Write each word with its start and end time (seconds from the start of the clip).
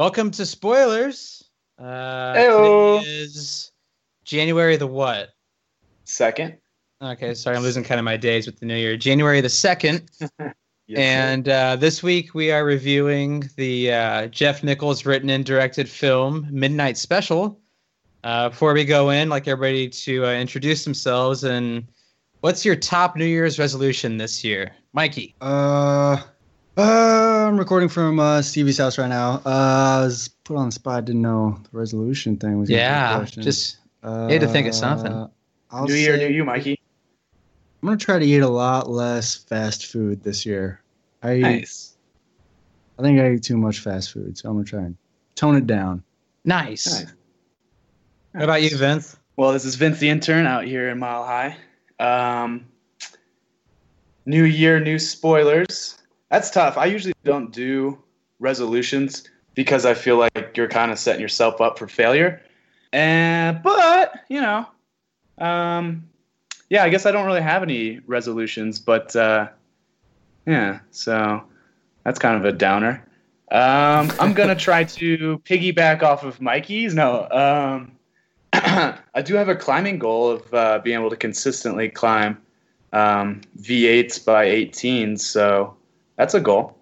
Welcome 0.00 0.30
to 0.30 0.46
spoilers. 0.46 1.44
Uh, 1.78 2.32
Heyo. 2.32 3.00
today 3.00 3.10
is 3.18 3.70
January 4.24 4.78
the 4.78 4.86
what? 4.86 5.34
Second. 6.04 6.56
Okay, 7.02 7.34
sorry, 7.34 7.54
I'm 7.54 7.62
losing 7.62 7.84
kind 7.84 7.98
of 7.98 8.06
my 8.06 8.16
days 8.16 8.46
with 8.46 8.58
the 8.60 8.64
new 8.64 8.76
year. 8.76 8.96
January 8.96 9.42
the 9.42 9.50
second, 9.50 10.10
Yes, 10.86 10.96
and 10.96 11.46
uh, 11.50 11.76
this 11.76 12.02
week 12.02 12.32
we 12.34 12.50
are 12.50 12.64
reviewing 12.64 13.50
the 13.56 13.92
uh, 13.92 14.26
Jeff 14.28 14.62
Nichols 14.64 15.04
written 15.04 15.28
and 15.28 15.44
directed 15.44 15.86
film 15.86 16.48
Midnight 16.50 16.96
Special. 16.96 17.60
Uh, 18.24 18.48
before 18.48 18.72
we 18.72 18.86
go 18.86 19.10
in, 19.10 19.28
I'd 19.28 19.28
like 19.28 19.48
everybody 19.48 19.90
to 19.90 20.24
uh, 20.24 20.32
introduce 20.32 20.82
themselves 20.82 21.44
and 21.44 21.86
what's 22.40 22.64
your 22.64 22.74
top 22.74 23.16
New 23.16 23.26
Year's 23.26 23.58
resolution 23.58 24.16
this 24.16 24.42
year, 24.42 24.74
Mikey? 24.94 25.34
Uh, 25.42 26.22
uh, 26.78 27.19
I'm 27.50 27.56
recording 27.58 27.88
from 27.88 28.20
uh, 28.20 28.42
Stevie's 28.42 28.78
house 28.78 28.96
right 28.96 29.08
now. 29.08 29.42
Uh, 29.44 29.98
I 29.98 30.04
was 30.04 30.28
put 30.44 30.56
on 30.56 30.66
the 30.66 30.72
spot. 30.72 31.04
Didn't 31.04 31.20
know 31.22 31.58
the 31.64 31.76
resolution 31.76 32.36
thing 32.36 32.60
was. 32.60 32.68
gonna 32.68 32.78
be 32.78 32.80
a 32.80 32.86
Yeah, 32.86 33.16
question. 33.16 33.42
just 33.42 33.78
uh, 34.04 34.28
had 34.28 34.42
to 34.42 34.46
think 34.46 34.68
of 34.68 34.74
something. 34.76 35.28
I'll 35.72 35.84
New 35.86 35.94
year, 35.94 36.16
say- 36.16 36.28
new 36.28 36.32
you, 36.32 36.44
Mikey. 36.44 36.78
I'm 37.82 37.88
gonna 37.88 37.96
try 37.96 38.20
to 38.20 38.24
eat 38.24 38.38
a 38.38 38.48
lot 38.48 38.88
less 38.88 39.34
fast 39.34 39.86
food 39.86 40.22
this 40.22 40.46
year. 40.46 40.80
I 41.24 41.38
Nice. 41.38 41.96
I 43.00 43.02
think 43.02 43.18
I 43.18 43.32
eat 43.32 43.42
too 43.42 43.56
much 43.56 43.80
fast 43.80 44.12
food, 44.12 44.38
so 44.38 44.48
I'm 44.48 44.54
gonna 44.54 44.64
try 44.64 44.82
and 44.82 44.96
tone 45.34 45.56
it 45.56 45.66
down. 45.66 46.04
nice. 46.44 46.86
Nice. 46.86 47.12
What 48.30 48.44
about 48.44 48.62
you, 48.62 48.76
Vince? 48.76 49.16
Well, 49.36 49.52
this 49.52 49.64
is 49.64 49.74
Vince 49.74 49.98
the 49.98 50.08
intern 50.08 50.46
out 50.46 50.66
here 50.66 50.88
in 50.88 51.00
Mile 51.00 51.24
High. 51.24 51.56
Um, 51.98 52.66
new 54.24 54.44
year, 54.44 54.78
new 54.78 55.00
spoilers. 55.00 55.96
That's 56.30 56.50
tough. 56.50 56.76
I 56.78 56.86
usually 56.86 57.14
don't 57.24 57.52
do 57.52 57.98
resolutions 58.38 59.24
because 59.54 59.84
I 59.84 59.94
feel 59.94 60.16
like 60.16 60.56
you're 60.56 60.68
kind 60.68 60.92
of 60.92 60.98
setting 60.98 61.20
yourself 61.20 61.60
up 61.60 61.78
for 61.78 61.88
failure. 61.88 62.42
And 62.92 63.62
but 63.62 64.24
you 64.28 64.40
know, 64.40 64.66
um, 65.38 66.08
yeah, 66.68 66.84
I 66.84 66.88
guess 66.88 67.06
I 67.06 67.10
don't 67.10 67.26
really 67.26 67.42
have 67.42 67.62
any 67.62 68.00
resolutions, 68.06 68.78
but 68.78 69.14
uh, 69.14 69.48
yeah, 70.46 70.80
so 70.90 71.42
that's 72.04 72.18
kind 72.18 72.36
of 72.36 72.44
a 72.44 72.52
downer. 72.52 73.04
Um, 73.50 74.12
I'm 74.20 74.32
gonna 74.32 74.54
try 74.68 74.84
to 74.84 75.38
piggyback 75.44 76.02
off 76.02 76.24
of 76.24 76.40
Mikey's. 76.40 76.94
No, 76.94 77.28
um, 77.30 77.92
I 78.52 79.22
do 79.22 79.34
have 79.34 79.48
a 79.48 79.56
climbing 79.56 79.98
goal 79.98 80.30
of 80.30 80.54
uh, 80.54 80.78
being 80.82 80.98
able 80.98 81.10
to 81.10 81.16
consistently 81.16 81.88
climb 81.88 82.38
um, 82.92 83.40
V8s 83.60 84.24
by 84.24 84.44
18, 84.44 85.16
so 85.16 85.76
that's 86.20 86.34
a 86.34 86.40
goal. 86.40 86.76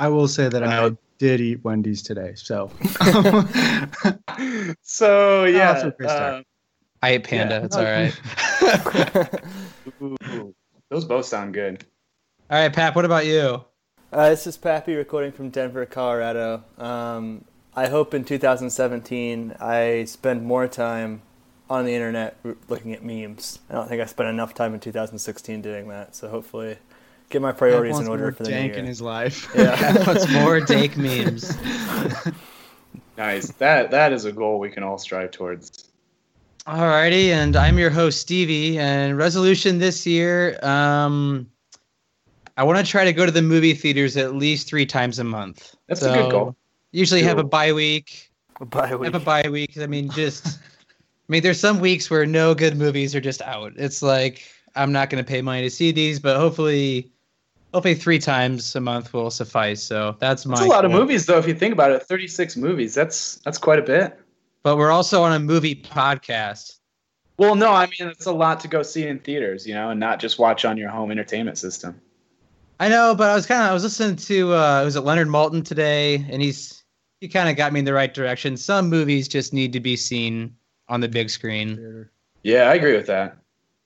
I 0.00 0.08
will 0.08 0.26
say 0.26 0.48
that 0.48 0.64
I 0.64 0.86
I, 0.86 0.96
did 1.18 1.40
eat 1.40 1.62
Wendy's 1.62 2.02
today, 2.02 2.32
so 2.34 2.72
So 4.82 5.44
yeah, 5.44 5.70
off 5.70 5.80
to 5.82 5.86
a 5.86 5.90
great 5.92 6.10
start. 6.10 6.34
um, 6.34 6.44
I 7.02 7.10
ate 7.10 7.22
panda. 7.22 7.54
Yeah. 7.54 7.64
It's 7.64 7.76
all 7.76 7.84
right. 7.84 8.20
ooh, 10.02 10.16
ooh, 10.34 10.54
those 10.90 11.04
both 11.04 11.24
sound 11.24 11.54
good. 11.54 11.84
All 12.50 12.58
right, 12.58 12.72
Pap. 12.72 12.96
What 12.96 13.04
about 13.04 13.26
you? 13.26 13.64
Uh, 14.12 14.30
this 14.30 14.48
is 14.48 14.56
Pappy 14.56 14.96
recording 14.96 15.30
from 15.30 15.50
Denver, 15.50 15.86
Colorado. 15.86 16.64
Um, 16.78 17.44
I 17.76 17.86
hope 17.86 18.12
in 18.12 18.24
2017 18.24 19.54
I 19.60 20.02
spend 20.04 20.44
more 20.44 20.66
time 20.66 21.22
on 21.70 21.84
the 21.84 21.94
internet 21.94 22.36
r- 22.44 22.56
looking 22.68 22.92
at 22.92 23.04
memes. 23.04 23.60
I 23.70 23.74
don't 23.74 23.88
think 23.88 24.02
I 24.02 24.06
spent 24.06 24.28
enough 24.28 24.52
time 24.52 24.74
in 24.74 24.80
2016 24.80 25.62
doing 25.62 25.86
that. 25.88 26.16
So 26.16 26.28
hopefully, 26.28 26.78
get 27.32 27.42
my 27.42 27.52
priorities 27.52 27.98
in 27.98 28.06
order 28.06 28.30
for 28.30 28.44
the 28.44 28.50
new 28.50 28.54
dank 28.56 28.72
in 28.74 28.80
year. 28.80 28.86
his 28.86 29.00
life. 29.00 29.50
Yeah. 29.56 30.04
What's 30.06 30.30
more 30.30 30.60
Dake 30.60 30.96
memes? 30.98 31.56
Nice. 33.16 33.50
That 33.52 33.90
that 33.90 34.12
is 34.12 34.24
a 34.24 34.32
goal 34.32 34.58
we 34.58 34.70
can 34.70 34.82
all 34.82 34.98
strive 34.98 35.30
towards. 35.32 35.88
Alrighty, 36.66 37.28
and 37.28 37.56
I'm 37.56 37.78
your 37.78 37.90
host 37.90 38.20
Stevie. 38.20 38.78
And 38.78 39.18
resolution 39.18 39.78
this 39.78 40.06
year, 40.06 40.58
um, 40.64 41.48
I 42.56 42.62
want 42.62 42.78
to 42.78 42.88
try 42.88 43.04
to 43.04 43.12
go 43.12 43.26
to 43.26 43.32
the 43.32 43.42
movie 43.42 43.74
theaters 43.74 44.16
at 44.16 44.36
least 44.36 44.68
three 44.68 44.86
times 44.86 45.18
a 45.18 45.24
month. 45.24 45.74
That's 45.88 46.02
a 46.02 46.12
good 46.12 46.30
goal. 46.30 46.56
Usually 46.92 47.22
have 47.22 47.38
a 47.38 47.44
bye 47.44 47.72
week. 47.72 48.30
A 48.60 48.64
Bye 48.66 48.94
week. 48.94 49.12
Have 49.12 49.20
a 49.20 49.24
bye 49.24 49.48
week. 49.48 49.76
I 49.78 49.86
mean, 49.86 50.10
just. 50.10 50.58
I 50.58 51.32
mean, 51.32 51.42
there's 51.42 51.58
some 51.58 51.80
weeks 51.80 52.10
where 52.10 52.26
no 52.26 52.54
good 52.54 52.76
movies 52.76 53.14
are 53.14 53.20
just 53.20 53.40
out. 53.42 53.72
It's 53.76 54.02
like 54.02 54.42
I'm 54.74 54.92
not 54.92 55.10
going 55.10 55.22
to 55.22 55.28
pay 55.28 55.40
money 55.42 55.62
to 55.62 55.70
see 55.70 55.90
these, 55.92 56.20
but 56.20 56.36
hopefully, 56.36 57.10
hopefully 57.72 57.94
three 57.94 58.18
times 58.18 58.74
a 58.76 58.80
month 58.80 59.12
will 59.12 59.30
suffice. 59.30 59.82
So 59.82 60.16
that's 60.18 60.46
my. 60.46 60.56
That's 60.56 60.66
a 60.66 60.70
lot 60.70 60.84
of 60.84 60.90
movies, 60.90 61.26
though. 61.26 61.38
If 61.38 61.46
you 61.46 61.54
think 61.54 61.72
about 61.72 61.90
it, 61.90 62.02
36 62.02 62.56
movies. 62.56 62.94
That's 62.94 63.36
that's 63.36 63.58
quite 63.58 63.78
a 63.78 63.82
bit. 63.82 64.18
But 64.62 64.76
we're 64.76 64.90
also 64.90 65.22
on 65.22 65.32
a 65.32 65.40
movie 65.40 65.74
podcast. 65.74 66.78
Well, 67.38 67.54
no, 67.54 67.72
I 67.72 67.86
mean 67.86 68.08
it's 68.08 68.26
a 68.26 68.32
lot 68.32 68.60
to 68.60 68.68
go 68.68 68.82
see 68.82 69.06
in 69.06 69.18
theaters, 69.18 69.66
you 69.66 69.74
know, 69.74 69.90
and 69.90 69.98
not 69.98 70.20
just 70.20 70.38
watch 70.38 70.64
on 70.64 70.76
your 70.76 70.90
home 70.90 71.10
entertainment 71.10 71.58
system. 71.58 72.00
I 72.78 72.88
know, 72.88 73.14
but 73.16 73.30
I 73.30 73.34
was 73.34 73.46
kind 73.46 73.62
of 73.62 73.70
I 73.70 73.72
was 73.72 73.82
listening 73.82 74.16
to 74.16 74.54
uh 74.54 74.84
was 74.84 74.96
it 74.96 75.00
Leonard 75.00 75.28
Maltin 75.28 75.64
today, 75.64 76.26
and 76.30 76.42
he's 76.42 76.84
he 77.20 77.28
kind 77.28 77.48
of 77.48 77.56
got 77.56 77.72
me 77.72 77.80
in 77.80 77.84
the 77.84 77.92
right 77.92 78.12
direction. 78.12 78.56
Some 78.56 78.88
movies 78.88 79.28
just 79.28 79.52
need 79.52 79.72
to 79.72 79.80
be 79.80 79.96
seen 79.96 80.54
on 80.88 81.00
the 81.00 81.08
big 81.08 81.30
screen. 81.30 82.08
Yeah, 82.42 82.64
I 82.64 82.74
agree 82.74 82.96
with 82.96 83.06
that. 83.06 83.36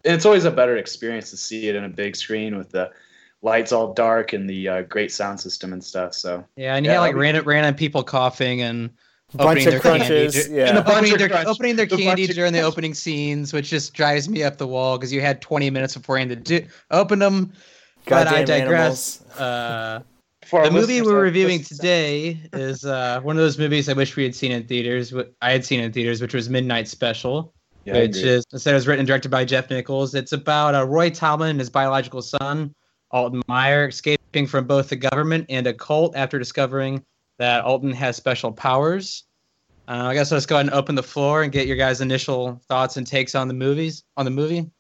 And 0.05 0.15
it's 0.15 0.27
always 0.27 0.45
a 0.45 0.51
better 0.51 0.77
experience 0.77 1.31
to 1.31 1.37
see 1.37 1.69
it 1.69 1.77
in 1.77 1.85
a 1.85 1.89
big 1.89 2.17
screen 2.17 2.57
with 2.57 2.71
the 2.71 2.91
lights 3.47 3.71
all 3.73 3.95
dark 3.95 4.33
and 4.33 4.51
the 4.51 4.69
uh, 4.69 4.83
great 4.83 5.13
sound 5.13 5.39
system 5.41 5.73
and 5.73 5.83
stuff. 5.83 6.13
So 6.15 6.45
Yeah, 6.57 6.75
and 6.75 6.85
you 6.85 6.91
Yeah, 6.91 6.97
had 6.97 7.01
like 7.07 7.15
be- 7.15 7.21
random 7.21 7.45
random 7.47 7.75
people 7.77 8.03
coughing 8.03 8.61
and 8.61 8.91
Bunch 9.35 9.49
opening 9.49 9.67
of 9.67 9.71
their 9.73 9.81
crunches. 9.81 10.35
candy. 10.35 10.55
Yeah. 10.57 10.69
And 10.69 10.79
a 10.79 10.83
bunch 10.83 10.97
Opening 10.99 11.13
of 11.15 11.19
their, 11.21 11.29
crunch. 11.29 11.47
opening 11.49 11.77
their 11.77 11.87
The 11.87 11.97
candy 11.97 12.25
of 12.25 12.31
during 12.31 12.53
the 12.53 12.61
opening 12.61 12.95
scenes, 12.95 13.53
which 13.53 13.71
just 13.71 13.93
drives 13.95 14.29
me 14.29 14.43
up 14.45 14.57
the 14.59 14.67
wall 14.67 14.99
because 14.99 15.13
you 15.13 15.21
had 15.21 15.41
20 15.41 15.71
minutes 15.71 15.97
before 15.97 16.19
you 16.19 16.29
had 16.29 16.45
to 16.45 16.61
do, 16.61 16.67
open 16.91 17.19
them. 17.21 17.53
But 18.09 18.29
I 18.29 18.45
digress. 18.45 19.23
Uh, 19.39 20.01
the 20.53 20.71
movie 20.71 21.03
we're 21.03 21.21
reviewing 21.23 21.63
today 21.63 22.41
is 22.53 22.85
uh, 22.85 23.21
one 23.23 23.37
of 23.37 23.43
those 23.43 23.59
movies 23.59 23.89
I 23.89 23.95
wish 23.95 24.15
we 24.17 24.23
had 24.25 24.35
seen 24.35 24.53
in 24.53 24.65
theaters. 24.65 25.13
I 25.43 25.51
had 25.53 25.65
seen 25.65 25.81
in 25.81 25.93
theaters, 25.93 26.21
which 26.23 26.35
was 26.35 26.49
Midnight 26.49 26.87
Special, 26.87 27.53
Yeah, 27.85 27.97
I 27.97 28.01
which 28.03 28.19
agree. 28.19 28.31
is 28.31 28.45
instead 28.53 28.73
it 28.73 28.75
was 28.75 28.87
written 28.87 29.01
and 29.01 29.09
directed 29.09 29.31
by 29.31 29.45
Jeff 29.45 29.71
Nichols. 29.71 30.15
It's 30.15 30.33
about 30.33 30.75
uh, 30.77 30.85
Roy 30.87 31.11
Tomlin 31.11 31.51
and 31.51 31.59
his 31.59 31.69
biological 31.71 32.23
son, 32.23 32.73
Alton 33.17 33.41
Meyer, 33.49 33.89
escaping 33.89 34.47
from 34.47 34.67
both 34.67 34.91
the 34.91 34.97
government 34.97 35.47
and 35.49 35.67
a 35.67 35.73
cult 35.73 36.15
after 36.15 36.39
discovering 36.39 37.03
that 37.39 37.65
Alton 37.65 37.91
has 37.93 38.15
special 38.15 38.53
powers. 38.53 39.25
Uh, 39.89 40.05
I 40.09 40.15
guess 40.15 40.31
let's 40.31 40.45
go 40.45 40.57
ahead 40.57 40.67
and 40.67 40.75
open 40.75 40.95
the 40.95 41.03
floor 41.03 41.43
and 41.43 41.51
get 41.51 41.67
your 41.67 41.79
guys' 41.79 42.03
initial 42.03 42.61
thoughts 42.69 42.99
and 42.99 43.07
takes 43.07 43.35
on 43.35 43.49
the 43.49 43.55
movies 43.55 44.05
on 44.19 44.27
the 44.27 44.31
movie. 44.31 44.71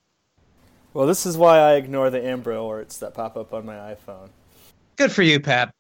Well, 0.92 1.06
this 1.06 1.24
is 1.24 1.38
why 1.38 1.58
I 1.60 1.74
ignore 1.76 2.10
the 2.10 2.22
Amber 2.22 2.52
alerts 2.52 2.98
that 2.98 3.14
pop 3.14 3.38
up 3.38 3.54
on 3.54 3.64
my 3.64 3.74
iPhone. 3.94 4.28
Good 4.96 5.12
for 5.12 5.22
you, 5.22 5.40
Pap. 5.40 5.74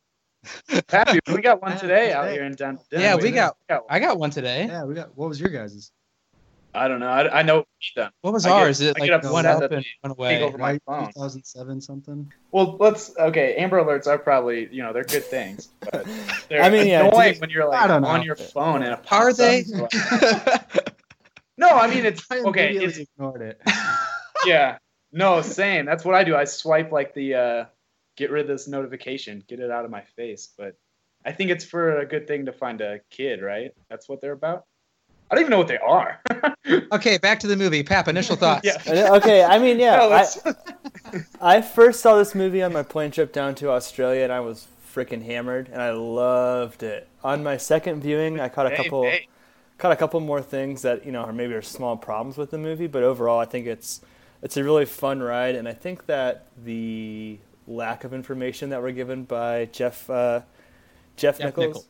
Pap, 0.86 1.14
we 1.28 1.42
got 1.42 1.60
one 1.60 1.76
today 1.78 2.12
out 2.12 2.30
here 2.30 2.44
in 2.44 2.54
Denver. 2.54 2.82
Yeah, 2.90 3.16
we 3.16 3.32
got- 3.32 3.56
I 3.90 3.98
got 3.98 4.18
one 4.18 4.30
today. 4.30 4.64
Yeah, 4.66 4.84
we 4.84 4.94
got. 4.94 5.14
What 5.16 5.28
was 5.28 5.38
your 5.38 5.50
guys's? 5.50 5.92
I 6.76 6.88
don't 6.88 7.00
know. 7.00 7.08
I, 7.08 7.40
I 7.40 7.42
know 7.42 7.64
them. 7.94 8.10
What 8.20 8.32
was 8.34 8.44
I 8.46 8.50
get- 8.50 8.54
ours? 8.56 8.80
Is 8.80 8.88
it 8.90 8.96
I 9.00 9.06
get 9.06 9.24
like 9.24 9.32
one 9.32 9.46
upset 9.46 9.62
up 9.64 9.72
and 9.72 9.82
they 9.82 9.86
one 10.02 10.10
away? 10.12 10.42
over 10.42 10.58
my 10.58 10.78
phone. 10.86 11.06
2007 11.06 11.80
something. 11.80 12.32
Well, 12.52 12.76
let's 12.78 13.16
okay. 13.18 13.54
Amber 13.56 13.82
alerts 13.82 14.06
are 14.06 14.18
probably 14.18 14.68
you 14.72 14.82
know 14.82 14.92
they're 14.92 15.04
good 15.04 15.24
things, 15.24 15.68
but 15.80 16.06
they're 16.48 16.62
I 16.62 16.68
mean, 16.70 16.86
yeah, 16.86 17.06
annoying 17.06 17.38
when 17.38 17.50
you're 17.50 17.64
I 17.72 17.80
like 17.80 17.88
don't 17.88 18.02
know. 18.02 18.08
on 18.08 18.22
your 18.22 18.36
phone 18.36 18.82
and 18.82 18.92
a 18.92 18.96
Are 18.98 19.02
pops 19.02 19.36
they? 19.38 19.64
No, 21.58 21.70
I 21.70 21.88
mean 21.88 22.04
it's 22.04 22.24
I 22.30 22.38
okay. 22.40 22.70
immediately 22.70 23.02
It's 23.02 23.10
ignored 23.10 23.40
it. 23.42 23.60
yeah. 24.46 24.78
No, 25.12 25.40
same. 25.40 25.86
That's 25.86 26.04
what 26.04 26.14
I 26.14 26.22
do. 26.22 26.36
I 26.36 26.44
swipe 26.44 26.92
like 26.92 27.14
the 27.14 27.34
uh, 27.34 27.64
get 28.16 28.30
rid 28.30 28.42
of 28.42 28.48
this 28.48 28.68
notification, 28.68 29.42
get 29.48 29.60
it 29.60 29.70
out 29.70 29.84
of 29.86 29.90
my 29.90 30.02
face. 30.16 30.50
But 30.58 30.76
I 31.24 31.32
think 31.32 31.50
it's 31.50 31.64
for 31.64 31.98
a 32.00 32.06
good 32.06 32.26
thing 32.28 32.44
to 32.46 32.52
find 32.52 32.80
a 32.82 33.00
kid, 33.10 33.40
right? 33.40 33.72
That's 33.88 34.06
what 34.08 34.20
they're 34.20 34.32
about. 34.32 34.66
I 35.30 35.34
don't 35.34 35.42
even 35.42 35.50
know 35.50 35.58
what 35.58 35.68
they 35.68 35.78
are. 35.78 36.20
okay, 36.92 37.18
back 37.18 37.40
to 37.40 37.46
the 37.46 37.56
movie. 37.56 37.82
Pap, 37.82 38.08
initial 38.08 38.36
thoughts. 38.36 38.64
yeah. 38.64 39.10
Okay, 39.14 39.42
I 39.42 39.58
mean, 39.58 39.78
yeah, 39.80 39.96
No, 39.96 40.10
I, 40.12 41.58
I 41.58 41.62
first 41.62 42.00
saw 42.00 42.16
this 42.16 42.34
movie 42.34 42.62
on 42.62 42.72
my 42.72 42.82
plane 42.82 43.10
trip 43.10 43.32
down 43.32 43.54
to 43.56 43.70
Australia, 43.70 44.22
and 44.24 44.32
I 44.32 44.40
was 44.40 44.66
freaking 44.94 45.24
hammered, 45.24 45.68
and 45.72 45.82
I 45.82 45.90
loved 45.90 46.82
it. 46.82 47.08
On 47.24 47.42
my 47.42 47.56
second 47.56 48.02
viewing, 48.02 48.40
I 48.40 48.48
caught 48.48 48.66
a 48.66 48.70
Hey, 48.70 48.76
couple, 48.76 49.02
hey. 49.04 49.28
caught 49.78 49.92
a 49.92 49.96
couple 49.96 50.20
more 50.20 50.42
things 50.42 50.82
that 50.82 51.04
you 51.04 51.12
know, 51.12 51.22
are 51.22 51.32
maybe 51.32 51.54
are 51.54 51.62
small 51.62 51.96
problems 51.96 52.36
with 52.36 52.50
the 52.50 52.58
movie, 52.58 52.86
but 52.86 53.02
overall, 53.02 53.38
I 53.40 53.44
think 53.46 53.66
it's 53.66 54.00
it's 54.42 54.56
a 54.56 54.62
really 54.64 54.84
fun 54.84 55.20
ride, 55.22 55.54
and 55.56 55.66
I 55.68 55.72
think 55.72 56.06
that 56.06 56.46
the 56.64 57.38
lack 57.66 58.04
of 58.04 58.14
information 58.14 58.70
that 58.70 58.80
we're 58.80 58.92
given 58.92 59.24
by 59.24 59.64
Jeff 59.72 60.08
uh, 60.08 60.40
Jeff, 61.16 61.38
Jeff 61.38 61.44
Nichols, 61.44 61.66
Nichols. 61.66 61.88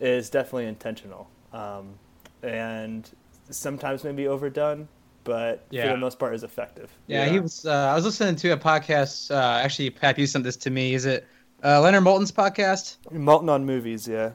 is 0.00 0.28
definitely 0.30 0.66
intentional, 0.66 1.30
um, 1.52 1.98
and 2.44 3.08
sometimes 3.50 4.04
maybe 4.04 4.26
overdone, 4.26 4.88
but 5.24 5.64
for 5.70 5.76
the 5.88 5.96
most 5.96 6.18
part, 6.18 6.34
is 6.34 6.42
effective. 6.44 6.90
Yeah, 7.06 7.24
Yeah. 7.24 7.32
he 7.32 7.40
was. 7.40 7.64
Uh, 7.66 7.72
I 7.92 7.94
was 7.94 8.04
listening 8.04 8.36
to 8.36 8.50
a 8.50 8.56
podcast. 8.56 9.30
Uh, 9.30 9.58
actually, 9.62 9.90
Pat, 9.90 10.18
you 10.18 10.26
sent 10.26 10.44
this 10.44 10.56
to 10.58 10.70
me. 10.70 10.94
Is 10.94 11.06
it 11.06 11.26
uh, 11.64 11.80
Leonard 11.80 12.04
Maltin's 12.04 12.32
podcast? 12.32 12.96
Maltin 13.12 13.48
on 13.50 13.64
movies, 13.64 14.06
yeah. 14.06 14.30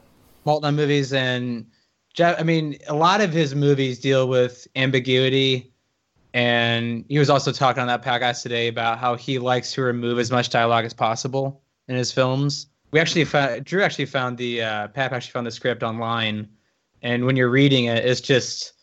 Maltin 0.46 0.64
on 0.64 0.76
movies, 0.76 1.14
and 1.14 1.66
Jeff. 2.14 2.40
I 2.40 2.44
mean, 2.44 2.78
a 2.88 2.96
lot 2.96 3.22
of 3.22 3.32
his 3.32 3.54
movies 3.56 4.00
deal 4.00 4.28
with 4.28 4.68
ambiguity, 4.76 5.72
and 6.34 7.06
he 7.08 7.20
was 7.20 7.30
also 7.30 7.52
talking 7.52 7.82
on 7.82 7.88
that 7.88 8.04
podcast 8.04 8.42
today 8.44 8.68
about 8.68 8.98
how 9.00 9.16
he 9.16 9.40
likes 9.40 9.74
to 9.74 9.82
remove 9.82 10.20
as 10.20 10.32
much 10.32 10.50
dialogue 10.50 10.86
as 10.86 10.94
possible 10.94 11.62
in 11.88 11.96
his 11.96 12.12
films. 12.12 12.68
We 12.92 13.00
actually 13.00 13.26
found 13.26 13.66
Drew 13.66 13.84
actually 13.84 14.06
found 14.06 14.38
the 14.38 14.64
uh, 14.64 14.88
Pap 14.90 15.12
actually 15.12 15.32
found 15.32 15.46
the 15.46 15.52
script 15.52 15.84
online, 15.84 16.48
and 17.02 17.26
when 17.26 17.36
you're 17.36 17.50
reading 17.50 17.86
it, 17.86 18.06
it's 18.06 18.22
just. 18.22 18.74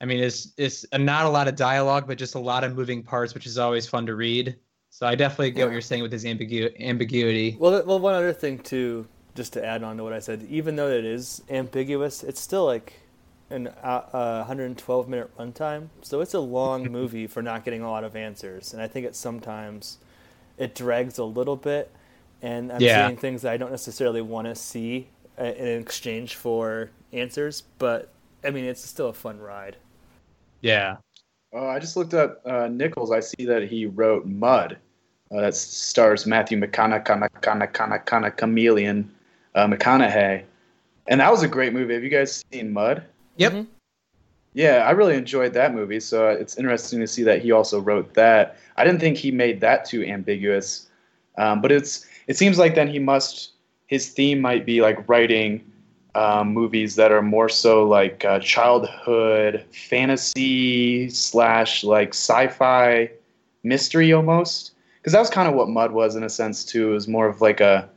I 0.00 0.04
mean, 0.04 0.20
it's 0.20 0.52
it's 0.56 0.86
not 0.96 1.26
a 1.26 1.28
lot 1.28 1.48
of 1.48 1.56
dialogue, 1.56 2.06
but 2.06 2.18
just 2.18 2.36
a 2.36 2.38
lot 2.38 2.62
of 2.62 2.76
moving 2.76 3.02
parts, 3.02 3.34
which 3.34 3.46
is 3.46 3.58
always 3.58 3.86
fun 3.88 4.06
to 4.06 4.14
read. 4.14 4.54
So 4.90 5.06
I 5.08 5.16
definitely 5.16 5.50
get 5.50 5.58
Yeah. 5.58 5.64
what 5.66 5.72
you're 5.72 5.80
saying 5.80 6.02
with 6.02 6.12
his 6.12 6.24
ambigu- 6.24 6.78
ambiguity. 6.80 7.56
Well, 7.58 7.82
well, 7.84 7.98
one 7.98 8.14
other 8.14 8.32
thing 8.32 8.58
too, 8.60 9.06
just 9.34 9.52
to 9.54 9.64
add 9.64 9.82
on 9.82 9.96
to 9.96 10.04
what 10.04 10.12
I 10.12 10.20
said, 10.20 10.46
even 10.48 10.76
though 10.76 10.88
it 10.88 11.04
is 11.04 11.42
ambiguous, 11.50 12.22
it's 12.22 12.40
still 12.40 12.64
like 12.64 12.92
an 13.50 13.68
uh, 13.82 14.02
uh, 14.12 14.38
112 14.46 15.08
minute 15.08 15.36
runtime, 15.36 15.88
so 16.02 16.20
it's 16.20 16.34
a 16.34 16.40
long 16.40 16.92
movie 16.92 17.26
for 17.26 17.42
not 17.42 17.64
getting 17.64 17.82
a 17.82 17.90
lot 17.90 18.04
of 18.04 18.14
answers, 18.14 18.72
and 18.72 18.80
I 18.80 18.86
think 18.86 19.04
it 19.04 19.16
sometimes 19.16 19.98
it 20.58 20.74
drags 20.76 21.18
a 21.18 21.24
little 21.24 21.56
bit, 21.56 21.90
and 22.40 22.70
I'm 22.70 22.80
Yeah. 22.80 23.06
seeing 23.06 23.16
things 23.16 23.42
that 23.42 23.52
I 23.52 23.56
don't 23.56 23.70
necessarily 23.72 24.20
want 24.22 24.46
to 24.46 24.54
see 24.54 25.08
in 25.44 25.80
exchange 25.80 26.34
for 26.36 26.90
answers, 27.12 27.62
but 27.78 28.10
I 28.44 28.50
mean 28.50 28.64
it's 28.64 28.84
still 28.84 29.08
a 29.08 29.12
fun 29.12 29.38
ride. 29.38 29.76
Yeah. 30.60 30.96
Oh, 31.52 31.66
I 31.66 31.78
just 31.78 31.96
looked 31.96 32.14
up 32.14 32.42
uh, 32.44 32.68
Nichols. 32.68 33.10
I 33.10 33.20
see 33.20 33.46
that 33.46 33.62
he 33.62 33.86
wrote 33.86 34.26
Mud. 34.26 34.78
Uh, 35.30 35.42
that 35.42 35.54
stars 35.54 36.24
Matthew 36.26 36.58
McConaughey, 36.58 38.36
Chameleon 38.36 39.10
uh, 39.54 39.66
McConaughey, 39.66 40.42
and 41.06 41.20
that 41.20 41.30
was 41.30 41.42
a 41.42 41.48
great 41.48 41.74
movie. 41.74 41.92
Have 41.92 42.02
you 42.02 42.08
guys 42.08 42.42
seen 42.50 42.72
Mud? 42.72 43.04
Yep. 43.36 43.52
Mhm. 43.52 43.66
Yeah, 44.54 44.84
I 44.86 44.90
really 44.92 45.16
enjoyed 45.16 45.52
that 45.52 45.74
movie. 45.74 46.00
So 46.00 46.28
it's 46.28 46.56
interesting 46.56 47.00
to 47.00 47.06
see 47.06 47.22
that 47.24 47.42
he 47.42 47.52
also 47.52 47.78
wrote 47.78 48.14
that. 48.14 48.56
I 48.76 48.84
didn't 48.84 49.00
think 49.00 49.18
he 49.18 49.30
made 49.30 49.60
that 49.60 49.84
too 49.84 50.02
ambiguous, 50.04 50.88
um, 51.36 51.60
but 51.60 51.70
it's 51.72 52.06
it 52.26 52.38
seems 52.38 52.58
like 52.58 52.74
then 52.74 52.88
he 52.88 52.98
must 52.98 53.52
his 53.88 54.08
theme 54.10 54.40
might 54.40 54.64
be 54.64 54.80
like 54.80 55.08
writing 55.08 55.64
um, 56.14 56.52
movies 56.52 56.94
that 56.96 57.10
are 57.10 57.22
more 57.22 57.48
so 57.48 57.84
like 57.84 58.24
uh, 58.24 58.38
childhood 58.38 59.64
fantasy 59.72 61.10
slash 61.10 61.84
like 61.84 62.10
sci-fi 62.10 63.10
mystery 63.62 64.12
almost 64.12 64.72
because 65.00 65.12
that 65.12 65.20
was 65.20 65.30
kind 65.30 65.48
of 65.48 65.54
what 65.54 65.68
Mud 65.68 65.92
was 65.92 66.16
in 66.16 66.22
a 66.22 66.28
sense 66.28 66.64
too. 66.64 66.90
It 66.90 66.94
was 66.94 67.08
more 67.08 67.26
of 67.26 67.40
like 67.40 67.60
a 67.60 67.88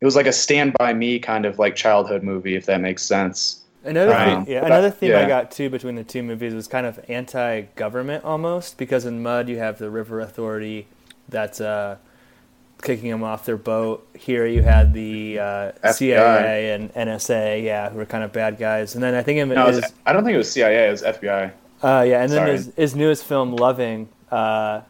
it 0.00 0.04
was 0.04 0.16
like 0.16 0.26
a 0.26 0.32
Stand 0.32 0.74
by 0.78 0.92
Me 0.92 1.18
kind 1.18 1.44
of 1.46 1.58
like 1.58 1.76
childhood 1.76 2.22
movie 2.22 2.56
if 2.56 2.66
that 2.66 2.80
makes 2.80 3.02
sense. 3.02 3.60
Another 3.84 4.14
Um, 4.14 4.44
thing, 4.44 4.54
yeah, 4.54 4.64
another 4.64 4.90
theme 4.90 5.14
I 5.14 5.26
got 5.26 5.50
too 5.50 5.68
between 5.68 5.94
the 5.96 6.04
two 6.04 6.22
movies 6.22 6.54
was 6.54 6.66
kind 6.68 6.86
of 6.86 6.98
anti-government 7.08 8.24
almost 8.24 8.78
because 8.78 9.04
in 9.04 9.22
Mud 9.22 9.48
you 9.48 9.58
have 9.58 9.78
the 9.78 9.90
River 9.90 10.20
Authority 10.20 10.86
that's 11.28 11.60
uh, 11.60 11.96
kicking 12.84 13.10
them 13.10 13.24
off 13.24 13.44
their 13.46 13.56
boat. 13.56 14.06
Here 14.16 14.46
you 14.46 14.62
had 14.62 14.92
the 14.94 15.38
uh, 15.40 15.92
CIA 15.92 16.72
and 16.74 16.92
NSA, 16.94 17.64
yeah, 17.64 17.90
who 17.90 17.96
were 17.98 18.06
kind 18.06 18.22
of 18.22 18.32
bad 18.32 18.58
guys. 18.58 18.94
And 18.94 19.02
then 19.02 19.14
I 19.14 19.22
think 19.22 19.38
in 19.40 19.48
No, 19.48 19.66
his, 19.66 19.80
was, 19.80 19.92
I 20.06 20.12
don't 20.12 20.22
think 20.24 20.34
it 20.34 20.38
was 20.38 20.50
CIA. 20.52 20.88
It 20.88 20.90
was 20.92 21.02
FBI. 21.02 21.52
uh, 21.82 22.04
yeah, 22.06 22.22
and 22.22 22.30
then 22.30 22.46
his, 22.48 22.72
his 22.76 22.94
newest 22.94 23.24
film, 23.24 23.56
Loving. 23.56 24.08
Uh, 24.30 24.82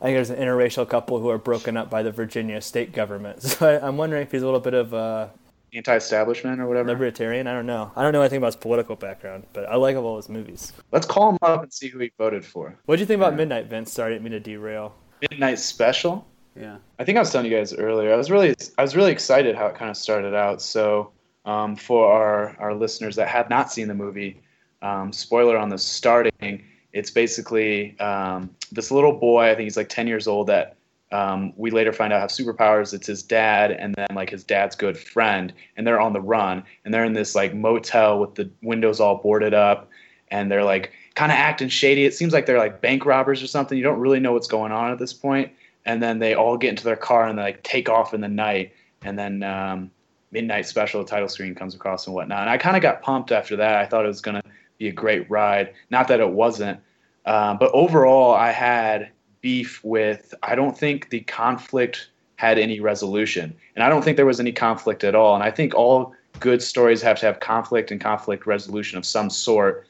I 0.00 0.04
think 0.04 0.16
there's 0.16 0.30
an 0.30 0.36
interracial 0.38 0.88
couple 0.88 1.18
who 1.18 1.28
are 1.28 1.38
broken 1.38 1.76
up 1.76 1.90
by 1.90 2.04
the 2.04 2.12
Virginia 2.12 2.60
state 2.60 2.92
government. 2.92 3.42
So 3.48 3.68
I, 3.68 3.84
I'm 3.86 3.96
wondering 3.96 4.22
if 4.22 4.30
he's 4.30 4.42
a 4.42 4.44
little 4.44 4.60
bit 4.60 4.74
of 4.74 4.92
a 4.92 5.30
Anti-establishment 5.74 6.60
or 6.60 6.66
whatever. 6.66 6.88
libertarian. 6.88 7.46
I 7.46 7.52
don't 7.52 7.66
know. 7.66 7.92
I 7.94 8.02
don't 8.02 8.12
know 8.12 8.20
anything 8.22 8.38
about 8.38 8.48
his 8.48 8.56
political 8.56 8.96
background, 8.96 9.44
but 9.52 9.68
I 9.68 9.74
like 9.76 9.96
all 9.96 10.16
his 10.16 10.28
movies. 10.30 10.72
Let's 10.92 11.06
call 11.06 11.30
him 11.30 11.38
up 11.42 11.62
and 11.62 11.72
see 11.72 11.88
who 11.88 11.98
he 11.98 12.10
voted 12.16 12.44
for. 12.44 12.78
What 12.86 12.96
do 12.96 13.00
you 13.00 13.06
think 13.06 13.18
about 13.18 13.34
Midnight, 13.34 13.66
Vince? 13.66 13.92
Sorry, 13.92 14.12
I 14.12 14.14
didn't 14.14 14.24
mean 14.24 14.32
to 14.32 14.40
derail. 14.40 14.94
Midnight 15.20 15.58
Special. 15.58 16.26
Yeah. 16.58 16.78
I 16.98 17.04
think 17.04 17.16
I 17.16 17.20
was 17.20 17.30
telling 17.30 17.50
you 17.50 17.56
guys 17.56 17.72
earlier. 17.72 18.12
I 18.12 18.16
was 18.16 18.30
really, 18.30 18.54
I 18.76 18.82
was 18.82 18.96
really 18.96 19.12
excited 19.12 19.54
how 19.54 19.66
it 19.66 19.76
kind 19.76 19.90
of 19.90 19.96
started 19.96 20.34
out. 20.34 20.60
So, 20.60 21.12
um, 21.44 21.76
for 21.76 22.12
our 22.12 22.56
our 22.58 22.74
listeners 22.74 23.16
that 23.16 23.28
have 23.28 23.48
not 23.48 23.72
seen 23.72 23.88
the 23.88 23.94
movie, 23.94 24.40
um, 24.82 25.12
spoiler 25.12 25.56
on 25.56 25.68
the 25.68 25.78
starting. 25.78 26.64
It's 26.92 27.10
basically 27.10 27.98
um, 28.00 28.50
this 28.72 28.90
little 28.90 29.12
boy. 29.12 29.50
I 29.50 29.54
think 29.54 29.64
he's 29.64 29.76
like 29.76 29.88
ten 29.88 30.06
years 30.08 30.26
old. 30.26 30.48
That 30.48 30.76
um, 31.12 31.52
we 31.56 31.70
later 31.70 31.92
find 31.92 32.12
out 32.12 32.20
have 32.20 32.30
superpowers. 32.30 32.92
It's 32.92 33.06
his 33.06 33.22
dad, 33.22 33.70
and 33.70 33.94
then 33.94 34.08
like 34.14 34.30
his 34.30 34.44
dad's 34.44 34.74
good 34.74 34.98
friend, 34.98 35.52
and 35.76 35.86
they're 35.86 36.00
on 36.00 36.12
the 36.12 36.20
run, 36.20 36.64
and 36.84 36.92
they're 36.92 37.04
in 37.04 37.14
this 37.14 37.34
like 37.34 37.54
motel 37.54 38.18
with 38.18 38.34
the 38.34 38.50
windows 38.62 39.00
all 39.00 39.16
boarded 39.16 39.54
up, 39.54 39.88
and 40.30 40.50
they're 40.50 40.64
like 40.64 40.92
kind 41.14 41.30
of 41.30 41.38
acting 41.38 41.68
shady. 41.68 42.04
It 42.04 42.14
seems 42.14 42.32
like 42.32 42.46
they're 42.46 42.58
like 42.58 42.80
bank 42.80 43.06
robbers 43.06 43.42
or 43.42 43.46
something. 43.46 43.78
You 43.78 43.84
don't 43.84 44.00
really 44.00 44.20
know 44.20 44.32
what's 44.32 44.48
going 44.48 44.72
on 44.72 44.90
at 44.90 44.98
this 44.98 45.12
point 45.12 45.52
and 45.88 46.02
then 46.02 46.18
they 46.18 46.34
all 46.34 46.58
get 46.58 46.68
into 46.68 46.84
their 46.84 46.96
car 46.96 47.26
and 47.26 47.38
they 47.38 47.42
like 47.42 47.62
take 47.62 47.88
off 47.88 48.12
in 48.12 48.20
the 48.20 48.28
night 48.28 48.74
and 49.02 49.18
then 49.18 49.42
um, 49.42 49.90
midnight 50.30 50.66
special 50.66 51.02
title 51.02 51.28
screen 51.28 51.54
comes 51.54 51.74
across 51.74 52.06
and 52.06 52.14
whatnot. 52.14 52.42
And 52.42 52.50
i 52.50 52.58
kind 52.58 52.76
of 52.76 52.82
got 52.82 53.00
pumped 53.00 53.32
after 53.32 53.56
that. 53.56 53.76
I 53.76 53.86
thought 53.86 54.04
it 54.04 54.08
was 54.08 54.20
going 54.20 54.34
to 54.34 54.42
be 54.76 54.88
a 54.88 54.92
great 54.92 55.28
ride. 55.30 55.72
Not 55.90 56.06
that 56.08 56.20
it 56.20 56.28
wasn't 56.28 56.78
um, 57.24 57.56
but 57.58 57.70
overall 57.72 58.34
i 58.34 58.50
had 58.52 59.10
beef 59.40 59.82
with 59.82 60.34
i 60.42 60.54
don't 60.54 60.76
think 60.76 61.08
the 61.08 61.20
conflict 61.20 62.10
had 62.36 62.58
any 62.58 62.80
resolution. 62.80 63.56
And 63.74 63.82
i 63.82 63.88
don't 63.88 64.04
think 64.04 64.18
there 64.18 64.26
was 64.26 64.40
any 64.40 64.52
conflict 64.52 65.04
at 65.04 65.14
all. 65.14 65.34
And 65.34 65.42
i 65.42 65.50
think 65.50 65.74
all 65.74 66.14
good 66.38 66.62
stories 66.62 67.00
have 67.00 67.18
to 67.20 67.26
have 67.26 67.40
conflict 67.40 67.90
and 67.90 67.98
conflict 67.98 68.46
resolution 68.46 68.98
of 68.98 69.06
some 69.06 69.30
sort. 69.30 69.86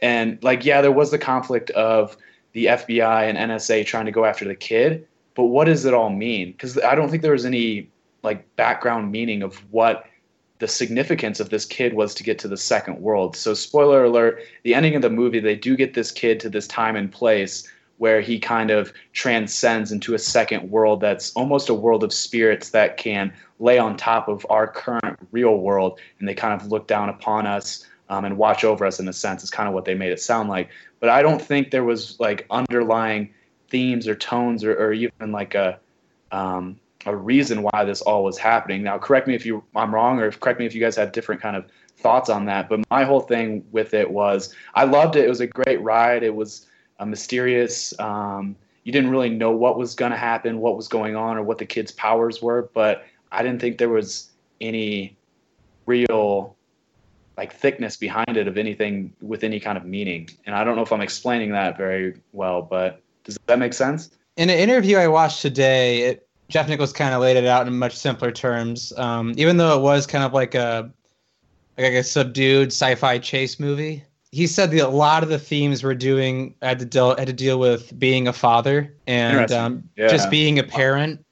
And 0.00 0.38
like 0.44 0.66
yeah 0.66 0.82
there 0.82 0.92
was 0.92 1.10
the 1.10 1.18
conflict 1.18 1.70
of 1.70 2.18
the 2.52 2.66
fbi 2.66 3.22
and 3.28 3.38
nsa 3.38 3.86
trying 3.86 4.06
to 4.06 4.12
go 4.12 4.26
after 4.26 4.44
the 4.44 4.54
kid 4.54 5.06
but 5.38 5.44
what 5.44 5.66
does 5.66 5.84
it 5.84 5.94
all 5.94 6.10
mean? 6.10 6.50
Because 6.50 6.76
i 6.78 6.96
don't 6.96 7.08
think 7.10 7.22
there 7.22 7.32
was 7.32 7.46
any 7.46 7.88
like 8.24 8.44
background 8.56 9.12
meaning 9.12 9.44
of 9.44 9.54
what 9.72 10.04
the 10.58 10.66
significance 10.66 11.38
of 11.38 11.50
this 11.50 11.64
kid 11.64 11.94
was 11.94 12.12
to 12.16 12.24
get 12.24 12.40
to 12.40 12.48
the 12.48 12.56
second 12.56 13.00
world. 13.00 13.36
So 13.36 13.54
spoiler 13.54 14.02
alert 14.02 14.42
the 14.64 14.74
ending 14.74 14.96
of 14.96 15.02
the 15.02 15.10
movie 15.10 15.38
they 15.38 15.54
do 15.54 15.76
get 15.76 15.94
this 15.94 16.10
kid 16.10 16.40
to 16.40 16.50
this 16.50 16.66
time 16.66 16.96
and 16.96 17.12
place 17.12 17.70
where 17.98 18.20
he 18.20 18.40
kind 18.40 18.72
of 18.72 18.92
transcends 19.12 19.92
into 19.92 20.12
a 20.14 20.18
second 20.18 20.68
world 20.72 21.00
that's 21.00 21.32
almost 21.34 21.68
a 21.68 21.74
world 21.74 22.02
of 22.02 22.12
spirits 22.12 22.70
that 22.70 22.96
can 22.96 23.32
lay 23.60 23.78
on 23.78 23.96
top 23.96 24.26
of 24.26 24.44
our 24.50 24.66
current 24.66 25.16
real 25.30 25.58
world 25.58 26.00
and 26.18 26.28
they 26.28 26.34
kind 26.34 26.60
of 26.60 26.66
look 26.66 26.88
down 26.88 27.08
upon 27.08 27.46
us 27.46 27.86
um, 28.08 28.24
and 28.24 28.36
watch 28.38 28.64
over 28.64 28.84
us 28.84 28.98
in 28.98 29.06
a 29.06 29.12
sense 29.12 29.44
is 29.44 29.50
kind 29.50 29.68
of 29.68 29.74
what 29.74 29.84
they 29.84 29.94
made 29.94 30.10
it 30.10 30.20
sound 30.20 30.48
like. 30.48 30.68
But 30.98 31.10
i 31.10 31.22
don't 31.22 31.40
think 31.40 31.70
there 31.70 31.84
was 31.84 32.18
like 32.18 32.44
underlying 32.50 33.30
themes 33.68 34.08
or 34.08 34.14
tones 34.14 34.64
or, 34.64 34.74
or 34.74 34.92
even 34.92 35.32
like 35.32 35.54
a 35.54 35.78
um, 36.32 36.78
a 37.06 37.14
reason 37.14 37.62
why 37.62 37.84
this 37.84 38.02
all 38.02 38.24
was 38.24 38.38
happening. 38.38 38.82
Now 38.82 38.98
correct 38.98 39.28
me 39.28 39.34
if 39.34 39.46
you 39.46 39.62
i'm 39.74 39.94
wrong 39.94 40.20
or 40.20 40.30
correct 40.30 40.58
me 40.58 40.66
if 40.66 40.74
you 40.74 40.80
guys 40.80 40.96
have 40.96 41.12
different 41.12 41.40
kind 41.40 41.56
of 41.56 41.66
thoughts 41.96 42.30
on 42.30 42.44
that 42.44 42.68
but 42.68 42.78
my 42.90 43.02
whole 43.02 43.20
thing 43.20 43.64
with 43.72 43.92
it 43.92 44.08
was 44.08 44.54
i 44.74 44.84
loved 44.84 45.16
it. 45.16 45.24
It 45.24 45.28
was 45.28 45.40
a 45.40 45.46
great 45.46 45.80
ride. 45.82 46.22
It 46.22 46.34
was 46.34 46.66
a 46.98 47.06
mysterious 47.06 47.98
um, 48.00 48.56
you 48.84 48.92
didn't 48.92 49.10
really 49.10 49.28
know 49.28 49.50
what 49.50 49.76
was 49.76 49.94
going 49.94 50.12
to 50.12 50.16
happen 50.16 50.60
what 50.60 50.76
was 50.76 50.88
going 50.88 51.14
on 51.14 51.36
or 51.36 51.42
what 51.42 51.58
the 51.58 51.66
kids 51.66 51.92
powers 51.92 52.40
were 52.40 52.70
but 52.72 53.04
i 53.32 53.42
didn't 53.42 53.60
think 53.60 53.76
there 53.78 53.90
was 53.90 54.30
any 54.60 55.16
real 55.86 56.56
like 57.36 57.52
thickness 57.52 57.96
behind 57.96 58.36
it 58.36 58.48
of 58.48 58.56
anything 58.58 59.12
with 59.20 59.44
any 59.44 59.60
kind 59.60 59.78
of 59.78 59.84
meaning. 59.84 60.28
And 60.46 60.54
i 60.54 60.64
don't 60.64 60.74
know 60.74 60.82
if 60.82 60.92
i'm 60.92 61.02
explaining 61.02 61.52
that 61.52 61.76
very 61.76 62.14
well 62.32 62.62
but 62.62 63.02
does 63.28 63.38
that 63.46 63.58
make 63.58 63.74
sense 63.74 64.10
In 64.38 64.48
an 64.48 64.58
interview 64.58 64.96
I 64.96 65.06
watched 65.08 65.42
today, 65.42 66.02
it, 66.02 66.28
Jeff 66.48 66.66
Nichols 66.66 66.94
kind 66.94 67.14
of 67.14 67.20
laid 67.20 67.36
it 67.36 67.44
out 67.44 67.66
in 67.66 67.78
much 67.78 67.94
simpler 67.94 68.32
terms. 68.32 68.92
Um, 68.96 69.34
even 69.36 69.58
though 69.58 69.78
it 69.78 69.82
was 69.82 70.06
kind 70.06 70.24
of 70.24 70.32
like 70.32 70.54
a 70.54 70.90
like 71.76 71.92
a 71.92 72.02
subdued 72.02 72.68
sci-fi 72.68 73.18
chase 73.18 73.60
movie, 73.60 74.02
he 74.32 74.46
said 74.46 74.70
that 74.70 74.86
a 74.86 74.88
lot 74.88 75.22
of 75.22 75.28
the 75.28 75.38
themes 75.38 75.84
we're 75.84 75.94
doing 75.94 76.54
had 76.62 76.78
to 76.78 76.86
deal 76.86 77.14
had 77.16 77.26
to 77.26 77.34
deal 77.34 77.58
with 77.60 77.96
being 77.98 78.26
a 78.26 78.32
father 78.32 78.96
and 79.06 79.52
um, 79.52 79.84
Yeah. 79.96 80.08
just 80.08 80.30
being 80.30 80.58
a 80.58 80.64
parent. 80.64 81.22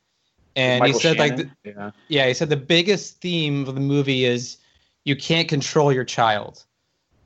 And 0.54 0.80
Michael 0.80 0.98
he 0.98 1.02
said 1.02 1.18
like 1.18 1.36
the, 1.36 1.50
yeah 1.64 1.90
yeah, 2.08 2.26
he 2.26 2.34
said 2.34 2.50
the 2.50 2.56
biggest 2.56 3.22
theme 3.22 3.66
of 3.66 3.74
the 3.74 3.80
movie 3.80 4.26
is 4.26 4.58
you 5.06 5.16
can't 5.16 5.48
control 5.48 5.92
your 5.92 6.04
child. 6.04 6.65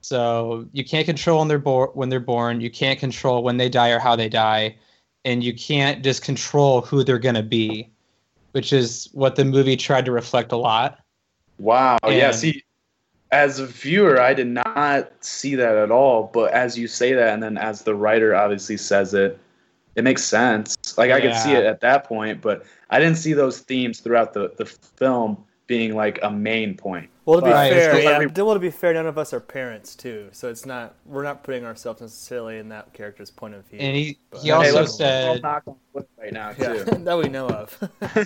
So 0.01 0.67
you 0.73 0.85
can't 0.85 1.07
control 1.07 1.41
when 1.41 1.49
they're 1.49 1.59
born 1.59 1.91
when 1.95 2.09
they're 2.09 2.21
born. 2.21 2.61
You 2.61 2.71
can't 2.71 2.99
control 2.99 3.43
when 3.43 3.57
they 3.57 3.69
die 3.69 3.91
or 3.91 3.99
how 3.99 4.17
they 4.17 4.29
die, 4.29 4.77
and 5.25 5.45
you 5.45 5.55
can't 5.55 6.03
just 6.03 6.23
control 6.23 6.81
who 6.81 7.05
they're 7.05 7.19
gonna 7.19 7.43
be, 7.43 7.91
which 8.53 8.73
is 8.73 9.09
what 9.13 9.37
the 9.37 9.45
movie 9.45 9.77
tried 9.77 10.05
to 10.07 10.13
reflect 10.13 10.53
a 10.53 10.57
lot. 10.57 11.01
Wow. 11.59 11.99
yeah. 12.07 12.31
See, 12.31 12.65
as 13.31 13.59
a 13.59 13.67
viewer, 13.67 14.21
I 14.21 14.35
did 14.35 14.47
not 14.47 15.13
see 15.23 15.55
that 15.55 15.77
at 15.77 15.91
all. 15.91 16.31
But 16.33 16.53
as 16.53 16.79
you 16.79 16.89
say 16.89 17.13
that, 17.13 17.35
and 17.35 17.43
then 17.43 17.59
as 17.59 17.83
the 17.83 17.95
writer 17.95 18.35
obviously 18.35 18.79
says 18.79 19.13
it, 19.15 19.39
it 19.97 20.05
makes 20.05 20.25
sense. 20.25 20.77
Like 20.97 21.11
I 21.11 21.21
could 21.21 21.35
see 21.37 21.53
it 21.53 21.65
at 21.65 21.81
that 21.81 22.05
point, 22.05 22.41
but 22.41 22.65
I 22.89 22.99
didn't 22.99 23.19
see 23.19 23.33
those 23.33 23.59
themes 23.59 24.01
throughout 24.01 24.33
the, 24.33 24.53
the 24.57 24.65
film 24.65 25.45
being 25.71 25.95
like 25.95 26.19
a 26.25 26.29
main 26.31 26.77
point. 26.77 27.09
Well, 27.27 27.39
to 27.39 27.47
be 27.47 27.53
Right, 27.53 27.73
fair, 27.73 27.95
it's 27.95 28.05
yeah. 28.05 28.11
every- 28.11 28.27
Well, 28.27 28.55
to 28.55 28.59
be 28.59 28.71
fair, 28.73 28.93
none 28.93 29.07
of 29.07 29.17
us 29.17 29.33
are 29.33 29.39
parents 29.39 29.95
too, 29.95 30.29
so 30.33 30.49
it's 30.51 30.67
not 30.67 30.97
we're 31.07 31.23
not 31.23 31.45
putting 31.45 31.65
ourselves 31.65 32.01
necessarily 32.01 32.59
in 32.59 32.69
that 32.71 32.93
character's 32.93 33.31
point 33.31 33.55
of 33.55 33.65
view. 33.67 33.79
And 33.79 33.97
he 33.97 34.19
he 34.43 34.51
also 34.51 34.81
let's- 34.81 34.97
said 34.97 35.29
I'll 35.29 35.41
knock 35.41 35.63
on 35.69 35.77
wood 35.93 36.07
right 36.19 36.33
now 36.33 36.53
yeah, 36.59 36.83
too. 36.83 36.85
that 37.05 37.17
we 37.17 37.29
know 37.29 37.47
of. 37.49 37.79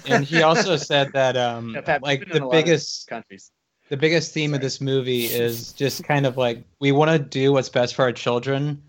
and 0.08 0.24
he 0.24 0.42
also 0.42 0.76
said 0.76 1.12
that 1.12 1.36
um 1.36 1.74
Yeah, 1.74 1.82
Pat, 1.82 2.02
like 2.02 2.20
you've 2.20 2.28
been 2.28 2.36
in 2.38 2.42
the 2.44 2.46
a 2.46 2.48
lot 2.48 2.56
of 2.56 2.64
biggest 2.64 3.06
countries. 3.08 3.50
the 3.90 3.96
biggest 3.98 4.32
theme 4.32 4.54
of 4.54 4.62
this 4.62 4.80
movie 4.80 5.26
is 5.26 5.74
just 5.74 6.02
kind 6.02 6.24
of 6.24 6.38
like 6.38 6.64
we 6.80 6.92
want 6.92 7.10
to 7.10 7.18
do 7.18 7.52
what's 7.52 7.68
best 7.68 7.94
for 7.94 8.02
our 8.04 8.12
children 8.12 8.82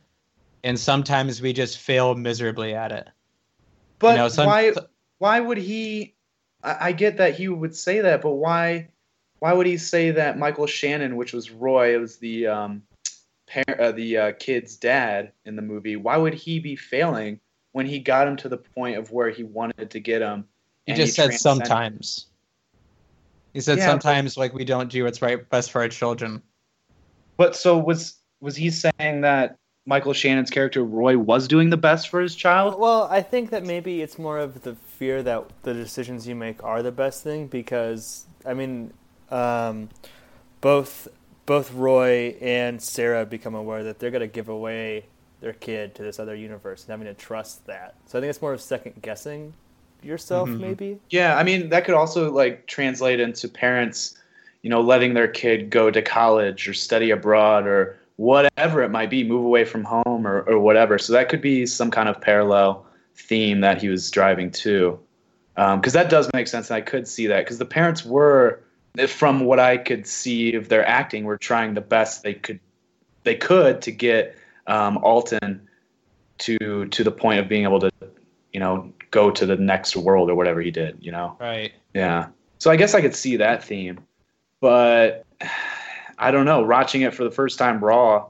and 0.64 0.80
sometimes 0.80 1.42
we 1.42 1.52
just 1.52 1.78
fail 1.80 2.16
miserably 2.16 2.74
at 2.74 2.94
it 2.94 3.10
But 4.00 4.12
you 4.12 4.18
know 4.20 4.30
some, 4.30 4.46
why? 4.48 4.72
Why 5.18 5.40
would 5.42 5.58
he? 5.58 6.14
I, 6.65 6.88
I 6.88 6.91
get 6.91 7.17
that 7.17 7.36
he 7.36 7.48
would 7.48 7.75
say 7.75 8.01
that, 8.01 8.22
but 8.22 8.31
why? 8.31 8.89
Why 9.39 9.53
would 9.53 9.67
he 9.67 9.77
say 9.77 10.12
that 10.12 10.39
Michael 10.39 10.65
Shannon, 10.65 11.15
which 11.17 11.31
was 11.34 11.51
Roy, 11.51 12.00
was 12.00 12.17
the 12.17 12.48
um, 12.48 12.84
par- 13.48 13.79
uh, 13.79 13.91
the 13.91 14.17
uh, 14.17 14.31
kid's 14.39 14.75
dad 14.75 15.31
in 15.45 15.55
the 15.55 15.62
movie? 15.62 15.95
Why 15.95 16.17
would 16.17 16.34
he 16.34 16.60
be 16.60 16.75
failing 16.75 17.39
when 17.74 17.86
he 17.86 18.00
got 18.00 18.27
him 18.27 18.38
to 18.38 18.50
the 18.50 18.57
point 18.57 18.98
of 18.98 19.12
where 19.12 19.29
he 19.29 19.43
wanted 19.43 19.91
to 19.91 20.00
get 20.00 20.22
him? 20.22 20.48
he 20.86 20.93
just 20.93 21.15
said 21.15 21.34
sometimes 21.34 22.27
he 23.53 23.62
said 23.62 23.77
Yeah, 23.77 23.88
but- 23.88 24.03
sometimes 24.03 24.38
like 24.38 24.53
we 24.53 24.65
don't 24.65 24.89
do 24.91 25.03
what's 25.03 25.22
right 25.22 25.48
best 25.50 25.72
for 25.72 25.81
our 25.81 25.89
children 25.89 26.41
But 27.38 27.55
so 27.55 27.77
was 27.77 28.17
was 28.39 28.55
he 28.55 28.69
saying 28.69 29.22
that 29.22 29.57
Michael 29.88 30.13
Shannon's 30.13 30.50
character 30.50 30.84
Roy 30.84 31.18
was 31.18 31.48
doing 31.48 31.70
the 31.70 31.77
best 31.77 32.10
for 32.10 32.20
his 32.20 32.36
child? 32.36 32.80
Well, 32.80 33.04
I 33.12 33.22
think 33.22 33.51
that 33.51 33.63
maybe 33.63 34.01
it's 34.01 34.18
more 34.18 34.39
of 34.39 34.63
the 34.63 34.75
fear 34.75 35.22
that 35.24 35.46
the 35.62 35.74
decisions 35.74 36.27
you 36.27 36.34
make 36.36 36.63
are 36.63 36.82
the 36.82 36.92
best 36.92 37.24
thing 37.24 37.48
because 37.48 38.25
I 38.46 38.54
mean, 38.56 38.94
um, 39.30 39.89
both 40.62 41.08
both 41.46 41.72
Roy 41.74 42.36
and 42.42 42.82
Sarah 42.82 43.25
become 43.25 43.54
aware 43.54 43.84
that 43.84 44.00
they're 44.00 44.10
going 44.10 44.22
to 44.22 44.27
give 44.27 44.50
away 44.50 45.06
their 45.42 45.54
kid 45.54 45.94
to 45.96 46.01
this 46.01 46.18
other 46.20 46.34
universe 46.34 46.84
and 46.84 46.89
having 46.89 47.06
to 47.06 47.13
trust 47.13 47.68
that. 47.68 47.94
So 48.08 48.18
I 48.18 48.22
think 48.22 48.32
it's 48.32 48.42
more 48.42 48.54
of 48.54 48.62
second 48.62 49.04
guessing 49.04 49.54
yourself, 50.01 50.50
Mhm. 50.50 50.60
maybe. 50.60 51.00
Yeah, 51.12 51.38
I 51.38 51.44
mean 51.44 51.70
that 51.70 51.86
could 51.86 51.94
also 51.94 52.32
like 52.32 52.65
translate 52.65 53.20
into 53.20 53.48
parents, 53.48 54.18
you 54.63 54.72
know, 54.72 54.82
letting 54.82 55.13
their 55.13 55.27
kid 55.27 55.70
go 55.70 55.92
to 55.92 56.01
college 56.01 56.68
or 56.68 56.74
study 56.74 57.12
abroad 57.12 57.68
or 57.68 57.98
whatever 58.17 58.81
it 58.81 58.89
might 58.89 59.10
be, 59.10 59.24
move 59.24 59.43
away 59.43 59.65
from 59.65 59.84
home 59.84 60.25
or, 60.25 60.41
or 60.43 60.60
whatever. 60.60 60.98
So 60.98 61.13
that 61.13 61.29
could 61.29 61.41
be 61.41 61.65
some 61.65 61.91
kind 61.91 62.07
of 62.07 62.22
parallel 62.22 62.86
theme 63.15 63.62
that 63.62 63.81
he 63.81 63.89
was 63.89 64.10
driving 64.12 64.51
to, 64.51 65.00
because 65.55 65.93
that 65.93 66.10
does 66.10 66.29
make 66.34 66.48
sense. 66.48 66.69
And 66.69 66.77
I 66.77 66.81
could 66.81 67.07
see 67.07 67.27
that 67.27 67.43
because 67.43 67.57
the 67.57 67.65
parents 67.65 68.05
were, 68.05 68.62
from 69.07 69.41
what 69.41 69.60
I 69.60 69.77
could 69.77 70.07
see 70.07 70.55
of 70.55 70.69
their 70.69 70.88
acting, 70.88 71.25
were 71.25 71.38
trying 71.38 71.74
the 71.74 71.81
best 71.81 72.24
they 72.24 72.34
could 72.34 72.60
they 73.24 73.36
could 73.36 73.81
to 73.81 73.91
get 73.91 74.36
um, 74.67 74.98
Alton 75.00 75.67
to 76.38 76.86
to 76.86 77.03
the 77.03 77.12
point 77.12 77.39
of 77.39 77.50
being 77.50 77.63
able 77.63 77.79
to, 77.81 77.91
you 78.53 78.60
know, 78.60 78.93
go 79.12 79.31
to 79.31 79.45
the 79.45 79.57
next 79.57 79.98
world 79.98 80.29
or 80.29 80.36
whatever 80.36 80.62
he 80.62 80.72
did. 80.72 80.98
You 81.01 81.12
know. 81.12 81.36
right 81.39 81.74
Yeah. 81.93 82.27
So 82.60 82.72
I 82.72 82.77
guess 82.77 82.95
I 82.95 83.01
could 83.01 83.15
see 83.15 83.36
that 83.38 83.62
theme, 83.63 84.00
but 84.62 85.25
I 86.17 86.31
don't 86.31 86.45
know. 86.45 86.62
Watching 86.62 87.01
it 87.01 87.13
for 87.13 87.24
the 87.24 87.31
first 87.31 87.57
time 87.60 87.84
raw, 87.84 88.27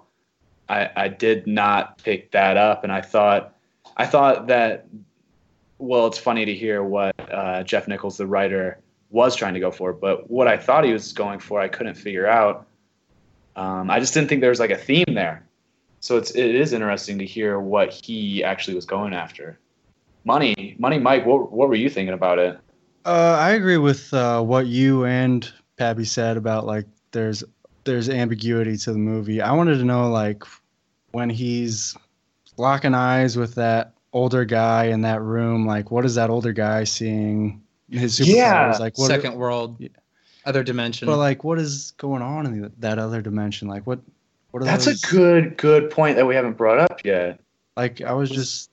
I, 0.68 0.90
I 0.96 1.08
did 1.08 1.48
not 1.48 2.04
pick 2.04 2.32
that 2.32 2.58
up, 2.58 2.84
and 2.84 2.92
I 2.92 3.02
thought, 3.02 3.56
I 3.98 4.06
thought 4.06 4.48
that. 4.48 4.88
Well, 5.78 6.08
it's 6.08 6.18
funny 6.18 6.46
to 6.46 6.54
hear 6.54 6.82
what 6.84 7.14
uh, 7.30 7.64
Jeff 7.64 7.88
Nichols, 7.88 8.18
the 8.18 8.26
writer, 8.26 8.80
was 9.10 9.36
trying 9.36 9.54
to 9.56 9.60
go 9.60 9.72
for, 9.72 9.92
but 9.92 10.30
what 10.30 10.48
I 10.48 10.58
thought 10.58 10.86
he 10.86 10.94
was 10.94 11.12
going 11.12 11.40
for, 11.40 11.60
I 11.60 11.68
couldn't 11.68 11.96
figure 11.96 12.28
out. 12.28 12.66
Um, 13.58 13.90
I 13.90 14.00
just 14.00 14.14
didn't 14.14 14.30
think 14.30 14.42
there 14.42 14.50
was 14.50 14.60
like 14.60 14.72
a 14.72 14.78
theme 14.78 15.14
there. 15.14 15.46
So 16.00 16.18
it's 16.18 16.32
it 16.32 16.54
is 16.54 16.72
interesting 16.72 17.18
to 17.20 17.26
hear 17.26 17.60
what 17.60 17.92
he 17.92 18.44
actually 18.44 18.76
was 18.76 18.86
going 18.86 19.14
after. 19.14 19.58
Money, 20.24 20.76
money, 20.78 21.00
Mike. 21.00 21.26
What 21.26 21.52
what 21.52 21.68
were 21.68 21.76
you 21.76 21.90
thinking 21.90 22.14
about 22.14 22.40
it? 22.40 22.60
Uh, 23.06 23.38
I 23.40 23.52
agree 23.52 23.78
with 23.78 24.14
uh, 24.14 24.42
what 24.42 24.68
you 24.68 25.06
and 25.06 25.52
Pappy 25.78 26.06
said 26.06 26.38
about 26.38 26.66
like 26.66 26.86
there's 27.12 27.44
there's 27.86 28.10
ambiguity 28.10 28.76
to 28.78 28.92
the 28.92 28.98
movie. 29.00 29.42
I 29.42 29.52
wanted 29.54 29.78
to 29.78 29.86
know 29.86 30.10
like 30.10 30.44
when 31.12 31.30
he's 31.30 31.96
locking 32.58 32.94
eyes 32.94 33.38
with 33.38 33.56
that 33.56 33.94
older 34.12 34.44
guy 34.46 34.86
in 34.86 35.02
that 35.02 35.22
room, 35.22 35.66
like 35.66 35.92
what 35.92 36.04
is 36.06 36.16
that 36.16 36.30
older 36.30 36.52
guy 36.54 36.84
seeing? 36.84 37.62
His 37.90 38.20
superpowers, 38.20 38.36
Yeah, 38.36 38.78
like 38.80 38.98
what? 38.98 39.08
second 39.08 39.36
world 39.36 39.76
Yeah. 39.80 39.90
other 40.46 40.64
dimension 40.64 41.06
but 41.08 41.18
like 41.18 41.44
what 41.44 41.60
is 41.60 41.92
going 41.98 42.22
on 42.24 42.46
in 42.48 42.72
that 42.80 42.98
other 43.00 43.22
dimension? 43.22 43.68
Like 43.68 43.86
what? 43.88 44.00
What 44.52 44.64
are 44.64 44.66
That's 44.66 44.86
those, 44.86 45.04
a 45.04 45.08
good 45.08 45.58
good 45.58 45.90
point 45.92 46.16
that 46.16 46.26
we 46.26 46.34
haven't 46.34 46.54
brought 46.58 46.80
up 46.80 47.02
yet. 47.06 47.40
like 47.78 48.02
I 48.02 48.14
was 48.14 48.30
just 48.30 48.70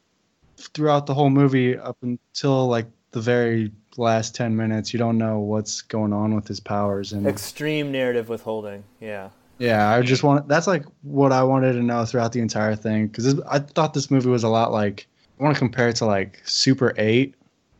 throughout 0.57 1.07
the 1.07 1.15
whole 1.15 1.29
movie 1.31 1.77
up 1.77 1.97
until 2.03 2.69
like 2.69 2.87
the 3.11 3.21
very 3.21 3.73
last 3.97 4.35
10 4.35 4.57
minutes 4.57 4.93
you 4.93 4.99
don't 4.99 5.19
know 5.19 5.39
what's 5.39 5.83
going 5.83 6.13
on 6.13 6.35
with 6.35 6.47
his 6.49 6.61
powers 6.61 7.13
and 7.13 7.27
Extreme 7.27 7.93
narrative 7.93 8.29
withholding. 8.29 8.83
Yeah. 9.01 9.29
yeah 9.59 9.91
i 9.91 10.01
just 10.01 10.23
want 10.23 10.49
that's 10.49 10.67
like 10.67 10.85
what 11.03 11.31
i 11.33 11.43
wanted 11.43 11.73
to 11.75 11.83
know 11.83 12.05
throughout 12.05 12.33
the 12.33 12.41
entire 12.41 12.75
thing 12.75 13.07
because 13.09 13.39
i 13.43 13.59
thought 13.59 13.93
this 13.95 14.11
movie 14.11 14.31
was 14.31 14.45
a 14.45 14.49
lot 14.49 14.73
like 14.73 15.07
i 15.39 15.43
want 15.43 15.55
to 15.55 15.59
compare 15.59 15.89
it 15.89 15.97
to 15.97 16.07
like 16.07 16.41
super 16.45 16.95
8 16.97 17.35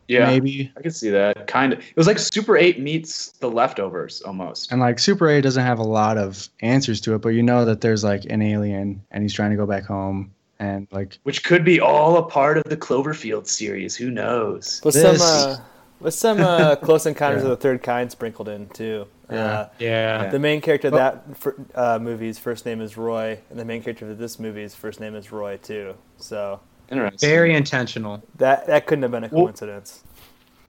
Yeah, 0.07 0.27
maybe 0.27 0.71
I 0.77 0.81
could 0.81 0.93
see 0.95 1.09
that. 1.11 1.47
Kind 1.47 1.71
of. 1.73 1.79
It 1.79 1.95
was 1.95 2.07
like 2.07 2.19
Super 2.19 2.57
Eight 2.57 2.77
meets 2.79 3.31
The 3.39 3.49
Leftovers 3.49 4.21
almost. 4.23 4.71
and 4.71 4.81
like 4.81 4.99
super 4.99 5.27
8 5.29 5.41
doesn't 5.41 5.63
have 5.65 5.79
a 5.79 5.83
lot 5.83 6.17
of 6.17 6.49
answers 6.61 6.99
to 7.01 7.15
it 7.15 7.21
but 7.21 7.29
you 7.29 7.41
know 7.41 7.63
that 7.65 7.79
there's 7.81 8.03
like 8.03 8.25
an 8.29 8.41
alien 8.41 9.01
and 9.11 9.23
he's 9.23 9.33
trying 9.33 9.51
to 9.51 9.57
go 9.57 9.65
back 9.65 9.85
home 9.85 10.31
and 10.59 10.87
like 10.91 11.17
Which 11.23 11.43
could 11.43 11.63
be 11.65 11.79
all 11.79 12.17
a 12.17 12.23
part 12.23 12.57
of 12.57 12.63
the 12.65 12.77
Cloverfield 12.77 13.47
series. 13.47 13.95
Who 13.95 14.11
knows? 14.11 14.81
With 14.83 14.93
This- 14.93 15.19
some 15.21 15.51
uh, 15.51 15.57
with 16.03 16.13
some 16.13 16.39
uh, 16.41 16.75
close 16.87 17.05
encounters 17.05 17.41
Yeah. 17.43 17.49
of 17.51 17.57
the 17.57 17.61
third 17.61 17.81
kind 17.81 18.11
sprinkled 18.11 18.49
in 18.49 18.67
too. 18.69 19.07
Yeah. 19.31 19.37
Uh, 19.45 19.69
yeah 19.79 20.29
The 20.29 20.39
main 20.39 20.61
character 20.61 20.89
of 20.89 20.93
Well- 20.93 21.21
that 21.27 21.37
fir- 21.37 21.55
uh, 21.73 21.99
movie's 21.99 22.37
first 22.37 22.65
name 22.65 22.81
is 22.81 22.97
Roy, 22.97 23.39
and 23.49 23.57
the 23.59 23.65
main 23.65 23.81
character 23.81 24.09
of 24.11 24.17
this 24.17 24.39
movie's 24.39 24.75
first 24.75 24.99
name 24.99 25.15
is 25.15 25.31
Roy 25.31 25.57
too. 25.57 25.95
So 26.17 26.59
Interesting. 26.89 27.27
very 27.29 27.55
intentional 27.55 28.21
that 28.37 28.67
that 28.67 28.85
couldn't 28.85 29.03
have 29.03 29.11
been 29.11 29.23
a 29.23 29.29
coincidence. 29.29 30.03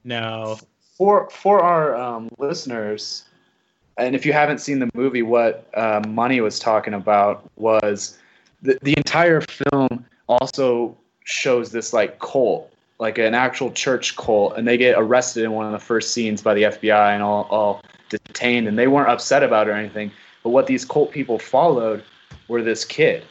no 0.03 0.57
for 0.97 1.29
for 1.29 1.61
our 1.61 1.95
um, 1.95 2.29
listeners, 2.37 3.25
and 3.97 4.15
if 4.15 4.25
you 4.25 4.31
haven't 4.33 4.59
seen 4.59 4.79
the 4.79 4.89
movie, 4.93 5.21
what 5.23 5.67
uh, 5.73 6.01
Money 6.07 6.39
was 6.41 6.57
talking 6.57 6.93
about 6.93 7.49
was 7.57 8.17
the 8.61 8.79
the 8.81 8.93
entire 8.97 9.41
film 9.41 10.05
also 10.29 10.95
shows 11.25 11.71
this 11.71 11.91
like 11.91 12.17
cult, 12.19 12.71
like 12.99 13.17
an 13.17 13.35
actual 13.35 13.71
church 13.71 14.15
cult, 14.15 14.57
and 14.57 14.67
they 14.67 14.77
get 14.77 14.95
arrested 14.97 15.43
in 15.43 15.51
one 15.51 15.65
of 15.65 15.71
the 15.71 15.79
first 15.79 16.13
scenes 16.13 16.41
by 16.41 16.53
the 16.53 16.63
FBI 16.63 17.13
and 17.13 17.21
all 17.21 17.43
all 17.49 17.81
detained, 18.09 18.67
and 18.67 18.77
they 18.77 18.87
weren't 18.87 19.09
upset 19.09 19.43
about 19.43 19.67
it 19.67 19.71
or 19.71 19.73
anything. 19.73 20.11
But 20.43 20.49
what 20.49 20.67
these 20.67 20.85
cult 20.85 21.11
people 21.11 21.39
followed 21.39 22.03
were 22.47 22.61
this 22.61 22.85
kid. 22.85 23.23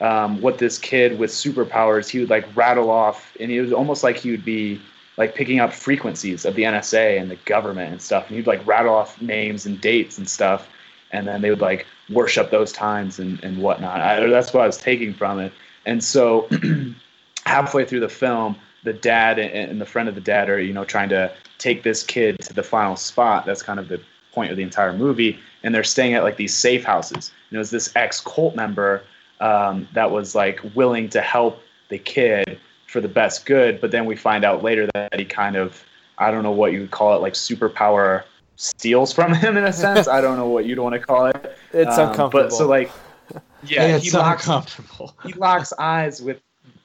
Um, 0.00 0.40
what 0.40 0.58
this 0.58 0.78
kid 0.78 1.18
with 1.18 1.30
superpowers, 1.30 2.08
he 2.08 2.18
would 2.18 2.30
like 2.30 2.44
rattle 2.56 2.90
off, 2.90 3.36
and 3.38 3.52
it 3.52 3.60
was 3.60 3.72
almost 3.72 4.02
like 4.02 4.16
he 4.16 4.30
would 4.30 4.44
be 4.44 4.80
like 5.16 5.34
picking 5.34 5.60
up 5.60 5.72
frequencies 5.72 6.44
of 6.44 6.54
the 6.54 6.62
NSA 6.62 7.20
and 7.20 7.30
the 7.30 7.36
government 7.44 7.92
and 7.92 8.02
stuff. 8.02 8.26
And 8.28 8.36
he'd 8.36 8.46
like 8.46 8.66
rattle 8.66 8.94
off 8.94 9.20
names 9.20 9.66
and 9.66 9.80
dates 9.80 10.18
and 10.18 10.28
stuff, 10.28 10.68
and 11.12 11.28
then 11.28 11.42
they 11.42 11.50
would 11.50 11.60
like 11.60 11.86
worship 12.10 12.50
those 12.50 12.72
times 12.72 13.18
and, 13.18 13.42
and 13.44 13.58
whatnot. 13.58 14.00
I, 14.00 14.26
that's 14.26 14.52
what 14.52 14.64
I 14.64 14.66
was 14.66 14.78
taking 14.78 15.14
from 15.14 15.38
it. 15.38 15.52
And 15.86 16.02
so 16.02 16.48
halfway 17.46 17.84
through 17.84 18.00
the 18.00 18.08
film, 18.08 18.56
the 18.84 18.92
dad 18.92 19.38
and, 19.38 19.70
and 19.70 19.80
the 19.80 19.86
friend 19.86 20.08
of 20.08 20.14
the 20.14 20.20
dad 20.20 20.48
are 20.50 20.60
you 20.60 20.72
know 20.72 20.84
trying 20.84 21.08
to 21.10 21.32
take 21.58 21.82
this 21.82 22.02
kid 22.02 22.38
to 22.40 22.52
the 22.52 22.62
final 22.62 22.96
spot. 22.96 23.46
That's 23.46 23.62
kind 23.62 23.78
of 23.78 23.88
the 23.88 24.00
point 24.32 24.50
of 24.50 24.56
the 24.56 24.62
entire 24.62 24.92
movie. 24.92 25.38
And 25.62 25.74
they're 25.74 25.84
staying 25.84 26.14
at 26.14 26.24
like 26.24 26.36
these 26.36 26.54
safe 26.54 26.84
houses. 26.84 27.30
And 27.50 27.56
it 27.56 27.58
was 27.58 27.70
this 27.70 27.92
ex 27.94 28.20
cult 28.20 28.56
member 28.56 29.02
um, 29.40 29.86
that 29.94 30.10
was 30.10 30.34
like 30.34 30.60
willing 30.74 31.08
to 31.10 31.20
help 31.20 31.60
the 31.88 31.98
kid 31.98 32.58
for 32.88 33.00
the 33.00 33.08
best 33.08 33.46
good. 33.46 33.80
But 33.80 33.90
then 33.92 34.06
we 34.06 34.16
find 34.16 34.44
out 34.44 34.62
later 34.62 34.88
that 34.94 35.18
he 35.18 35.24
kind 35.24 35.56
of, 35.56 35.84
I 36.18 36.30
don't 36.30 36.42
know 36.42 36.50
what 36.50 36.72
you 36.72 36.80
would 36.80 36.90
call 36.90 37.14
it, 37.14 37.20
like 37.20 37.34
superpower 37.34 38.24
steals 38.56 39.12
from 39.12 39.32
him 39.44 39.56
in 39.56 39.64
a 39.64 39.72
sense. 39.84 40.08
I 40.08 40.20
don't 40.20 40.36
know 40.36 40.48
what 40.48 40.66
you'd 40.66 40.80
want 40.80 40.94
to 40.94 41.00
call 41.00 41.26
it. 41.26 41.56
It's 41.72 41.96
Um, 41.96 42.10
uncomfortable. 42.10 42.48
But 42.48 42.52
so 42.52 42.66
like, 42.66 42.90
yeah, 43.62 43.84
it's 43.84 44.04
he 44.04 44.10
locks 44.10 44.46
uncomfortable 44.46 45.14
he 45.24 45.32
locks 45.34 45.72
eyes 45.78 46.20
with 46.20 46.40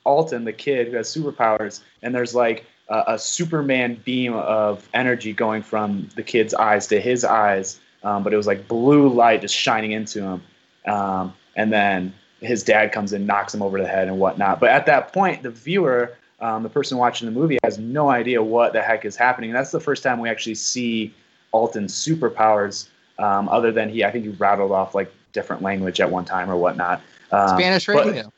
Alton, 0.08 0.46
the 0.46 0.54
kid 0.54 0.88
who 0.88 0.96
has 0.96 1.14
superpowers, 1.14 1.82
and 2.02 2.16
there's 2.16 2.34
like 2.34 2.66
a, 2.88 3.04
a 3.08 3.20
Superman 3.20 4.02
beam 4.06 4.34
of 4.34 4.88
energy 4.94 5.34
going 5.34 5.62
from 5.62 6.10
the 6.16 6.24
kid's 6.24 6.54
eyes 6.54 6.88
to 6.88 7.00
his 7.00 7.26
eyes, 7.26 7.80
um, 8.04 8.24
but 8.24 8.34
it 8.34 8.38
was 8.38 8.48
like 8.48 8.68
blue 8.68 9.10
light 9.10 9.42
just 9.42 9.54
shining 9.54 9.92
into 9.92 10.22
him, 10.24 10.42
um, 10.88 11.34
and 11.56 11.72
then 11.74 12.14
his 12.40 12.64
dad 12.64 12.92
comes 12.92 13.14
in, 13.14 13.26
knocks 13.26 13.54
him 13.54 13.62
over 13.62 13.80
the 13.80 13.88
head 13.88 14.08
and 14.08 14.18
whatnot. 14.18 14.60
But 14.60 14.70
at 14.70 14.86
that 14.86 15.12
point, 15.12 15.44
the 15.44 15.50
viewer, 15.50 16.16
um, 16.40 16.64
the 16.64 16.70
person 16.70 16.98
watching 16.98 17.26
the 17.26 17.32
movie, 17.32 17.58
has 17.64 17.78
no 17.78 18.10
idea 18.10 18.42
what 18.42 18.74
the 18.74 18.82
heck 18.82 19.06
is 19.06 19.16
happening. 19.16 19.50
And 19.50 19.58
that's 19.58 19.72
the 19.72 19.80
first 19.80 20.04
time 20.04 20.20
we 20.20 20.30
actually 20.30 20.56
see 20.56 21.14
Alton's 21.52 21.94
superpowers, 21.94 22.88
um, 23.20 23.50
other 23.50 23.72
than 23.72 23.90
he, 23.90 24.04
I 24.06 24.12
think 24.12 24.26
he 24.26 24.32
rattled 24.32 24.72
off 24.72 24.94
like 24.96 25.12
different 25.34 25.62
language 25.64 26.00
at 26.00 26.10
one 26.10 26.26
time 26.26 26.50
or 26.50 26.58
whatnot. 26.58 27.02
Um, 27.32 27.58
Spanish 27.58 27.88
radio. 27.88 28.32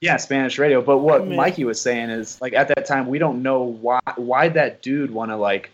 Yeah, 0.00 0.16
Spanish 0.16 0.58
radio. 0.58 0.82
But 0.82 0.98
what 0.98 1.22
I 1.22 1.24
mean- 1.24 1.36
Mikey 1.36 1.64
was 1.64 1.80
saying 1.80 2.10
is 2.10 2.40
like 2.40 2.52
at 2.52 2.68
that 2.68 2.86
time 2.86 3.06
we 3.06 3.18
don't 3.18 3.42
know 3.42 3.62
why 3.62 4.00
why 4.16 4.48
that 4.48 4.82
dude 4.82 5.10
want 5.10 5.30
to 5.30 5.36
like 5.36 5.70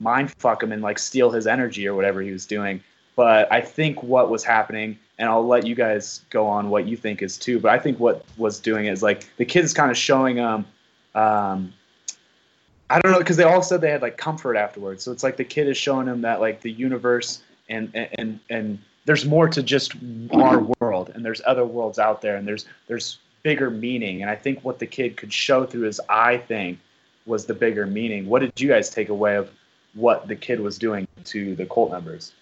mind 0.00 0.32
fuck 0.38 0.62
him 0.62 0.72
and 0.72 0.82
like 0.82 0.98
steal 0.98 1.30
his 1.30 1.46
energy 1.46 1.86
or 1.86 1.94
whatever 1.94 2.20
he 2.20 2.30
was 2.30 2.46
doing. 2.46 2.82
But 3.16 3.50
I 3.50 3.62
think 3.62 4.02
what 4.02 4.28
was 4.28 4.44
happening, 4.44 4.98
and 5.18 5.28
I'll 5.28 5.46
let 5.46 5.66
you 5.66 5.74
guys 5.74 6.20
go 6.28 6.46
on 6.46 6.68
what 6.68 6.86
you 6.86 6.96
think 6.96 7.22
is 7.22 7.38
too. 7.38 7.58
But 7.58 7.70
I 7.70 7.78
think 7.78 7.98
what 7.98 8.24
was 8.36 8.60
doing 8.60 8.86
is 8.86 9.02
like 9.02 9.26
the 9.38 9.44
kid 9.44 9.64
is 9.64 9.72
kind 9.72 9.90
of 9.90 9.96
showing 9.96 10.36
him. 10.36 10.66
Um, 11.14 11.72
I 12.90 13.00
don't 13.00 13.12
know 13.12 13.18
because 13.18 13.36
they 13.36 13.44
all 13.44 13.62
said 13.62 13.80
they 13.80 13.90
had 13.90 14.02
like 14.02 14.16
comfort 14.16 14.56
afterwards. 14.56 15.02
So 15.02 15.12
it's 15.12 15.22
like 15.22 15.36
the 15.36 15.44
kid 15.44 15.66
is 15.66 15.76
showing 15.76 16.06
him 16.06 16.20
that 16.22 16.40
like 16.40 16.60
the 16.60 16.70
universe 16.70 17.40
and 17.68 17.90
and 17.94 18.38
and 18.50 18.78
there's 19.06 19.24
more 19.24 19.48
to 19.48 19.62
just 19.62 19.94
our 20.32 20.66
world 20.80 21.10
and 21.14 21.24
there's 21.24 21.40
other 21.46 21.64
worlds 21.64 21.98
out 21.98 22.20
there 22.20 22.36
and 22.36 22.46
there's 22.46 22.66
there's 22.86 23.18
bigger 23.48 23.70
meaning 23.70 24.22
and 24.22 24.28
i 24.30 24.34
think 24.34 24.56
what 24.64 24.78
the 24.80 24.86
kid 24.86 25.16
could 25.16 25.32
show 25.32 25.64
through 25.64 25.82
his 25.82 26.00
eye 26.08 26.38
thing 26.50 26.76
was 27.26 27.46
the 27.46 27.54
bigger 27.54 27.86
meaning 27.86 28.26
what 28.26 28.40
did 28.40 28.52
you 28.60 28.68
guys 28.68 28.90
take 28.90 29.08
away 29.08 29.36
of 29.36 29.48
what 29.94 30.26
the 30.26 30.34
kid 30.34 30.58
was 30.58 30.78
doing 30.78 31.06
to 31.24 31.54
the 31.54 31.64
cult 31.66 31.90
members 31.92 32.32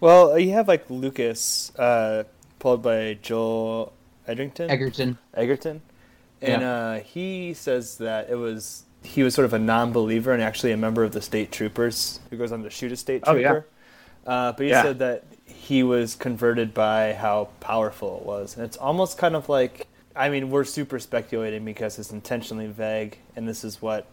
Well, 0.00 0.38
you 0.38 0.52
have 0.52 0.68
like 0.68 0.84
Lucas, 0.90 1.70
uh, 1.78 2.24
played 2.58 2.82
by 2.82 3.18
Joel 3.22 3.92
Edgerton. 4.26 4.68
Egerton. 4.70 5.18
Egerton, 5.34 5.80
and 6.42 6.62
uh, 6.62 6.94
he 7.14 7.54
says 7.54 7.98
that 7.98 8.28
it 8.30 8.34
was 8.36 8.84
he 9.02 9.22
was 9.22 9.34
sort 9.34 9.44
of 9.44 9.52
a 9.52 9.58
non-believer 9.58 10.32
and 10.32 10.42
actually 10.42 10.72
a 10.72 10.76
member 10.76 11.02
of 11.04 11.12
the 11.12 11.22
state 11.22 11.52
troopers 11.52 12.20
who 12.30 12.36
goes 12.36 12.52
on 12.52 12.62
to 12.64 12.70
shoot 12.70 12.90
a 12.92 12.96
state 12.96 13.22
trooper. 13.22 13.38
Oh, 13.38 13.40
yeah. 13.40 13.52
trooper. 13.52 13.66
Uh, 14.26 14.52
but 14.52 14.62
he 14.64 14.70
Yeah. 14.70 14.82
said 14.82 14.98
that 14.98 15.24
he 15.44 15.82
was 15.82 16.14
converted 16.16 16.74
by 16.74 17.12
how 17.14 17.48
powerful 17.60 18.18
it 18.20 18.26
was, 18.26 18.56
and 18.56 18.64
it's 18.64 18.76
almost 18.76 19.16
kind 19.18 19.34
of 19.36 19.48
like 19.48 19.86
I 20.16 20.28
mean 20.30 20.50
we're 20.50 20.64
super 20.64 20.98
speculating 20.98 21.64
because 21.64 21.98
it's 21.98 22.10
intentionally 22.10 22.66
vague, 22.66 23.18
and 23.36 23.46
this 23.46 23.64
is 23.64 23.82
what 23.82 24.06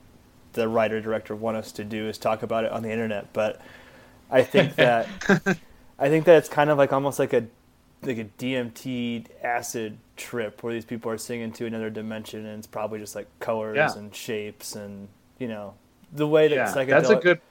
the 0.53 0.67
writer 0.67 1.01
director 1.01 1.36
want 1.36 1.57
us 1.57 1.72
to 1.74 1.83
do 1.83 2.07
is 2.07 2.17
talk 2.17 2.43
about 2.43 2.63
it 2.65 2.72
on 2.72 2.83
the 2.83 2.91
internet. 2.91 3.33
But 3.33 3.60
I 4.29 4.43
think 4.43 4.75
that 4.77 5.07
I 6.00 6.10
think 6.10 6.25
that 6.25 6.38
it's 6.38 6.50
kind 6.50 6.69
of 6.69 6.77
like 6.77 6.93
almost 6.93 7.19
like 7.19 7.33
a 7.33 7.45
like 8.01 8.18
a 8.18 8.25
DMT 8.25 9.27
acid 9.44 9.98
trip 10.18 10.61
where 10.61 10.74
these 10.74 10.85
people 10.85 11.09
are 11.09 11.18
seeing 11.18 11.42
into 11.42 11.66
another 11.66 11.89
dimension 11.89 12.46
and 12.46 12.57
it's 12.59 12.68
probably 12.68 13.00
just 13.00 13.16
like 13.16 13.27
colors 13.39 13.77
Yeah. 13.77 13.94
and 13.98 14.13
shapes 14.13 14.75
and 14.75 15.07
you 15.39 15.48
know 15.48 15.74
the 16.11 16.27
way 16.27 16.50
that 16.50 16.55
yeah 16.55 16.68
psychedelic 16.74 16.87
that's 16.89 17.09
a 17.09 17.16
good 17.16 17.42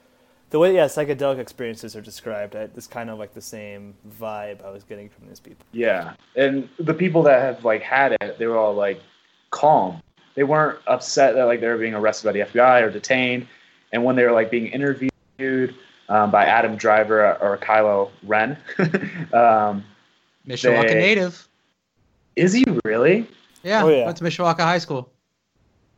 the 0.53 0.59
way 0.59 0.75
yeah 0.75 0.85
psychedelic 0.85 1.39
experiences 1.39 1.97
are 1.97 2.01
described 2.01 2.55
I- 2.55 2.69
it's 2.77 2.87
kind 2.87 3.11
of 3.11 3.19
like 3.19 3.35
the 3.35 3.41
same 3.43 3.95
vibe 4.21 4.65
I 4.65 4.71
was 4.71 4.85
getting 4.85 5.09
from 5.09 5.27
these 5.29 5.41
people. 5.41 5.65
yeah 5.73 6.15
and 6.37 6.69
the 6.79 6.95
people 6.95 7.23
that 7.25 7.41
have 7.43 7.65
like 7.65 7.83
had 7.83 8.13
it 8.21 8.39
they 8.39 8.47
were 8.47 8.57
all 8.57 8.75
like 8.75 9.01
calm 9.51 10.01
they 10.37 10.45
weren't 10.45 10.79
upset 10.87 11.35
that 11.35 11.45
like 11.45 11.61
they 11.61 11.69
were 11.69 11.77
being 11.79 11.95
arrested 11.95 12.27
by 12.29 12.33
the 12.33 12.41
fbi 12.41 12.83
or 12.83 12.91
detained 12.91 13.47
and 13.93 14.03
when 14.05 14.15
they 14.17 14.25
were 14.25 14.33
like 14.33 14.51
being 14.51 14.67
interviewed 14.69 15.75
um, 16.09 16.31
by 16.31 16.45
adam 16.47 16.77
driver 16.77 17.37
or 17.41 17.59
kylo 17.59 18.11
ren 18.23 18.57
um, 19.33 19.85
Mishawaka 20.47 20.89
They- 20.89 20.95
native. 20.95 21.49
is 22.37 22.53
he 22.53 22.65
really 22.85 23.29
Yeah, 23.63 23.85
Oh, 23.85 23.89
yeah. 23.89 24.05
went 24.07 24.17
to 24.19 24.25
Mishawaka 24.25 24.59
High 24.61 24.79
School. 24.79 25.09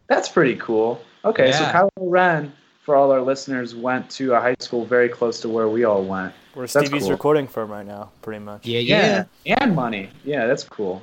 That's 0.07 0.29
pretty 0.29 0.57
cool. 0.57 1.01
Okay, 1.25 1.51
so 1.53 1.65
Kylo 1.65 1.89
Ren, 1.99 2.53
for 2.85 2.95
all 2.95 3.11
our 3.11 3.23
listeners, 3.23 3.75
went 3.75 4.11
to 4.11 4.35
a 4.35 4.41
high 4.41 4.57
school 4.61 4.85
very 4.85 5.09
close 5.09 5.41
to 5.41 5.49
where 5.49 5.69
we 5.69 5.85
all 5.85 6.05
went. 6.05 6.35
Where 6.53 6.67
That's 6.67 6.87
Stevie's 6.87 7.05
cool. 7.05 7.13
recording 7.13 7.49
from 7.49 7.71
right 7.71 7.87
now, 7.87 8.11
pretty 8.23 8.45
much. 8.45 8.67
Yeah, 8.67 9.25
yeah. 9.45 9.55
and 9.59 9.75
money. 9.75 10.11
Yeah, 10.23 10.47
that's 10.47 10.65
cool. 10.65 11.03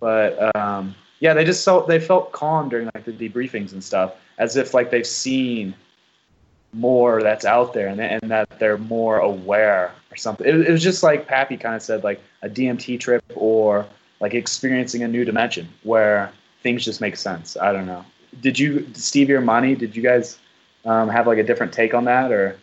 But 0.00 0.54
um, 0.56 0.94
yeah, 1.20 1.34
they 1.34 1.44
just 1.44 1.64
felt 1.64 1.86
they 1.88 2.00
felt 2.00 2.32
calm 2.32 2.68
during 2.68 2.90
like 2.94 3.04
the 3.04 3.12
debriefings 3.12 3.72
and 3.72 3.84
stuff, 3.84 4.14
as 4.38 4.56
if 4.56 4.74
like 4.74 4.90
they've 4.90 5.06
seen 5.06 5.74
more 6.72 7.22
that's 7.22 7.44
out 7.44 7.72
there 7.72 7.86
and, 7.86 8.00
and 8.00 8.30
that 8.30 8.58
they're 8.58 8.78
more 8.78 9.18
aware 9.18 9.92
or 10.10 10.16
something. 10.16 10.46
It, 10.46 10.68
it 10.68 10.72
was 10.72 10.82
just 10.82 11.02
like 11.02 11.26
Pappy 11.26 11.56
kind 11.56 11.74
of 11.74 11.82
said, 11.82 12.02
like 12.02 12.20
a 12.42 12.48
DMT 12.48 12.98
trip 12.98 13.22
or 13.36 13.86
like 14.20 14.34
experiencing 14.34 15.02
a 15.02 15.08
new 15.08 15.24
dimension 15.24 15.68
where 15.82 16.32
things 16.62 16.84
just 16.84 17.00
make 17.00 17.16
sense. 17.16 17.56
I 17.56 17.72
don't 17.72 17.86
know. 17.86 18.04
Did 18.40 18.58
you, 18.58 18.88
Stevie 18.94 19.34
or 19.34 19.40
Money, 19.40 19.76
did 19.76 19.94
you 19.94 20.02
guys 20.02 20.38
um, 20.84 21.08
have 21.08 21.26
like 21.26 21.38
a 21.38 21.42
different 21.42 21.72
take 21.72 21.94
on 21.94 22.04
that 22.04 22.30
or? 22.32 22.56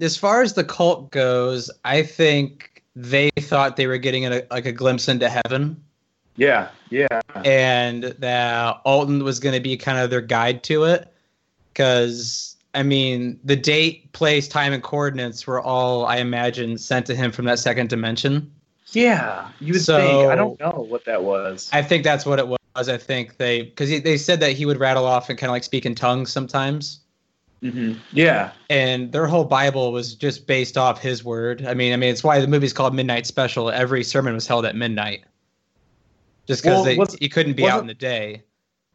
As 0.00 0.16
far 0.16 0.42
as 0.42 0.54
the 0.54 0.64
cult 0.64 1.10
goes, 1.12 1.70
I 1.84 2.02
think 2.02 2.82
they 2.96 3.30
thought 3.38 3.76
they 3.76 3.86
were 3.86 3.98
getting 3.98 4.24
a, 4.26 4.42
like 4.50 4.66
a 4.66 4.72
glimpse 4.72 5.08
into 5.08 5.28
heaven, 5.28 5.80
Yeah, 6.36 6.68
yeah, 6.90 7.20
and 7.44 8.02
that 8.04 8.80
Alton 8.84 9.22
was 9.22 9.38
going 9.40 9.54
to 9.54 9.60
be 9.60 9.76
kind 9.76 9.98
of 9.98 10.10
their 10.10 10.20
guide 10.20 10.62
to 10.64 10.84
it. 10.84 11.08
Because 11.72 12.56
I 12.74 12.82
mean, 12.82 13.38
the 13.44 13.56
date, 13.56 14.12
place, 14.12 14.48
time, 14.48 14.72
and 14.72 14.82
coordinates 14.82 15.46
were 15.46 15.60
all, 15.60 16.06
I 16.06 16.16
imagine, 16.16 16.76
sent 16.78 17.06
to 17.06 17.14
him 17.14 17.30
from 17.32 17.44
that 17.46 17.58
second 17.58 17.88
dimension. 17.88 18.50
yeah. 18.92 19.48
You 19.60 19.74
would 19.74 19.82
So- 19.82 19.98
think. 19.98 20.30
I 20.32 20.34
don't 20.34 20.58
know 20.60 20.86
what 20.88 21.04
that 21.04 21.22
was. 21.24 21.68
I 21.72 21.82
think 21.82 22.04
that's 22.04 22.26
what 22.26 22.38
it 22.38 22.48
was. 22.48 22.58
I 22.76 22.96
think 22.98 23.36
they 23.36 23.62
because 23.62 23.88
they 24.02 24.16
said 24.16 24.40
that 24.40 24.52
he 24.52 24.66
would 24.66 24.78
rattle 24.78 25.06
off 25.06 25.28
and 25.30 25.38
kind 25.38 25.48
of 25.50 25.52
like 25.52 25.62
speak 25.62 25.86
in 25.86 25.94
tongues 25.94 26.32
sometimes. 26.32 26.98
Hmm 27.64 27.94
Yeah, 28.12 28.52
and 28.68 29.10
their 29.10 29.26
whole 29.26 29.44
Bible 29.44 29.90
was 29.92 30.14
just 30.14 30.46
based 30.46 30.76
off 30.76 31.00
his 31.00 31.24
word. 31.24 31.64
I 31.66 31.74
mean, 31.74 31.92
I 31.92 31.96
mean, 31.96 32.10
it's 32.10 32.22
why 32.22 32.40
the 32.40 32.46
movie's 32.46 32.72
called 32.72 32.94
Midnight 32.94 33.26
Special. 33.26 33.70
Every 33.70 34.04
sermon 34.04 34.34
was 34.34 34.46
held 34.46 34.66
at 34.66 34.76
midnight, 34.76 35.24
just 36.46 36.62
because 36.62 36.76
Well, 36.76 36.84
they 36.84 36.98
was- 36.98 37.14
he 37.14 37.28
couldn't 37.28 37.54
be 37.54 37.66
out 37.68 37.80
in 37.80 37.86
the 37.86 37.94
day. 37.94 38.42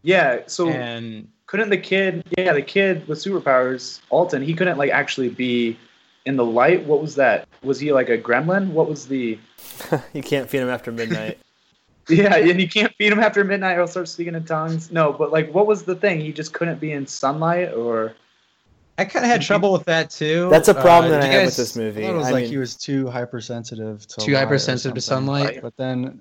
yeah. 0.03 0.41
So 0.47 0.69
And 0.69 1.27
couldn't 1.47 1.69
the 1.71 1.77
kid? 1.77 2.23
Yeah, 2.38 2.53
the 2.53 2.62
kid 2.62 3.08
with 3.08 3.17
superpowers, 3.17 4.01
Alton. 4.12 4.41
He 4.43 4.53
couldn't 4.53 4.77
like 4.77 4.91
actually 4.91 5.29
be 5.29 5.77
in 6.25 6.36
the 6.36 6.45
light. 6.45 6.86
What 6.86 7.01
was 7.01 7.15
that? 7.15 7.47
Was 7.63 7.79
he 7.79 7.91
like 7.91 8.10
a 8.10 8.17
gremlin? 8.17 8.69
What 8.71 8.88
was 8.88 9.08
the? 9.08 9.39
you 10.13 10.21
can't 10.21 10.47
feed 10.49 10.62
him 10.62 10.69
after 10.69 10.91
midnight. 10.91 11.39
Yeah, 12.08 12.38
and 12.38 12.60
you 12.60 12.67
can't 12.67 12.91
feed 12.95 13.12
him 13.12 13.19
after 13.19 13.43
midnight 13.43 13.73
or 13.73 13.82
he'll 13.82 13.88
start 13.88 14.08
speaking 14.08 14.34
in 14.34 14.43
tongues. 14.43 14.91
No, 14.91 15.13
but 15.13 15.32
like, 15.32 15.53
what 15.53 15.67
was 15.67 15.84
the 15.84 15.93
thing? 15.93 16.19
He 16.19 16.34
just 16.34 16.53
couldn't 16.53 16.79
be 16.79 16.91
in 16.91 17.05
sunlight, 17.05 17.71
or 17.75 18.15
I 18.99 19.05
kind 19.05 19.25
of 19.25 19.31
had 19.31 19.41
trouble 19.41 19.71
with 19.71 19.85
that 19.85 20.09
too. 20.09 20.49
That's 20.49 20.67
a 20.67 20.73
problem 20.73 21.05
Uh, 21.12 21.15
that 21.15 21.21
I 21.21 21.25
did 21.25 21.27
you 21.27 21.31
have 21.39 21.41
guys- 21.47 21.57
with 21.57 21.57
this 21.57 21.75
movie. 21.75 22.01
thought 22.03 22.09
it 22.12 22.17
was 22.17 22.27
I 22.27 22.31
like 22.31 22.41
mean- 22.43 22.51
he 22.51 22.57
was 22.57 22.75
too 22.75 23.07
hypersensitive 23.09 24.05
to 24.07 24.21
Too 24.21 24.35
hypersensitive 24.35 24.95
to 24.95 25.01
something. 25.01 25.33
sunlight. 25.35 25.62
But 25.62 25.75
then 25.77 26.19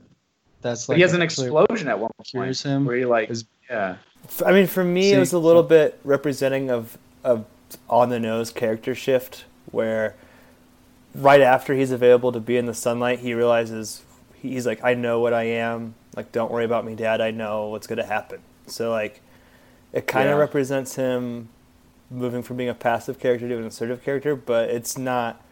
that's 0.62 0.86
but 0.86 0.92
like 0.92 0.96
he 0.96 1.02
has 1.02 1.14
an 1.14 1.22
explosion 1.22 1.88
at 1.88 1.98
one 1.98 2.10
point 2.16 2.26
cures 2.28 2.62
him. 2.62 2.84
where 2.84 2.96
he 2.96 3.04
like, 3.04 3.30
Is- 3.30 3.44
yeah, 3.70 3.96
F- 4.24 4.42
I 4.46 4.52
mean, 4.52 4.66
for 4.66 4.82
me, 4.84 5.12
it 5.12 5.18
was 5.18 5.32
a 5.32 5.38
little 5.38 5.62
bit 5.62 5.98
representing 6.04 6.70
of 6.70 6.96
of 7.24 7.44
on 7.90 8.08
the 8.08 8.18
nose 8.18 8.50
character 8.50 8.94
shift, 8.94 9.44
where 9.70 10.14
right 11.14 11.40
after 11.40 11.74
he's 11.74 11.90
available 11.90 12.32
to 12.32 12.40
be 12.40 12.56
in 12.56 12.66
the 12.66 12.74
sunlight, 12.74 13.18
he 13.20 13.34
realizes 13.34 14.02
he's 14.40 14.66
like, 14.66 14.82
I 14.84 14.94
know 14.94 15.20
what 15.20 15.34
I 15.34 15.42
am. 15.44 15.94
Like, 16.16 16.32
don't 16.32 16.50
worry 16.50 16.64
about 16.64 16.84
me, 16.86 16.94
Dad. 16.94 17.20
I 17.20 17.30
know 17.30 17.68
what's 17.68 17.86
going 17.86 17.98
to 17.98 18.04
happen. 18.06 18.38
So 18.66 18.90
like, 18.90 19.20
it 19.92 20.06
kind 20.06 20.28
of 20.28 20.34
Yeah. 20.36 20.40
represents 20.40 20.94
him 20.96 21.48
moving 22.10 22.42
from 22.42 22.56
being 22.56 22.68
a 22.68 22.74
passive 22.74 23.18
character 23.18 23.48
to 23.48 23.58
an 23.58 23.64
assertive 23.64 24.02
character, 24.02 24.34
but 24.36 24.70
it's 24.70 24.96
not. 24.96 25.42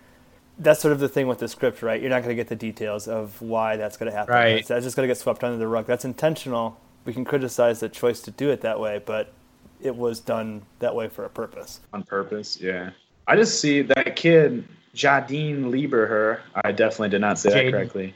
That's 0.59 0.81
sort 0.81 0.93
of 0.93 1.01
the 1.01 1.09
thing 1.09 1.29
with 1.29 1.39
the 1.39 1.49
script, 1.49 1.83
right? 1.83 2.01
You're 2.01 2.09
not 2.09 2.23
going 2.23 2.31
to 2.31 2.35
get 2.35 2.49
the 2.49 2.57
details 2.57 3.09
of 3.09 3.43
why 3.43 3.77
that's 3.77 3.99
going 3.99 4.11
to 4.11 4.17
happen. 4.17 4.33
Right. 4.33 4.55
That's, 4.55 4.69
that's 4.69 4.85
just 4.85 4.97
going 4.97 5.07
to 5.07 5.11
get 5.11 5.19
swept 5.19 5.45
under 5.45 5.59
the 5.59 5.69
rug. 5.69 5.87
That's 5.87 6.07
intentional. 6.07 6.81
We 7.05 7.13
can 7.13 7.27
criticize 7.27 7.81
the 7.81 7.91
choice 7.91 8.23
to 8.23 8.31
do 8.31 8.49
it 8.51 8.63
that 8.63 8.81
way, 8.81 9.03
but 9.05 9.35
it 9.83 9.95
was 9.95 10.19
done 10.19 10.63
that 10.79 10.95
way 10.95 11.09
for 11.09 11.25
a 11.27 11.29
purpose. 11.29 11.81
on 11.93 12.03
purpose. 12.05 12.59
Yeah, 12.59 12.91
I 13.27 13.37
just 13.37 13.61
see 13.61 13.83
that 13.83 14.17
kid, 14.17 14.67
Jadine 14.95 15.65
Lieberher. 15.67 16.41
I 16.65 16.73
definitely 16.73 17.11
did 17.11 17.21
not 17.21 17.39
say 17.39 17.51
Jaeden. 17.51 17.65
that 17.67 17.71
correctly. 17.73 18.15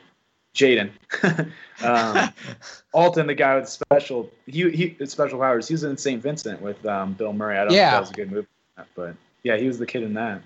Jaeden. 0.54 0.90
um, 1.84 2.32
Alton, 2.92 3.26
the 3.26 3.34
guy 3.34 3.56
with 3.56 3.68
special 3.68 4.30
he 4.46 4.70
he 4.70 5.06
special 5.06 5.38
powers. 5.38 5.68
He 5.68 5.74
was 5.74 5.84
in 5.84 5.96
St. 5.96 6.22
Vincent 6.22 6.60
with 6.60 6.84
um, 6.86 7.12
Bill 7.14 7.32
Murray. 7.32 7.56
I 7.56 7.64
don't 7.64 7.68
know 7.68 7.78
if 7.78 7.92
that 7.92 8.00
was 8.00 8.10
a 8.10 8.14
good 8.14 8.32
movie, 8.32 8.46
but 8.94 9.14
yeah, 9.42 9.56
he 9.56 9.66
was 9.66 9.78
the 9.78 9.86
kid 9.86 10.02
in 10.02 10.14
that. 10.14 10.42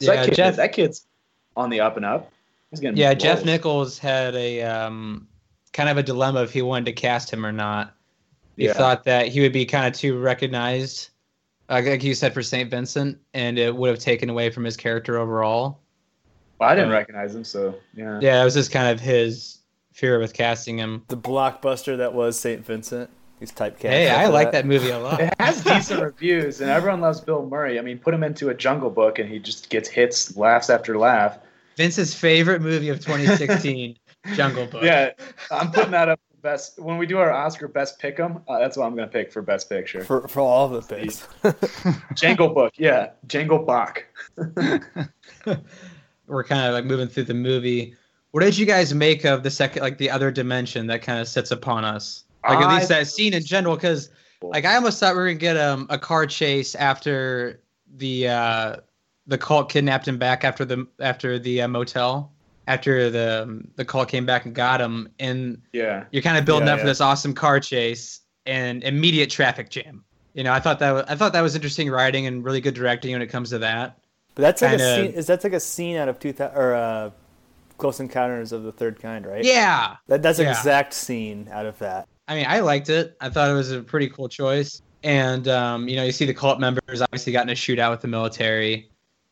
So 0.00 0.12
Yeah, 0.12 0.20
that, 0.20 0.28
kid, 0.28 0.34
Jeff- 0.34 0.56
that 0.56 0.72
kid's 0.72 1.06
on 1.56 1.70
the 1.70 1.80
up 1.80 1.96
and 1.96 2.04
up. 2.04 2.30
He's 2.70 2.80
getting 2.80 2.96
Yeah, 2.96 3.14
Jeff 3.14 3.38
roles. 3.38 3.46
Nichols 3.46 3.98
had 3.98 4.34
a 4.34 4.62
um, 4.62 5.28
kind 5.72 5.88
of 5.88 5.96
a 5.98 6.02
dilemma 6.02 6.42
if 6.42 6.52
he 6.52 6.62
wanted 6.62 6.86
to 6.86 6.92
cast 6.92 7.32
him 7.32 7.46
or 7.46 7.52
not. 7.52 7.94
He 8.56 8.66
Yeah. 8.66 8.72
thought 8.72 9.04
that 9.04 9.28
he 9.28 9.40
would 9.40 9.52
be 9.52 9.64
kind 9.64 9.86
of 9.86 9.92
too 9.98 10.18
recognized, 10.18 11.10
uh, 11.68 11.80
like 11.84 12.02
you 12.02 12.14
said, 12.14 12.34
for 12.34 12.42
St. 12.42 12.68
Vincent, 12.70 13.18
and 13.34 13.58
it 13.58 13.74
would 13.74 13.90
have 13.90 13.98
taken 14.00 14.28
away 14.30 14.50
from 14.50 14.64
his 14.64 14.76
character 14.76 15.18
overall. 15.18 15.78
Well, 16.58 16.68
I 16.68 16.74
didn't 16.74 16.90
recognize 16.90 17.34
him, 17.34 17.44
so 17.44 17.74
yeah. 17.94 18.18
Yeah, 18.20 18.40
it 18.40 18.44
was 18.44 18.54
just 18.54 18.70
kind 18.70 18.88
of 18.88 19.00
his 19.00 19.58
fear 19.92 20.18
with 20.18 20.34
casting 20.34 20.78
him. 20.78 21.04
The 21.08 21.16
blockbuster 21.16 21.96
that 21.98 22.14
was 22.14 22.38
St. 22.38 22.64
Vincent. 22.64 23.10
He's 23.40 23.52
typecast. 23.52 23.80
Hey, 23.90 24.08
I 24.08 24.22
after 24.22 24.32
like 24.32 24.52
that 24.52 24.64
movie 24.64 24.90
a 24.90 24.98
lot. 24.98 25.20
It 25.20 25.34
has 25.40 25.62
decent 25.62 26.02
reviews, 26.02 26.60
and 26.60 26.70
everyone 26.70 27.00
loves 27.00 27.20
Bill 27.20 27.44
Murray. 27.46 27.78
I 27.78 27.82
mean, 27.82 27.98
put 27.98 28.14
him 28.14 28.22
into 28.22 28.48
a 28.50 28.54
Jungle 28.54 28.90
Book, 28.90 29.18
and 29.18 29.28
he 29.28 29.38
just 29.38 29.70
gets 29.70 29.88
hits, 29.88 30.36
laughs 30.36 30.70
after 30.70 30.96
laugh. 30.96 31.38
Vince's 31.76 32.14
favorite 32.14 32.62
movie 32.62 32.88
of 32.88 33.00
2016, 33.00 33.96
Jungle 34.34 34.66
Book. 34.66 34.82
Yeah, 34.84 35.10
I'm 35.50 35.72
putting 35.72 35.90
that 35.90 36.08
up 36.08 36.20
for 36.30 36.36
best. 36.40 36.78
When 36.78 36.96
we 36.96 37.06
do 37.06 37.18
our 37.18 37.32
Oscar 37.32 37.66
Best 37.66 38.00
Pick'em, 38.00 38.40
uh, 38.48 38.60
that's 38.60 38.76
what 38.76 38.86
I'm 38.86 38.94
going 38.94 39.08
to 39.08 39.12
pick 39.12 39.32
for 39.32 39.42
Best 39.42 39.68
Picture. 39.68 40.04
For 40.04 40.28
for 40.28 40.40
all 40.40 40.68
the 40.68 40.82
things. 40.82 41.26
Jangle 42.14 42.48
Book, 42.48 42.74
yeah, 42.76 43.10
Jangle 43.26 43.58
Bach. 43.58 44.04
We're 46.26 46.44
kind 46.44 46.66
of 46.66 46.74
like 46.74 46.84
moving 46.84 47.08
through 47.08 47.24
the 47.24 47.34
movie. 47.34 47.94
What 48.30 48.42
did 48.42 48.58
you 48.58 48.66
guys 48.66 48.92
make 48.94 49.24
of 49.24 49.42
the 49.42 49.50
second, 49.50 49.82
like 49.82 49.98
the 49.98 50.10
other 50.10 50.30
dimension 50.30 50.86
that 50.88 51.02
kind 51.02 51.20
of 51.20 51.28
sits 51.28 51.50
upon 51.50 51.84
us? 51.84 52.24
Like 52.46 52.58
at 52.58 52.68
least 52.68 52.90
I- 52.90 53.00
that 53.00 53.06
scene 53.06 53.34
in 53.34 53.44
general, 53.44 53.76
because 53.76 54.10
like 54.42 54.64
I 54.64 54.74
almost 54.74 55.00
thought 55.00 55.14
we 55.14 55.20
were 55.20 55.26
gonna 55.28 55.38
get 55.38 55.56
um, 55.56 55.86
a 55.90 55.98
car 55.98 56.26
chase 56.26 56.74
after 56.74 57.62
the 57.96 58.28
uh, 58.28 58.76
the 59.26 59.38
cult 59.38 59.70
kidnapped 59.70 60.06
him 60.06 60.18
back 60.18 60.44
after 60.44 60.64
the 60.64 60.86
after 61.00 61.38
the 61.38 61.62
uh, 61.62 61.68
motel 61.68 62.32
after 62.66 63.10
the 63.10 63.44
um, 63.44 63.68
the 63.76 63.84
cult 63.84 64.08
came 64.08 64.26
back 64.26 64.44
and 64.46 64.54
got 64.54 64.80
him, 64.80 65.08
and 65.18 65.60
Yeah, 65.72 66.04
you're 66.10 66.22
kind 66.22 66.36
of 66.38 66.44
building 66.44 66.66
Yeah, 66.66 66.74
up 66.74 66.80
for 66.80 66.86
this 66.86 67.00
awesome 67.00 67.34
car 67.34 67.60
chase 67.60 68.20
and 68.46 68.82
immediate 68.84 69.30
traffic 69.30 69.70
jam. 69.70 70.04
You 70.34 70.44
know, 70.44 70.52
I 70.52 70.60
thought 70.60 70.78
that 70.80 70.90
was, 70.90 71.04
I 71.08 71.14
thought 71.14 71.32
that 71.32 71.42
was 71.42 71.54
interesting 71.54 71.90
writing 71.90 72.26
and 72.26 72.44
really 72.44 72.60
good 72.60 72.74
directing 72.74 73.12
when 73.12 73.22
it 73.22 73.28
comes 73.28 73.50
to 73.50 73.58
that. 73.58 73.98
But 74.34 74.42
that's 74.42 74.62
like 74.62 74.70
Kinda- 74.72 74.84
a 74.84 74.96
scene. 75.06 75.12
Is 75.14 75.26
that's 75.26 75.44
like 75.44 75.52
a 75.52 75.60
scene 75.60 75.96
out 75.96 76.08
of 76.08 76.18
two 76.18 76.32
thousand 76.32 76.56
or 76.58 76.74
uh, 76.74 77.10
Close 77.78 78.00
Encounters 78.00 78.52
of 78.52 78.62
the 78.62 78.72
Third 78.72 79.00
Kind, 79.00 79.26
right? 79.26 79.44
Yeah, 79.44 79.96
That, 80.08 80.22
that's 80.22 80.38
Yeah. 80.38 80.50
exact 80.50 80.92
scene 80.94 81.48
out 81.52 81.66
of 81.66 81.78
that. 81.80 82.06
I 82.28 82.34
mean, 82.36 82.46
I 82.48 82.60
liked 82.60 82.88
it. 82.88 83.16
I 83.20 83.28
thought 83.28 83.50
it 83.50 83.54
was 83.54 83.70
a 83.72 83.80
pretty 83.82 84.08
cool 84.08 84.28
choice. 84.28 84.80
And 85.02 85.46
um, 85.48 85.86
you 85.88 85.96
know, 85.96 86.04
you 86.04 86.12
see 86.12 86.24
the 86.24 86.32
cult 86.34 86.58
members 86.60 87.02
obviously 87.02 87.32
got 87.32 87.42
in 87.42 87.50
a 87.50 87.54
shootout 87.54 87.90
with 87.90 88.00
the 88.00 88.08
military, 88.08 88.88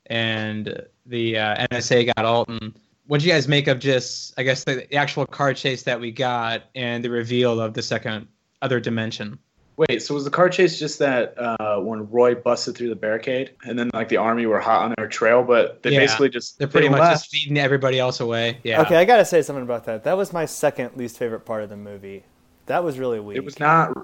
and 0.07 0.83
the 1.07 1.39
uh, 1.39 1.67
NSA 1.71 2.15
got 2.15 2.25
Alton. 2.25 2.75
What 3.07 3.21
do 3.21 3.27
you 3.27 3.33
guys 3.33 3.49
make 3.49 3.67
of 3.67 3.79
just, 3.81 4.33
I 4.39 4.43
guess, 4.45 4.65
the, 4.65 4.87
the 4.89 4.95
actual 4.97 5.27
car 5.27 5.53
chase 5.55 5.83
that 5.83 6.01
we 6.01 6.13
got 6.13 6.65
and 6.75 7.05
the 7.05 7.11
reveal 7.11 7.61
of 7.61 7.75
the 7.75 7.83
second 7.83 8.29
other 8.63 8.79
dimension? 8.81 9.39
Wait, 9.79 10.03
so 10.03 10.15
was 10.15 10.25
the 10.25 10.31
car 10.31 10.49
chase 10.51 10.79
just 10.79 10.99
that 10.99 11.35
uh, 11.39 11.79
when 11.81 12.09
Roy 12.11 12.35
busted 12.35 12.77
through 12.77 12.91
the 12.91 12.95
barricade, 12.97 13.53
and 13.65 13.79
then 13.79 13.91
like 13.95 14.09
the 14.09 14.19
army 14.19 14.45
were 14.47 14.61
hot 14.61 14.83
on 14.85 14.95
their 14.99 15.09
trail, 15.09 15.43
but 15.43 15.83
they 15.83 15.93
Yeah. 15.93 16.01
basically 16.01 16.29
just 16.29 16.59
They're 16.59 16.69
pretty 16.69 16.89
they 16.89 16.93
much 16.93 17.01
left. 17.01 17.23
just 17.23 17.31
feeding 17.31 17.57
everybody 17.59 17.99
else 17.99 18.21
away. 18.21 18.59
Yeah. 18.65 18.83
Okay, 18.83 18.97
I 18.97 19.05
gotta 19.07 19.25
say 19.25 19.41
something 19.43 19.63
about 19.65 19.85
that. 19.87 20.05
That 20.05 20.17
was 20.17 20.33
my 20.33 20.45
second 20.45 20.97
least 20.97 21.17
favorite 21.19 21.41
part 21.47 21.63
of 21.63 21.71
the 21.71 21.77
movie. 21.77 22.25
That 22.67 22.85
was 22.85 22.99
really 22.99 23.19
weak. 23.19 23.39
It 23.39 23.45
was 23.45 23.59
not. 23.59 23.97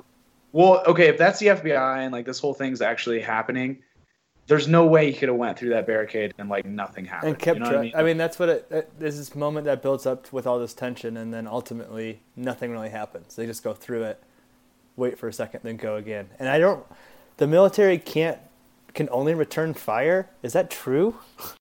Well, 0.52 0.83
okay, 0.87 1.09
if 1.09 1.18
that's 1.18 1.38
the 1.38 1.48
FBI 1.48 1.98
and 2.02 2.12
like 2.12 2.24
this 2.24 2.38
whole 2.38 2.54
thing's 2.54 2.81
actually 2.81 3.20
happening, 3.20 3.83
there's 4.46 4.66
no 4.66 4.87
way 4.87 5.12
he 5.12 5.18
could 5.18 5.28
have 5.28 5.37
went 5.37 5.59
through 5.59 5.68
that 5.70 5.87
barricade 5.87 6.33
and 6.38 6.48
like 6.48 6.64
nothing 6.64 7.04
happened. 7.04 7.33
and 7.35 7.38
kept. 7.38 7.59
you 7.59 7.64
know 7.64 7.70
tra- 7.70 7.78
I 7.78 7.83
mean? 7.83 7.92
I 7.94 8.02
mean, 8.02 8.16
that's 8.16 8.38
what 8.38 8.48
it. 8.48 8.70
That, 8.70 8.98
there's 8.98 9.18
this 9.18 9.35
moment 9.35 9.66
that 9.66 9.83
builds 9.83 10.07
up 10.07 10.33
with 10.33 10.46
all 10.46 10.59
this 10.59 10.72
tension, 10.72 11.18
and 11.18 11.33
then 11.35 11.46
ultimately 11.46 12.20
nothing 12.35 12.70
really 12.72 12.88
happens. 12.88 13.37
They 13.37 13.44
just 13.44 13.62
go 13.62 13.74
through 13.74 14.04
it, 14.04 14.22
wait 14.98 15.18
for 15.18 15.28
a 15.28 15.32
second, 15.32 15.61
then 15.62 15.76
go 15.76 15.96
again. 15.96 16.28
And 16.38 16.48
I 16.48 16.58
don't. 16.58 16.84
The 17.38 17.46
military 17.46 17.98
can't 17.98 18.38
can 18.94 19.08
only 19.12 19.32
return 19.34 19.74
fire. 19.74 20.28
Is 20.42 20.54
that 20.54 20.70
true? 20.70 21.14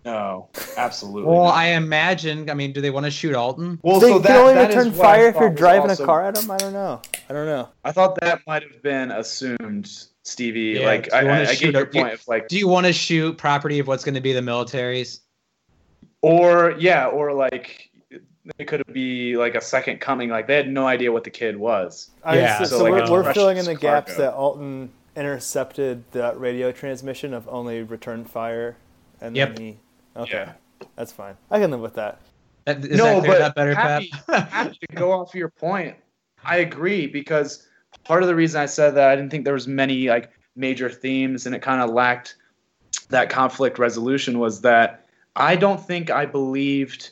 no, 0.05 0.47
absolutely. 0.75 1.23
Well, 1.31 1.43
not. 1.45 1.53
I 1.55 1.67
imagine. 1.73 2.49
I 2.49 2.53
mean, 2.55 2.73
do 2.73 2.81
they 2.81 2.89
want 2.89 3.05
to 3.05 3.11
shoot 3.11 3.35
Alton? 3.35 3.79
well, 3.83 3.99
they 3.99 4.07
so 4.07 4.13
can 4.13 4.21
that, 4.23 4.39
only 4.41 4.53
that 4.55 4.69
is 4.71 4.75
return 4.75 4.91
fire 4.93 5.27
if 5.27 5.35
you're 5.35 5.49
driving 5.49 5.89
also- 5.91 6.03
a 6.03 6.05
car 6.05 6.25
at 6.27 6.35
them. 6.35 6.49
I 6.49 6.57
don't 6.57 6.73
know. 6.73 7.01
I 7.29 7.33
don't 7.33 7.45
know. 7.45 7.69
I 7.83 7.91
thought 7.91 8.17
that 8.21 8.41
might 8.47 8.63
have 8.63 8.81
been 8.81 9.11
assumed, 9.11 10.05
Stevie. 10.23 10.79
Yeah, 10.79 10.85
like 10.87 11.13
I, 11.13 11.27
I, 11.27 11.41
I 11.41 11.45
get 11.55 11.61
your 11.73 11.83
a- 11.83 11.91
do 11.91 11.97
you- 11.99 12.03
point. 12.03 12.13
Of 12.15 12.27
like, 12.27 12.47
Do 12.47 12.57
you 12.57 12.67
want 12.67 12.87
to 12.87 12.93
shoot 12.93 13.37
property 13.37 13.79
of 13.79 13.87
what's 13.87 14.03
going 14.03 14.15
to 14.15 14.21
be 14.21 14.33
the 14.33 14.41
military's? 14.41 15.21
or 16.21 16.75
yeah, 16.79 17.05
or 17.07 17.33
like 17.33 17.86
it 18.57 18.65
could 18.67 18.83
be 18.91 19.35
like 19.37 19.55
a 19.55 19.61
second 19.61 19.99
coming. 19.99 20.29
Like 20.29 20.47
they 20.47 20.55
had 20.55 20.69
no 20.69 20.87
idea 20.87 21.11
what 21.11 21.23
the 21.23 21.29
kid 21.29 21.57
was. 21.57 22.11
Yeah, 22.25 22.59
so, 22.59 22.63
so 22.65 22.77
so 22.77 22.83
like 22.83 23.09
we're, 23.09 23.23
we're 23.23 23.33
filling 23.33 23.57
in 23.57 23.65
the 23.65 23.75
gaps 23.75 24.15
that 24.17 24.33
Alton 24.33 24.89
intercepted 25.15 26.03
that 26.11 26.39
radio 26.39 26.71
transmission 26.71 27.33
of 27.33 27.47
only 27.49 27.81
return 27.81 28.23
fire, 28.25 28.77
and 29.21 29.35
Yep. 29.35 29.55
then 29.55 29.63
he. 29.65 29.77
Okay, 30.15 30.31
Yeah. 30.37 30.53
that's 30.95 31.11
fine. 31.11 31.35
I 31.51 31.59
can 31.59 31.71
live 31.71 31.81
with 31.81 31.95
that. 31.95 32.21
That, 32.65 32.83
is 32.83 32.97
no, 32.97 33.05
that 33.05 33.19
clear 33.19 33.31
but 33.31 33.39
that 33.39 33.55
better, 33.55 33.73
happy, 33.73 34.11
Pat? 34.27 34.49
happy 34.49 34.77
to 34.89 34.95
go 34.95 35.11
off 35.11 35.33
your 35.33 35.49
point. 35.49 35.95
I 36.43 36.57
agree 36.57 37.07
because 37.07 37.67
part 38.03 38.23
of 38.23 38.27
the 38.27 38.35
reason 38.35 38.61
I 38.61 38.65
said 38.65 38.93
that 38.95 39.09
I 39.09 39.15
didn't 39.15 39.31
think 39.31 39.45
there 39.45 39.53
was 39.53 39.67
many 39.67 40.09
like 40.09 40.31
major 40.55 40.89
themes 40.89 41.45
and 41.45 41.55
it 41.55 41.61
kind 41.61 41.81
of 41.81 41.89
lacked 41.91 42.35
that 43.09 43.29
conflict 43.29 43.79
resolution 43.79 44.37
was 44.39 44.61
that 44.61 45.05
I 45.35 45.55
don't 45.55 45.79
think 45.79 46.09
I 46.09 46.25
believed. 46.25 47.11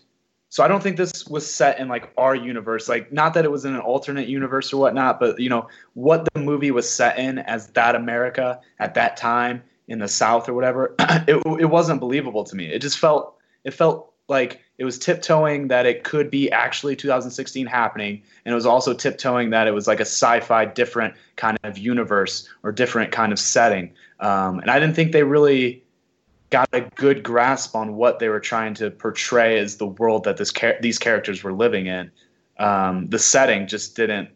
So 0.50 0.64
I 0.64 0.68
don't 0.68 0.82
think 0.82 0.98
this 0.98 1.26
was 1.28 1.52
set 1.52 1.80
in 1.80 1.88
like 1.88 2.12
our 2.18 2.36
universe. 2.36 2.88
Like 2.88 3.12
not 3.12 3.34
that 3.34 3.46
it 3.46 3.52
was 3.52 3.66
in 3.66 3.76
an 3.76 3.82
alternate 3.82 4.28
universe 4.28 4.72
or 4.72 4.78
whatnot, 4.78 5.20
but 5.20 5.40
you 5.40 5.50
know 5.50 5.68
what 5.94 6.28
the 6.34 6.40
movie 6.40 6.72
was 6.72 6.90
set 6.90 7.18
in 7.20 7.40
as 7.40 7.68
that 7.70 7.96
America 7.96 8.60
at 8.80 8.94
that 8.94 9.18
time 9.18 9.64
in 9.88 10.00
the 10.00 10.08
South 10.08 10.48
or 10.48 10.54
whatever. 10.54 10.96
it, 11.00 11.42
it 11.60 11.66
wasn't 11.66 12.00
believable 12.00 12.44
to 12.44 12.56
me. 12.56 12.66
It 12.66 12.80
just 12.80 13.00
felt 13.00 13.38
it 13.64 13.74
felt 13.74 14.14
like 14.28 14.62
it 14.78 14.86
was 14.86 14.98
tiptoeing 14.98 15.68
that 15.68 15.86
it 15.86 16.04
could 16.04 16.30
be 16.30 16.52
actually 16.52 16.96
2016 16.96 17.66
happening 17.66 18.22
and 18.44 18.52
it 18.52 18.56
was 18.56 18.66
also 18.66 18.94
tiptoeing 18.94 19.52
that 19.52 19.68
it 19.68 19.72
was 19.72 19.88
like 19.88 20.00
a 20.00 20.06
sci-fi 20.06 20.66
different 20.66 21.14
kind 21.36 21.58
of 21.64 21.78
universe 21.78 22.50
or 22.64 22.72
different 22.72 23.12
kind 23.12 23.32
of 23.32 23.40
setting 23.40 23.94
um, 24.20 24.60
and 24.60 24.72
i 24.72 24.80
didn't 24.80 24.96
think 24.96 25.12
they 25.12 25.24
really 25.24 25.84
got 26.50 26.70
a 26.74 26.82
good 26.82 27.24
grasp 27.24 27.76
on 27.76 27.96
what 27.96 28.20
they 28.20 28.30
were 28.30 28.40
trying 28.40 28.74
to 28.76 28.92
portray 28.92 29.60
as 29.60 29.78
the 29.78 29.88
world 29.88 30.24
that 30.24 30.38
this 30.38 30.52
char- 30.52 30.78
these 30.82 31.00
characters 31.00 31.44
were 31.44 31.54
living 31.54 31.88
in. 31.88 32.12
Um, 32.58 33.10
the 33.10 33.20
setting 33.20 33.68
just 33.68 33.96
didn't 33.96 34.30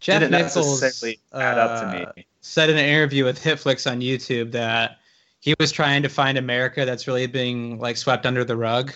Jeff 0.00 0.20
didn't 0.20 0.32
Nichols 0.32 0.82
necessarily 0.82 1.20
add 1.32 1.58
up 1.58 1.80
to 1.80 1.88
uh, 1.88 2.12
me 2.16 2.26
said 2.44 2.68
in 2.68 2.76
an 2.76 2.84
interview 2.84 3.24
with 3.24 3.42
HitFix 3.42 3.90
on 3.90 4.00
YouTube 4.00 4.52
that 4.52 4.98
he 5.40 5.54
was 5.58 5.72
trying 5.72 6.02
to 6.02 6.10
find 6.10 6.36
America 6.36 6.84
that's 6.84 7.06
really 7.06 7.26
being 7.26 7.78
like 7.78 7.96
swept 7.96 8.26
under 8.26 8.44
the 8.44 8.54
rug, 8.54 8.92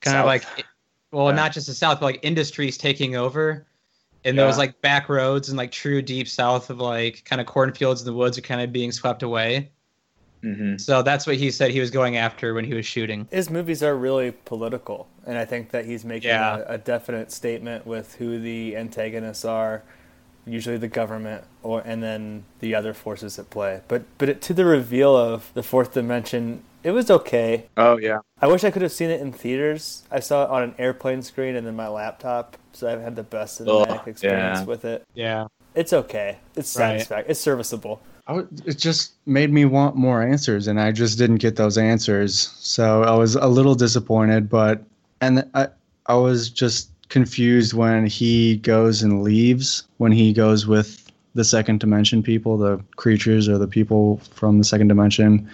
kind 0.00 0.18
of 0.18 0.26
like, 0.26 0.44
well, 1.12 1.28
Yeah. 1.28 1.36
not 1.36 1.52
just 1.52 1.68
the 1.68 1.74
South, 1.74 2.00
but 2.00 2.06
like 2.06 2.20
industries 2.22 2.76
taking 2.76 3.14
over, 3.14 3.64
and 4.24 4.36
those 4.36 4.58
like 4.58 4.80
back 4.80 5.08
roads 5.08 5.50
and 5.50 5.56
like 5.56 5.70
true 5.70 6.02
deep 6.02 6.26
South 6.26 6.68
of 6.68 6.80
like 6.80 7.24
kind 7.24 7.40
of 7.40 7.46
cornfields 7.46 8.00
in 8.00 8.06
the 8.06 8.12
woods 8.12 8.36
are 8.36 8.42
kind 8.42 8.60
of 8.60 8.72
being 8.72 8.90
swept 8.90 9.22
away. 9.22 9.70
Hmm 10.44 10.76
So 10.76 11.02
that's 11.02 11.26
what 11.26 11.36
he 11.36 11.50
said 11.50 11.70
he 11.70 11.80
was 11.80 11.90
going 11.90 12.16
after 12.16 12.54
when 12.54 12.64
he 12.64 12.74
was 12.74 12.86
shooting. 12.86 13.26
His 13.30 13.50
movies 13.50 13.82
are 13.82 13.96
really 13.96 14.30
political, 14.44 15.08
and 15.26 15.38
I 15.38 15.44
think 15.44 15.70
that 15.70 15.84
he's 15.86 16.04
making 16.04 16.28
Yeah. 16.30 16.58
a, 16.68 16.74
a 16.74 16.78
definite 16.78 17.32
statement 17.32 17.86
with 17.86 18.14
who 18.16 18.38
the 18.38 18.76
antagonists 18.76 19.44
are, 19.44 19.82
usually 20.46 20.76
the 20.76 20.88
government, 20.88 21.44
or 21.62 21.80
and 21.84 22.02
then 22.02 22.44
the 22.60 22.74
other 22.74 22.92
forces 22.94 23.38
at 23.38 23.48
play. 23.50 23.80
But 23.88 24.02
but 24.18 24.28
it, 24.28 24.42
to 24.42 24.54
the 24.54 24.64
reveal 24.64 25.16
of 25.16 25.50
the 25.54 25.62
fourth 25.62 25.94
dimension, 25.94 26.62
it 26.82 26.90
was 26.90 27.10
okay. 27.10 27.66
oh 27.78 27.96
yeah 27.98 28.18
I 28.42 28.46
wish 28.46 28.62
I 28.64 28.70
could 28.70 28.82
have 28.82 28.92
seen 28.92 29.08
it 29.10 29.20
in 29.22 29.32
theaters. 29.32 30.02
I 30.10 30.20
saw 30.20 30.44
it 30.44 30.50
on 30.50 30.62
an 30.62 30.74
airplane 30.78 31.22
screen 31.22 31.56
and 31.56 31.66
then 31.66 31.74
my 31.76 31.88
laptop, 31.88 32.58
so 32.74 32.86
I've 32.92 33.00
had 33.00 33.16
the 33.16 33.22
best 33.22 33.60
cinematic 33.60 34.00
Ugh, 34.00 34.08
experience 34.08 34.58
yeah. 34.60 34.64
with 34.64 34.84
it. 34.84 35.02
Yeah. 35.14 35.46
It's 35.74 35.92
okay. 35.94 36.38
It's 36.54 36.76
Right. 36.76 36.92
satisfactory. 37.00 37.30
It's 37.30 37.40
serviceable. 37.40 38.02
Would, 38.28 38.62
it 38.66 38.78
just 38.78 39.12
made 39.26 39.52
me 39.52 39.66
want 39.66 39.96
more 39.96 40.22
answers, 40.22 40.66
and 40.66 40.80
I 40.80 40.92
just 40.92 41.18
didn't 41.18 41.36
get 41.36 41.56
those 41.56 41.76
answers. 41.76 42.54
So 42.58 43.02
I 43.02 43.12
was 43.12 43.34
a 43.34 43.48
little 43.48 43.74
disappointed, 43.74 44.48
but 44.48 44.82
and 45.20 45.48
I 45.54 45.68
I 46.06 46.14
was 46.14 46.48
just 46.48 46.90
confused 47.08 47.74
when 47.74 48.06
he 48.06 48.56
goes 48.56 49.02
and 49.02 49.22
leaves 49.22 49.84
when 49.98 50.10
he 50.10 50.32
goes 50.32 50.66
with 50.66 51.10
the 51.34 51.44
second 51.44 51.80
dimension 51.80 52.22
people, 52.22 52.56
the 52.56 52.82
creatures 52.96 53.48
or 53.48 53.58
the 53.58 53.68
people 53.68 54.18
from 54.32 54.58
the 54.58 54.64
second 54.64 54.88
dimension, 54.88 55.48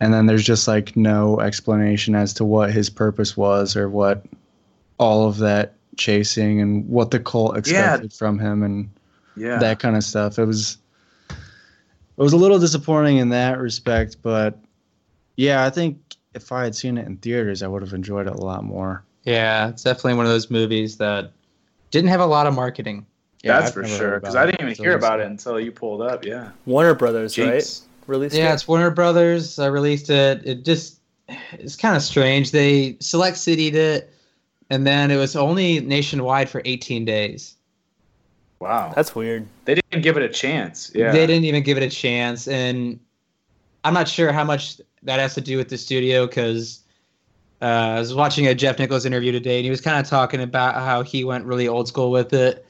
and 0.00 0.12
then 0.12 0.26
there's 0.26 0.44
just 0.44 0.66
like 0.66 0.96
no 0.96 1.38
explanation 1.40 2.16
as 2.16 2.34
to 2.34 2.44
what 2.44 2.72
his 2.72 2.90
purpose 2.90 3.36
was 3.36 3.76
or 3.76 3.88
what 3.88 4.24
all 4.98 5.28
of 5.28 5.38
that 5.38 5.74
chasing 5.96 6.60
and 6.60 6.88
what 6.88 7.12
the 7.12 7.20
cult 7.20 7.56
expected 7.56 8.12
from 8.12 8.38
him 8.38 8.62
and 8.62 8.90
yeah 9.36 9.58
that 9.58 9.78
kind 9.78 9.96
of 9.96 10.02
stuff. 10.02 10.38
It 10.38 10.44
was 10.44 10.78
it 12.18 12.22
was 12.22 12.32
a 12.32 12.36
little 12.36 12.58
disappointing 12.58 13.18
in 13.18 13.28
that 13.30 13.58
respect, 13.58 14.16
but 14.22 14.58
yeah, 15.36 15.64
I 15.64 15.70
think 15.70 15.98
if 16.34 16.52
I 16.52 16.64
had 16.64 16.74
seen 16.74 16.98
it 16.98 17.06
in 17.06 17.16
theaters, 17.18 17.62
I 17.62 17.68
would 17.68 17.82
have 17.82 17.92
enjoyed 17.92 18.26
it 18.26 18.32
a 18.34 18.40
lot 18.40 18.64
more. 18.64 19.04
Yeah, 19.24 19.68
it's 19.68 19.82
definitely 19.82 20.14
one 20.14 20.26
of 20.26 20.32
those 20.32 20.50
movies 20.50 20.96
that 20.98 21.32
didn't 21.90 22.08
have 22.10 22.20
a 22.20 22.26
lot 22.26 22.46
of 22.46 22.54
marketing. 22.54 23.06
Yeah, 23.42 23.60
that's 23.60 23.68
I've 23.68 23.74
for 23.74 23.84
sure 23.86 24.20
because 24.20 24.34
I 24.34 24.46
didn't 24.46 24.60
even 24.62 24.74
hear 24.74 24.96
about 24.96 25.20
it 25.20 25.26
until 25.26 25.60
you 25.60 25.70
pulled 25.70 26.02
up 26.02 26.24
yeah 26.24 26.50
Warner 26.64 26.94
Brothers, 26.94 27.36
right? 27.38 27.52
Jinx. 27.52 27.82
Released 28.06 28.36
Yeah, 28.36 28.52
it? 28.52 28.54
it's 28.54 28.68
Warner 28.68 28.90
Brothers. 28.90 29.58
I 29.58 29.66
released 29.66 30.10
it. 30.10 30.46
It 30.46 30.64
just 30.64 31.00
it's 31.52 31.76
kind 31.76 31.96
of 31.96 32.02
strange. 32.02 32.52
They 32.52 32.96
select 33.00 33.36
cityed 33.36 33.74
it, 33.74 34.12
and 34.70 34.86
then 34.86 35.10
it 35.10 35.16
was 35.16 35.36
only 35.36 35.80
nationwide 35.80 36.48
for 36.48 36.62
18 36.64 37.04
days. 37.04 37.55
Wow 38.60 38.92
That's 38.94 39.14
weird. 39.14 39.46
they 39.64 39.74
didn't 39.74 40.02
give 40.02 40.16
it 40.16 40.22
a 40.22 40.28
chance. 40.28 40.90
Yeah. 40.94 41.12
They 41.12 41.26
didn't 41.26 41.44
even 41.44 41.62
give 41.62 41.76
it 41.76 41.82
a 41.82 41.90
chance, 41.90 42.48
and 42.48 42.98
I'm 43.84 43.94
not 43.94 44.08
sure 44.08 44.32
how 44.32 44.44
much 44.44 44.80
that 45.02 45.20
has 45.20 45.34
to 45.34 45.40
do 45.40 45.56
with 45.56 45.68
the 45.68 45.78
studio 45.78 46.26
because 46.26 46.80
uh, 47.62 47.64
I 47.64 47.98
was 47.98 48.14
watching 48.14 48.46
a 48.46 48.54
Jeff 48.54 48.78
Nichols 48.78 49.06
interview 49.06 49.32
today, 49.32 49.56
and 49.56 49.64
he 49.64 49.70
was 49.70 49.80
kind 49.80 49.98
of 49.98 50.08
talking 50.08 50.40
about 50.40 50.74
how 50.74 51.02
he 51.02 51.24
went 51.24 51.44
really 51.44 51.68
old 51.68 51.88
school 51.88 52.10
with 52.10 52.32
it, 52.32 52.66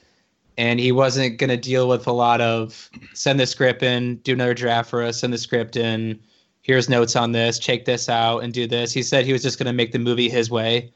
and 0.59 0.79
he 0.79 0.92
wasn't 0.92 1.38
going 1.38 1.51
to 1.51 1.57
deal 1.57 1.88
with 1.88 2.07
a 2.07 2.12
lot 2.12 2.40
of 2.40 2.90
send 3.14 3.40
the 3.40 3.46
script 3.46 3.83
in, 3.83 4.16
do 4.16 4.33
another 4.33 4.55
draft 4.55 4.90
for 4.90 5.03
us, 5.03 5.20
send 5.20 5.33
the 5.33 5.38
script 5.38 5.77
in, 5.77 6.20
here's 6.62 6.88
notes 6.88 7.16
on 7.16 7.33
this, 7.33 7.59
check 7.59 7.85
this 7.85 8.09
out, 8.09 8.40
and 8.40 8.53
do 8.53 8.66
this. 8.66 8.92
He 8.92 9.03
said 9.03 9.25
he 9.25 9.33
was 9.33 9.42
just 9.42 9.59
going 9.59 9.66
to 9.66 9.72
make 9.72 9.92
the 9.92 9.99
movie 9.99 10.29
his 10.29 10.51
way, 10.51 10.92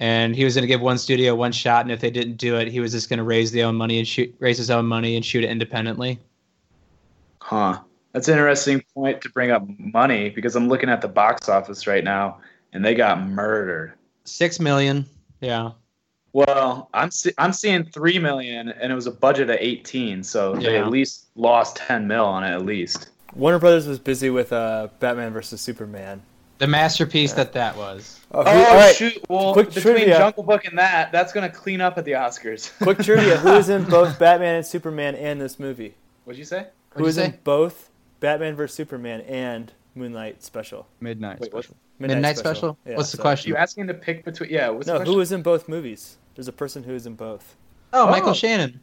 and 0.00 0.34
he 0.34 0.44
was 0.44 0.54
going 0.54 0.62
to 0.62 0.66
give 0.66 0.80
one 0.80 0.98
studio 0.98 1.34
one 1.34 1.52
shot, 1.52 1.84
and 1.84 1.92
if 1.92 2.00
they 2.00 2.10
didn't 2.10 2.36
do 2.36 2.56
it, 2.56 2.68
he 2.68 2.80
was 2.80 2.92
just 2.92 3.08
going 3.08 3.18
to 3.18 3.22
raise 3.22 3.52
the 3.52 3.62
own 3.62 3.76
money 3.76 3.98
and 3.98 4.08
shoot, 4.08 4.34
raise 4.40 4.56
his 4.56 4.70
own 4.70 4.86
money 4.86 5.14
and 5.14 5.24
shoot 5.24 5.44
it 5.44 5.50
independently. 5.50 6.18
Huh. 7.40 7.80
That's 8.12 8.26
an 8.26 8.34
interesting 8.34 8.82
point 8.94 9.20
to 9.20 9.30
bring 9.30 9.50
up 9.50 9.62
money 9.78 10.30
because 10.30 10.56
I'm 10.56 10.68
looking 10.68 10.88
at 10.88 11.00
the 11.00 11.08
box 11.08 11.48
office 11.48 11.86
right 11.86 12.02
now 12.02 12.38
and 12.72 12.84
they 12.84 12.94
got 12.94 13.24
murdered. 13.24 13.92
Six 14.24 14.58
million. 14.58 15.06
Yeah. 15.40 15.72
Well, 16.32 16.88
I'm 16.94 17.10
see- 17.10 17.32
I'm 17.38 17.52
seeing 17.52 17.84
three 17.84 18.18
million, 18.18 18.68
and 18.68 18.92
it 18.92 18.94
was 18.94 19.06
a 19.06 19.10
budget 19.10 19.50
of 19.50 19.56
18, 19.58 20.22
so 20.22 20.54
they 20.54 20.78
at 20.78 20.88
least 20.88 21.26
lost 21.34 21.76
10 21.76 22.06
mil 22.06 22.24
on 22.24 22.44
it 22.44 22.50
at 22.50 22.64
least. 22.64 23.10
Warner 23.34 23.58
Brothers 23.58 23.86
was 23.86 23.98
busy 23.98 24.30
with 24.30 24.52
uh, 24.52 24.88
Batman 25.00 25.32
versus 25.32 25.60
Superman. 25.60 26.22
The 26.60 26.66
masterpiece 26.68 27.32
that 27.32 27.52
that 27.54 27.76
was. 27.76 28.20
Oh, 28.32 28.40
Oh 28.40 28.44
who- 28.44 28.64
all 28.70 28.74
right. 28.76 28.94
shoot! 28.94 29.18
Well, 29.28 29.52
Quick 29.54 29.72
between 29.74 29.94
trivia. 29.96 30.18
Jungle 30.18 30.42
Book 30.44 30.64
and 30.66 30.78
that, 30.78 31.10
that's 31.10 31.32
gonna 31.32 31.48
clean 31.50 31.80
up 31.80 31.98
at 31.98 32.04
the 32.04 32.12
Oscars. 32.12 32.70
Quick 32.82 32.98
trivia: 32.98 33.38
Who 33.38 33.54
is 33.54 33.68
in 33.70 33.84
both 33.90 34.18
Batman 34.18 34.56
and 34.56 34.66
Superman 34.66 35.14
and 35.16 35.40
this 35.40 35.58
movie? 35.58 35.94
What'd 36.24 36.38
you 36.38 36.44
say? 36.44 36.66
Who 36.90 37.00
What'd 37.02 37.08
is 37.08 37.16
you 37.16 37.24
in 37.24 37.32
say? 37.32 37.38
both 37.42 37.90
Batman 38.20 38.54
vs 38.54 38.76
Superman 38.76 39.22
and 39.22 39.72
Moonlight 39.94 40.42
Special? 40.44 40.86
Midnight 41.00 41.40
Wait, 41.40 41.52
what? 41.52 41.64
special. 41.64 41.76
Midnight 41.98 42.36
Special? 42.38 42.78
What's 42.84 43.10
the 43.12 43.18
question? 43.18 43.48
You 43.50 43.56
asking 43.56 43.86
to 43.88 43.94
pick 43.94 44.24
between? 44.24 44.50
Yeah. 44.50 44.68
What's 44.68 44.86
the 44.86 44.92
No, 44.92 44.98
question? 44.98 45.12
who 45.14 45.18
was 45.18 45.32
in 45.32 45.42
both 45.42 45.68
movies? 45.68 46.18
There's 46.34 46.46
a 46.48 46.52
person 46.52 46.82
who 46.84 46.94
is 46.94 47.06
in 47.06 47.14
both. 47.14 47.56
Oh, 47.92 48.06
Oh. 48.06 48.10
Michael 48.10 48.34
Shannon. 48.34 48.80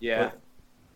Yeah. 0.00 0.32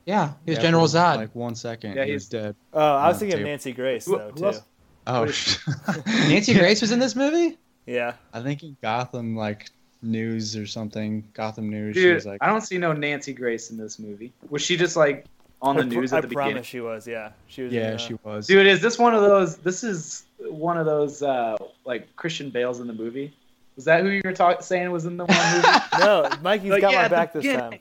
Yeah, 0.07 0.33
he 0.45 0.51
was 0.53 0.59
Yeah, 0.59 0.63
General 0.63 0.87
Zod. 0.87 1.17
Like 1.17 1.35
one 1.35 1.55
second, 1.55 1.95
Yeah, 1.97 2.05
he 2.05 2.11
he's- 2.13 2.27
dead. 2.27 2.57
Oh, 2.73 2.81
I 2.81 3.09
was 3.09 3.17
uh, 3.17 3.21
thinking 3.21 3.39
of. 3.41 3.45
Nancy 3.47 3.73
Grace 3.73 4.07
Who- 4.07 4.17
though 4.19 4.31
who 4.31 4.39
too. 4.39 4.45
else? 4.47 4.63
Oh, 5.09 5.27
sh- 5.31 5.59
Nancy 6.07 6.55
Grace 6.55 6.81
was 6.81 6.93
in 6.93 6.99
this 6.99 7.17
movie. 7.17 7.57
Yeah, 7.87 8.13
I 8.35 8.41
think 8.43 8.63
in 8.63 8.77
Gotham 8.83 9.35
like 9.37 9.71
news 10.03 10.57
or 10.57 10.67
something. 10.67 11.27
Gotham 11.35 11.71
news. 11.71 11.97
she 11.97 12.03
Dude, 12.03 12.15
was 12.17 12.27
like, 12.27 12.43
I 12.43 12.47
don't 12.49 12.61
see 12.61 12.79
no 12.79 12.93
Nancy 12.93 13.33
Grace 13.33 13.71
in 13.71 13.77
this 13.79 13.99
movie. 13.99 14.33
Was 14.51 14.63
she 14.63 14.77
just 14.77 14.97
like 14.97 15.25
on 15.63 15.77
the 15.77 15.83
I, 15.83 15.87
pr- 15.87 15.95
news 15.95 16.13
I 16.13 16.19
at 16.19 16.23
the 16.23 16.29
promise 16.29 16.29
beginning? 16.29 16.51
I 16.51 16.53
promise 16.53 16.67
she 16.67 16.81
was. 16.81 17.07
Yeah, 17.07 17.31
she 17.49 17.63
was. 17.63 17.73
yeah, 17.73 17.89
in, 17.89 17.95
uh, 17.95 17.99
she 17.99 18.15
was. 18.23 18.47
Dude, 18.47 18.67
is 18.67 18.81
this 18.83 18.99
one 18.99 19.15
of 19.15 19.23
those? 19.23 19.57
This 19.57 19.83
is 19.83 20.25
one 20.41 20.77
of 20.77 20.85
those 20.87 21.23
uh, 21.23 21.57
like 21.87 22.15
Christian 22.17 22.51
Bale's 22.51 22.81
in 22.81 22.87
the 22.87 22.93
movie. 22.93 23.35
Was 23.77 23.85
that 23.87 24.03
who 24.03 24.11
you 24.11 24.21
were 24.25 24.33
talk- 24.35 24.63
saying 24.63 24.91
was 24.91 25.07
in 25.07 25.17
the 25.17 25.25
one 25.25 25.53
movie? 25.57 25.69
No, 26.01 26.29
Mikey's 26.43 26.71
Like, 26.73 26.81
got 26.83 26.93
yeah, 26.93 27.03
my 27.03 27.09
back 27.09 27.33
this 27.33 27.43
beginning. 27.45 27.81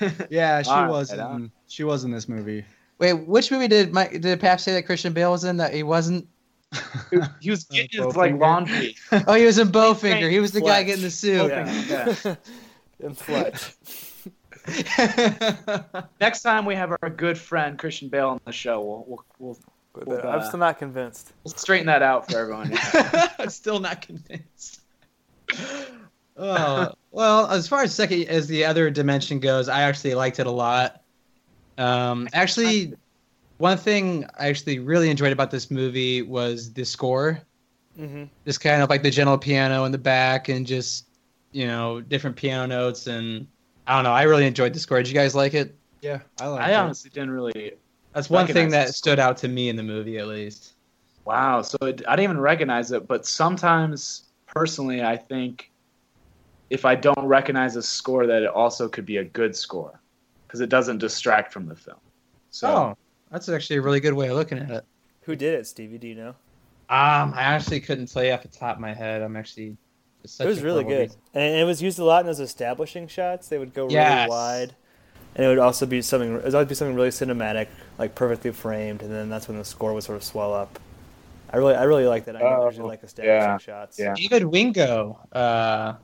time. 0.00 0.26
yeah, 0.30 0.62
she 0.62 0.70
All 0.70 0.88
was. 0.88 1.10
right, 1.16 1.34
in, 1.36 1.50
she 1.68 1.84
was 1.84 2.04
in 2.04 2.10
this 2.12 2.28
movie. 2.28 2.64
Wait, 3.04 3.12
which 3.12 3.50
movie 3.50 3.68
did 3.68 3.92
Mike, 3.92 4.18
did 4.22 4.40
Pap 4.40 4.58
say 4.60 4.72
that 4.72 4.86
Christian 4.86 5.12
Bale 5.12 5.30
was 5.30 5.44
in 5.44 5.58
that 5.58 5.74
he 5.74 5.82
wasn't? 5.82 6.26
he 7.38 7.50
was 7.50 7.66
Uh, 7.70 7.74
getting 7.74 8.02
his 8.02 8.16
like 8.16 8.34
laundry. 8.38 8.96
Oh, 9.26 9.34
he 9.34 9.44
was 9.44 9.58
in 9.58 9.68
Bowfinger. 9.68 10.30
He 10.30 10.40
was 10.40 10.52
the 10.52 10.62
guy 10.62 10.82
getting 10.84 11.02
the 11.02 11.10
suit. 11.10 11.48
Yeah, 11.48 12.14
yeah. 12.24 12.34
and 13.06 13.18
Fletch. 13.18 13.74
Next 16.18 16.40
time 16.40 16.64
we 16.64 16.74
have 16.76 16.96
our 17.02 17.10
good 17.10 17.36
friend 17.36 17.78
Christian 17.78 18.08
Bale 18.08 18.30
on 18.30 18.40
the 18.46 18.52
show, 18.52 18.80
we'll 18.80 19.04
we'll, 19.06 19.24
we'll, 19.38 19.58
But, 19.92 20.06
Well, 20.06 20.26
I'm 20.26 20.40
uh, 20.40 20.48
still 20.48 20.60
not 20.60 20.78
convinced. 20.78 21.34
we'll 21.44 21.52
straighten 21.52 21.88
that 21.88 22.00
out 22.00 22.30
for 22.30 22.38
everyone. 22.38 22.72
I'm 23.38 23.50
still 23.50 23.80
not 23.80 24.00
convinced. 24.00 24.80
Oh, 26.38 26.94
well, 27.10 27.50
as 27.50 27.68
far 27.68 27.82
as 27.82 27.94
second 27.94 28.28
as 28.28 28.46
the 28.46 28.64
other 28.64 28.88
dimension 28.88 29.40
goes, 29.40 29.68
I 29.68 29.82
actually 29.82 30.14
liked 30.14 30.38
it 30.38 30.46
a 30.46 30.50
lot. 30.50 31.02
Um, 31.78 32.28
actually, 32.32 32.94
one 33.58 33.78
thing 33.78 34.26
I 34.38 34.48
actually 34.48 34.78
really 34.78 35.10
enjoyed 35.10 35.32
about 35.32 35.50
this 35.50 35.70
movie 35.70 36.22
was 36.22 36.72
the 36.72 36.84
score. 36.84 37.40
hmm 37.96 38.24
Just 38.46 38.60
kind 38.60 38.82
of 38.82 38.90
like 38.90 39.02
the 39.02 39.10
gentle 39.10 39.38
piano 39.38 39.84
in 39.84 39.92
the 39.92 39.98
back, 39.98 40.48
and 40.48 40.66
just 40.66 41.06
you 41.52 41.66
know 41.66 42.00
different 42.00 42.36
piano 42.36 42.66
notes, 42.66 43.06
and 43.06 43.46
I 43.86 43.94
don't 43.94 44.04
know. 44.04 44.12
I 44.12 44.22
really 44.22 44.46
enjoyed 44.46 44.72
the 44.72 44.80
score. 44.80 44.98
Did 44.98 45.08
you 45.08 45.14
guys 45.14 45.34
like 45.34 45.54
it? 45.54 45.74
Yeah, 46.00 46.20
I 46.40 46.46
like. 46.48 46.62
I 46.62 46.72
it. 46.72 46.76
honestly 46.76 47.10
didn't 47.10 47.30
really. 47.30 47.72
That's 48.12 48.30
one 48.30 48.46
thing 48.46 48.70
that 48.70 48.94
stood 48.94 49.18
out 49.18 49.36
to 49.38 49.48
me 49.48 49.68
in 49.68 49.76
the 49.76 49.82
movie, 49.82 50.18
at 50.18 50.28
least. 50.28 50.74
Wow, 51.24 51.62
so 51.62 51.76
it, 51.82 52.02
I 52.06 52.16
didn't 52.16 52.30
even 52.30 52.40
recognize 52.40 52.92
it. 52.92 53.08
But 53.08 53.26
sometimes, 53.26 54.24
personally, 54.46 55.02
I 55.02 55.16
think 55.16 55.70
if 56.70 56.84
I 56.84 56.94
don't 56.94 57.26
recognize 57.26 57.76
a 57.76 57.82
score, 57.82 58.26
that 58.26 58.42
it 58.42 58.50
also 58.50 58.88
could 58.88 59.06
be 59.06 59.16
a 59.16 59.24
good 59.24 59.56
score 59.56 60.00
because 60.54 60.60
it 60.60 60.68
doesn't 60.68 60.98
distract 60.98 61.52
from 61.52 61.66
the 61.66 61.74
film. 61.74 61.96
So 62.52 62.68
Oh, 62.68 62.96
that's 63.28 63.48
actually 63.48 63.78
a 63.78 63.82
really 63.82 63.98
good 63.98 64.12
way 64.14 64.28
of 64.28 64.36
looking 64.36 64.56
at 64.58 64.70
it. 64.70 64.84
Who 65.22 65.34
did 65.34 65.54
it, 65.58 65.66
Stevie? 65.66 65.98
Do 65.98 66.06
you 66.06 66.14
know? 66.14 66.28
Um, 66.88 67.34
I 67.34 67.42
actually 67.42 67.80
couldn't 67.80 68.06
tell 68.06 68.22
you 68.22 68.30
off 68.30 68.42
the 68.42 68.48
top 68.48 68.76
of 68.76 68.80
my 68.80 68.94
head. 68.94 69.20
I'm 69.20 69.34
actually. 69.36 69.76
such 70.24 70.44
it 70.44 70.48
was 70.48 70.58
a 70.60 70.62
really 70.62 70.84
horrible 70.84 71.06
good, 71.06 71.16
and 71.34 71.56
it 71.56 71.64
was 71.64 71.82
used 71.82 71.98
a 71.98 72.04
lot 72.04 72.20
in 72.20 72.26
those 72.26 72.38
establishing 72.38 73.08
shots. 73.08 73.48
They 73.48 73.58
would 73.58 73.74
go 73.74 73.86
really 73.86 73.94
Yes. 73.94 74.28
wide, 74.30 74.76
and 75.34 75.44
it 75.44 75.48
would 75.48 75.58
also 75.58 75.86
be 75.86 76.00
something. 76.02 76.32
It 76.36 76.44
would 76.44 76.54
always 76.54 76.68
be 76.68 76.76
something 76.76 76.94
really 76.94 77.08
cinematic, 77.08 77.66
like 77.98 78.14
perfectly 78.14 78.52
framed, 78.52 79.02
and 79.02 79.10
then 79.10 79.28
that's 79.30 79.48
when 79.48 79.58
the 79.58 79.64
score 79.64 79.92
would 79.92 80.04
sort 80.04 80.16
of 80.18 80.22
swell 80.22 80.54
up. 80.54 80.78
I 81.50 81.56
really, 81.56 81.74
I 81.74 81.82
really 81.82 82.06
like 82.06 82.26
that. 82.26 82.36
I 82.36 82.42
Oh, 82.42 82.66
usually 82.66 82.86
like 82.86 83.02
establishing 83.02 83.40
yeah, 83.40 83.58
shots. 83.58 83.98
yeah. 83.98 84.14
David 84.14 84.44
Wingo 84.44 85.18
uh, 85.32 85.94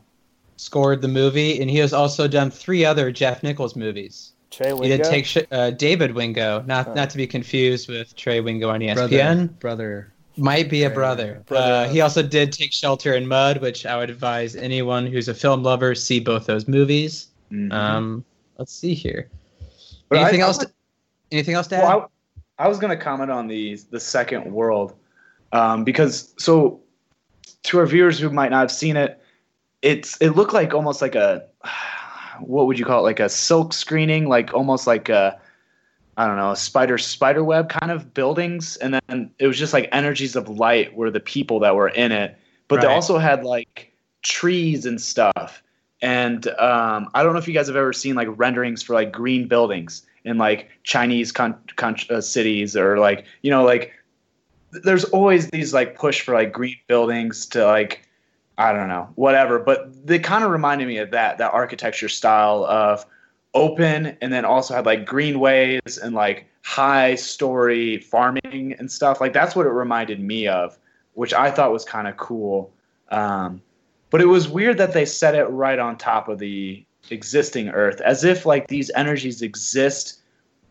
scored 0.56 1.02
the 1.02 1.08
movie, 1.08 1.60
and 1.60 1.70
he 1.70 1.78
has 1.78 1.92
also 1.92 2.26
done 2.26 2.50
three 2.50 2.84
other 2.84 3.12
Jeff 3.12 3.44
Nichols 3.44 3.76
movies. 3.76 4.32
Trey 4.50 4.68
He 4.68 4.72
Wingo. 4.74 4.96
did 4.96 5.04
take 5.04 5.26
sh- 5.26 5.38
uh, 5.50 5.70
David 5.70 6.14
Wingo, 6.14 6.62
not 6.66 6.88
Oh. 6.88 6.94
not 6.94 7.10
to 7.10 7.16
be 7.16 7.26
confused 7.26 7.88
with 7.88 8.14
Trey 8.16 8.40
Wingo 8.40 8.68
on 8.70 8.82
E 8.82 8.92
brother, 8.94 9.16
ESPN. 9.16 9.58
brother. 9.60 10.12
Might 10.36 10.68
be 10.70 10.84
a 10.84 10.90
brother. 10.90 11.42
Brother 11.46 11.72
Uh, 11.72 11.88
he 11.88 12.00
also 12.00 12.22
did 12.22 12.52
take 12.52 12.72
Shelter 12.72 13.14
in 13.14 13.26
Mud, 13.26 13.60
which 13.60 13.84
I 13.86 13.96
would 13.96 14.10
advise 14.10 14.56
anyone 14.56 15.06
who's 15.06 15.28
a 15.28 15.34
film 15.34 15.62
lover 15.62 15.94
see 15.94 16.18
both 16.20 16.46
those 16.46 16.66
movies. 16.68 17.28
Mhm. 17.52 17.72
Um, 17.72 18.24
let's 18.58 18.72
see 18.72 18.94
here. 18.94 19.28
But 20.08 20.18
anything 20.20 20.42
I 20.42 20.46
else? 20.46 20.58
would- 20.58 20.68
To, 20.68 20.74
anything 21.32 21.54
else 21.54 21.66
to 21.68 21.76
add? 21.76 21.82
Well, 21.84 22.10
I, 22.58 22.64
I 22.64 22.68
was 22.68 22.78
going 22.78 22.96
to 22.96 23.02
comment 23.02 23.30
on 23.30 23.46
the 23.48 23.78
the 23.90 24.00
second 24.00 24.50
world 24.52 24.94
um, 25.52 25.84
because 25.84 26.32
so 26.38 26.80
to 27.64 27.78
our 27.78 27.86
viewers 27.86 28.18
who 28.18 28.30
might 28.30 28.50
not 28.50 28.60
have 28.60 28.72
seen 28.72 28.96
it, 28.96 29.20
it's 29.82 30.16
it 30.20 30.30
looked 30.30 30.52
like 30.54 30.72
almost 30.74 31.02
like 31.02 31.14
a 31.14 31.44
what 32.40 32.66
would 32.66 32.78
you 32.78 32.84
call 32.84 33.00
it? 33.00 33.02
Like 33.02 33.20
a 33.20 33.28
silk 33.28 33.72
screening, 33.72 34.28
like 34.28 34.54
almost 34.54 34.86
like 34.86 35.08
a 35.08 35.40
I 36.16 36.26
don't 36.26 36.36
know 36.36 36.50
a 36.50 36.56
spider 36.56 36.98
spider 36.98 37.42
web 37.42 37.68
kind 37.68 37.90
of 37.90 38.12
buildings, 38.12 38.76
and 38.76 38.94
then 38.94 39.30
it 39.38 39.46
was 39.46 39.58
just 39.58 39.72
like 39.72 39.88
energies 39.92 40.36
of 40.36 40.48
light 40.48 40.94
were 40.94 41.10
the 41.10 41.20
people 41.20 41.60
that 41.60 41.74
were 41.74 41.88
in 41.88 42.12
it, 42.12 42.36
but 42.68 42.80
they 42.80 42.86
also 42.86 43.18
had 43.18 43.44
like 43.44 43.92
trees 44.22 44.86
and 44.86 45.00
stuff. 45.00 45.62
And 46.02 46.46
um, 46.58 47.08
I 47.14 47.22
don't 47.22 47.32
know 47.32 47.38
if 47.38 47.48
you 47.48 47.54
guys 47.54 47.66
have 47.66 47.76
ever 47.76 47.92
seen 47.92 48.14
like 48.14 48.28
renderings 48.36 48.82
for 48.82 48.94
like 48.94 49.12
green 49.12 49.48
buildings 49.48 50.06
in 50.24 50.38
like 50.38 50.70
Chinese 50.82 51.32
con- 51.32 51.58
con- 51.76 51.96
uh, 52.10 52.20
cities 52.20 52.76
or 52.76 52.98
like 52.98 53.24
you 53.42 53.50
know 53.50 53.64
like 53.64 53.92
th- 54.72 54.84
there's 54.84 55.04
always 55.04 55.48
these 55.50 55.72
like 55.74 55.96
push 55.96 56.20
for 56.20 56.34
like 56.34 56.52
green 56.52 56.76
buildings 56.86 57.46
to 57.46 57.64
like 57.64 58.06
I 58.60 58.72
don't 58.72 58.88
know 58.88 59.08
whatever 59.14 59.58
but 59.58 60.06
they 60.06 60.18
kind 60.18 60.44
of 60.44 60.50
reminded 60.50 60.86
me 60.86 60.98
of 60.98 61.10
that 61.12 61.38
that 61.38 61.52
architecture 61.52 62.08
style 62.08 62.64
of 62.64 63.06
open 63.54 64.16
and 64.20 64.32
then 64.32 64.44
also 64.44 64.74
had 64.74 64.86
like 64.86 65.04
greenways 65.04 65.98
and 65.98 66.14
like 66.14 66.46
high 66.62 67.14
story 67.14 67.98
farming 67.98 68.74
and 68.78 68.90
stuff. 68.90 69.20
Like 69.20 69.32
that's 69.32 69.56
what 69.56 69.66
it 69.66 69.70
reminded 69.70 70.20
me 70.20 70.46
of 70.46 70.78
which 71.14 71.34
I 71.34 71.50
thought 71.50 71.72
was 71.72 71.84
kind 71.84 72.06
of 72.06 72.16
cool. 72.16 72.72
Um, 73.10 73.60
but 74.10 74.20
it 74.20 74.26
was 74.26 74.48
weird 74.48 74.78
that 74.78 74.92
they 74.92 75.04
set 75.04 75.34
it 75.34 75.44
right 75.44 75.78
on 75.78 75.96
top 75.96 76.28
of 76.28 76.38
the 76.38 76.84
existing 77.10 77.70
earth 77.70 78.00
as 78.00 78.24
if 78.24 78.46
like 78.46 78.68
these 78.68 78.90
energies 78.94 79.42
exist 79.42 80.20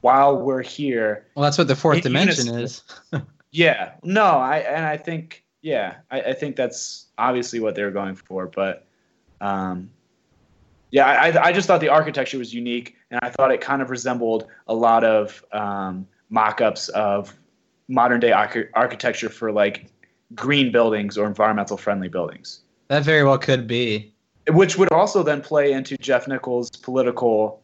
while 0.01 0.37
we're 0.37 0.61
here. 0.61 1.25
Well, 1.35 1.43
that's 1.43 1.57
what 1.57 1.67
the 1.67 1.75
fourth 1.75 2.01
dimension 2.01 2.47
is. 2.57 2.83
yeah. 3.51 3.91
No 4.03 4.23
i 4.23 4.59
and 4.59 4.85
i 4.85 4.95
think 4.95 5.43
yeah 5.61 5.95
i, 6.11 6.21
I 6.21 6.33
think 6.33 6.55
that's 6.55 7.07
obviously 7.17 7.59
what 7.59 7.75
they 7.75 7.83
were 7.83 7.91
going 7.91 8.15
for 8.15 8.47
but 8.47 8.85
um 9.41 9.89
yeah 10.91 11.05
I, 11.05 11.47
I 11.47 11.51
just 11.53 11.67
thought 11.67 11.81
the 11.81 11.89
architecture 11.89 12.37
was 12.37 12.53
unique 12.53 12.95
and 13.11 13.19
i 13.23 13.29
thought 13.29 13.51
it 13.51 13.61
kind 13.61 13.81
of 13.81 13.89
resembled 13.89 14.47
a 14.67 14.73
lot 14.73 15.03
of 15.03 15.43
um, 15.51 16.07
mock-ups 16.29 16.89
of 16.89 17.33
modern 17.87 18.19
day 18.19 18.31
arch- 18.31 18.69
architecture 18.73 19.29
for 19.29 19.51
like 19.51 19.87
green 20.35 20.71
buildings 20.71 21.17
or 21.17 21.25
environmental 21.27 21.75
friendly 21.77 22.07
buildings 22.07 22.61
That 22.87 23.03
very 23.03 23.23
well 23.23 23.37
could 23.37 23.67
be. 23.67 24.13
which 24.49 24.77
would 24.77 24.91
also 24.91 25.23
then 25.23 25.41
play 25.41 25.71
into 25.73 25.97
Jeff 25.97 26.27
Nichols' 26.27 26.69
political 26.69 27.61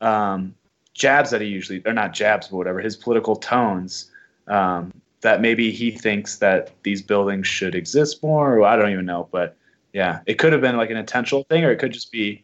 um, 0.00 0.54
jabs 0.94 1.30
that 1.30 1.40
he 1.40 1.46
usually 1.46 1.82
or 1.86 1.92
not 1.92 2.12
jabs 2.12 2.48
but 2.48 2.56
whatever 2.56 2.80
his 2.80 2.96
political 2.96 3.36
tones 3.36 4.10
um, 4.48 4.92
that 5.22 5.40
maybe 5.40 5.70
he 5.70 5.90
thinks 5.90 6.36
that 6.38 6.70
these 6.82 7.02
buildings 7.02 7.46
should 7.46 7.74
exist 7.74 8.22
more 8.22 8.56
or 8.56 8.64
i 8.64 8.76
don't 8.76 8.90
even 8.90 9.04
know 9.06 9.28
but 9.32 9.56
yeah 9.92 10.20
it 10.26 10.34
could 10.38 10.52
have 10.52 10.60
been 10.62 10.76
like 10.76 10.90
an 10.90 10.96
intentional 10.96 11.44
thing 11.44 11.64
or 11.64 11.70
it 11.70 11.78
could 11.78 11.92
just 11.92 12.10
be 12.12 12.42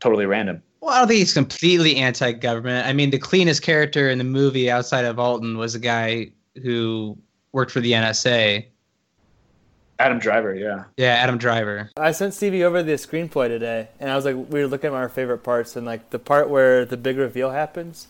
totally 0.00 0.26
random 0.26 0.62
Well, 0.80 0.90
I 0.90 0.98
don't 0.98 1.08
think 1.08 1.18
he's 1.18 1.32
completely 1.32 1.96
anti-government. 1.96 2.86
I 2.86 2.92
mean, 2.92 3.10
the 3.10 3.18
cleanest 3.18 3.62
character 3.62 4.10
in 4.10 4.18
the 4.18 4.24
movie 4.24 4.70
outside 4.70 5.04
of 5.06 5.18
Alton 5.18 5.56
was 5.56 5.74
a 5.74 5.78
guy 5.80 6.30
who 6.62 7.16
worked 7.52 7.70
for 7.72 7.80
the 7.80 7.92
NSA. 7.92 8.66
adam 9.98 10.18
driver 10.18 10.54
yeah 10.54 10.84
Yeah, 10.98 11.14
Adam 11.14 11.38
Driver. 11.38 11.90
I 11.96 12.12
sent 12.12 12.34
Stevie 12.34 12.62
over 12.62 12.82
the 12.82 12.92
screenplay 12.92 13.48
today, 13.48 13.88
and 13.98 14.10
I 14.10 14.16
was 14.16 14.26
like, 14.26 14.36
we 14.36 14.60
were 14.60 14.66
looking 14.68 14.88
at 14.88 14.94
our 14.94 15.08
favorite 15.08 15.38
parts, 15.42 15.74
and 15.76 15.86
like 15.86 16.10
the 16.10 16.18
part 16.18 16.50
where 16.50 16.84
the 16.84 16.98
big 16.98 17.16
reveal 17.16 17.50
happens, 17.50 18.06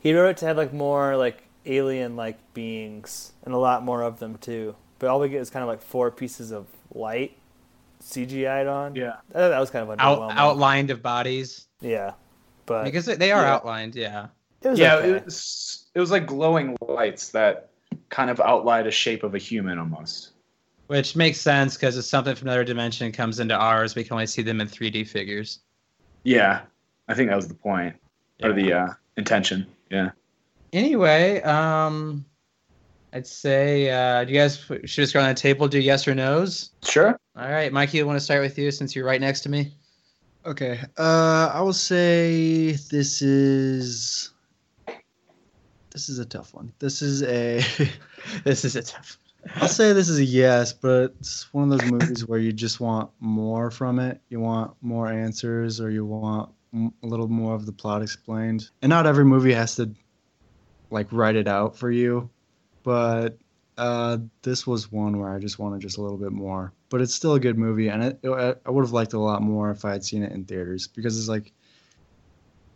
he 0.00 0.12
wrote 0.12 0.30
it 0.30 0.36
to 0.38 0.46
have 0.46 0.56
like 0.56 0.72
more 0.72 1.16
like 1.16 1.44
alien-like 1.66 2.38
beings 2.54 3.32
and 3.44 3.54
a 3.54 3.58
lot 3.58 3.84
more 3.84 4.02
of 4.02 4.18
them 4.18 4.36
too. 4.38 4.74
But 4.98 5.08
all 5.10 5.20
we 5.20 5.28
get 5.28 5.40
is 5.40 5.50
kind 5.50 5.62
of 5.62 5.68
like 5.68 5.82
four 5.82 6.10
pieces 6.10 6.50
of 6.52 6.66
light 6.94 7.36
CGI'd 8.02 8.66
on. 8.66 8.94
yeah 8.96 9.16
I 9.30 9.32
thought 9.38 9.48
that 9.50 9.60
was 9.60 9.70
kind 9.70 9.88
of 9.88 9.98
Out, 10.00 10.32
outlined 10.32 10.90
of 10.90 11.02
bodies 11.02 11.66
Yeah, 11.80 12.12
but 12.66 12.84
because 12.84 13.06
they 13.06 13.30
are 13.32 13.42
Yeah. 13.42 13.54
outlined. 13.54 13.94
Yeah. 13.94 14.26
it 14.62 14.68
was 14.70 14.78
yeah 14.78 14.96
okay. 14.96 15.10
it 15.10 15.24
was 15.24 15.86
it 15.94 16.00
was 16.00 16.10
like 16.10 16.26
glowing 16.26 16.76
lights 16.80 17.28
that 17.30 17.70
kind 18.08 18.30
of 18.30 18.40
outlined 18.40 18.86
a 18.86 18.90
shape 18.90 19.22
of 19.22 19.34
a 19.34 19.38
human 19.38 19.78
almost 19.78 20.30
Which 20.88 21.14
makes 21.14 21.40
sense 21.40 21.76
because 21.76 21.96
if 21.96 22.04
something 22.04 22.34
from 22.34 22.48
another 22.48 22.64
dimension 22.64 23.12
comes 23.12 23.38
into 23.40 23.54
ours, 23.54 23.94
we 23.94 24.02
can 24.02 24.14
only 24.14 24.26
see 24.26 24.42
them 24.42 24.60
in 24.60 24.66
3D 24.68 25.06
figures. 25.08 25.60
yeah 26.24 26.62
i 27.08 27.14
think 27.14 27.28
that 27.30 27.36
was 27.36 27.48
the 27.48 27.54
point 27.54 27.94
or 28.42 28.52
the 28.52 28.72
uh, 28.72 28.88
intention 29.16 29.66
yeah 29.90 30.10
Anyway, 30.72 31.40
um, 31.42 32.24
I'd 33.12 33.26
say, 33.26 33.90
uh, 33.90 34.24
do 34.24 34.32
you 34.32 34.38
guys 34.38 34.56
should 34.56 34.86
just 34.86 35.12
go 35.12 35.20
on 35.20 35.28
the 35.28 35.34
table, 35.34 35.68
do 35.68 35.78
yes 35.78 36.08
or 36.08 36.14
no's? 36.14 36.70
sure 36.82 37.18
All 37.36 37.50
right, 37.50 37.72
Mikey, 37.72 38.00
I 38.00 38.04
want 38.04 38.16
to 38.16 38.24
start 38.24 38.40
with 38.40 38.58
you 38.58 38.70
since 38.70 38.96
you're 38.96 39.04
right 39.04 39.20
next 39.20 39.42
to 39.42 39.48
me. 39.48 39.72
Okay. 40.46 40.80
Uh, 40.98 41.50
I 41.52 41.60
will 41.60 41.72
say 41.72 42.72
this 42.90 43.22
is 43.22 44.30
this 45.90 46.08
is 46.08 46.18
a 46.18 46.24
tough 46.24 46.54
one. 46.54 46.72
This 46.78 47.02
is 47.02 47.22
a 47.22 47.62
This 48.44 48.64
is 48.64 48.76
a 48.76 48.82
tough. 48.82 49.18
I'll 49.56 49.68
say 49.68 49.92
this 49.92 50.08
is 50.08 50.18
a 50.18 50.24
yes, 50.24 50.72
but 50.72 51.14
it's 51.20 51.52
one 51.52 51.70
of 51.70 51.78
those 51.78 51.90
movies 51.90 52.26
where 52.26 52.38
you 52.38 52.52
just 52.52 52.80
want 52.80 53.10
more 53.20 53.70
from 53.70 53.98
it. 53.98 54.20
You 54.28 54.40
want 54.40 54.74
more 54.80 55.08
answers, 55.08 55.80
or 55.80 55.90
you 55.90 56.04
want 56.04 56.50
a 56.74 57.06
little 57.06 57.28
more 57.28 57.54
of 57.54 57.66
the 57.66 57.72
plot 57.72 58.02
explained. 58.02 58.70
And 58.82 58.90
not 58.90 59.06
every 59.06 59.24
movie 59.24 59.52
has 59.52 59.74
to 59.76 59.92
like 60.92 61.08
write 61.10 61.36
it 61.36 61.48
out 61.48 61.76
for 61.76 61.90
you, 61.90 62.28
but 62.82 63.38
uh, 63.78 64.18
this 64.42 64.66
was 64.66 64.92
one 64.92 65.18
where 65.18 65.30
I 65.30 65.38
just 65.38 65.58
wanted 65.58 65.80
just 65.80 65.98
a 65.98 66.02
little 66.02 66.18
bit 66.18 66.32
more. 66.32 66.72
But 66.90 67.00
it's 67.00 67.14
still 67.14 67.34
a 67.34 67.40
good 67.40 67.58
movie, 67.58 67.88
and 67.88 68.04
it, 68.04 68.20
it, 68.22 68.62
I 68.66 68.70
would 68.70 68.84
have 68.84 68.92
liked 68.92 69.14
it 69.14 69.16
a 69.16 69.20
lot 69.20 69.42
more 69.42 69.70
if 69.70 69.84
I 69.84 69.92
had 69.92 70.04
seen 70.04 70.22
it 70.22 70.30
in 70.32 70.44
theaters 70.44 70.86
because 70.86 71.18
it's 71.18 71.28
like 71.28 71.52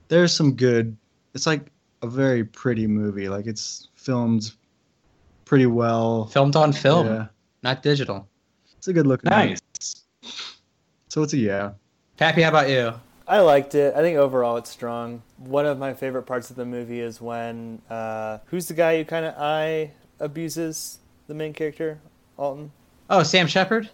there's 0.08 0.32
some 0.32 0.54
good. 0.54 0.96
It's 1.34 1.46
like 1.46 1.70
a 2.02 2.06
very 2.06 2.42
pretty 2.44 2.86
movie. 2.86 3.28
Like 3.28 3.46
it's 3.46 3.88
filmed 3.94 4.52
pretty 5.44 5.66
well. 5.66 6.26
Filmed 6.26 6.56
on 6.56 6.72
film, 6.72 7.06
Yeah. 7.06 7.26
not 7.62 7.82
digital. 7.82 8.26
It's 8.78 8.88
a 8.88 8.92
good 8.92 9.06
looking 9.06 9.28
nice 9.30 9.60
movie. 10.22 10.34
So 11.08 11.22
it's 11.22 11.34
a 11.34 11.38
yeah. 11.38 11.72
Pappy, 12.16 12.40
how 12.42 12.48
about 12.48 12.70
you? 12.70 12.94
I 13.28 13.40
liked 13.40 13.74
it. 13.74 13.94
I 13.94 14.00
think 14.00 14.16
overall 14.18 14.56
it's 14.56 14.70
strong. 14.70 15.22
One 15.36 15.66
of 15.66 15.78
my 15.78 15.94
favorite 15.94 16.24
parts 16.24 16.50
of 16.50 16.56
the 16.56 16.64
movie 16.64 17.00
is 17.00 17.20
when 17.20 17.82
uh, 17.90 18.38
who's 18.46 18.68
the 18.68 18.74
guy 18.74 18.98
who 18.98 19.04
kind 19.04 19.26
of 19.26 19.34
eye 19.36 19.90
abuses 20.20 20.98
the 21.26 21.34
main 21.34 21.52
character, 21.52 21.98
Alton. 22.38 22.70
Oh, 23.10 23.22
Sam 23.24 23.48
Shepard? 23.48 23.90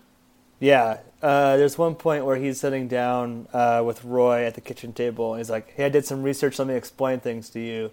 Yeah, 0.60 0.98
uh, 1.22 1.56
there's 1.56 1.76
one 1.76 1.94
point 1.94 2.24
where 2.24 2.36
he's 2.36 2.60
sitting 2.60 2.88
down 2.88 3.48
uh, 3.52 3.82
with 3.84 4.04
Roy 4.04 4.44
at 4.44 4.54
the 4.54 4.60
kitchen 4.60 4.92
table, 4.92 5.32
and 5.32 5.40
he's 5.40 5.50
like, 5.50 5.72
"Hey, 5.74 5.86
I 5.86 5.88
did 5.88 6.04
some 6.04 6.22
research. 6.22 6.58
Let 6.58 6.68
me 6.68 6.74
explain 6.74 7.20
things 7.20 7.48
to 7.50 7.60
you." 7.60 7.90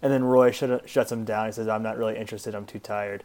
And 0.00 0.12
then 0.12 0.24
Roy 0.24 0.50
shut, 0.50 0.88
shuts 0.88 1.12
him 1.12 1.24
down. 1.24 1.46
He 1.46 1.52
says, 1.52 1.68
"I'm 1.68 1.82
not 1.82 1.98
really 1.98 2.16
interested. 2.16 2.54
I'm 2.54 2.64
too 2.64 2.78
tired." 2.78 3.24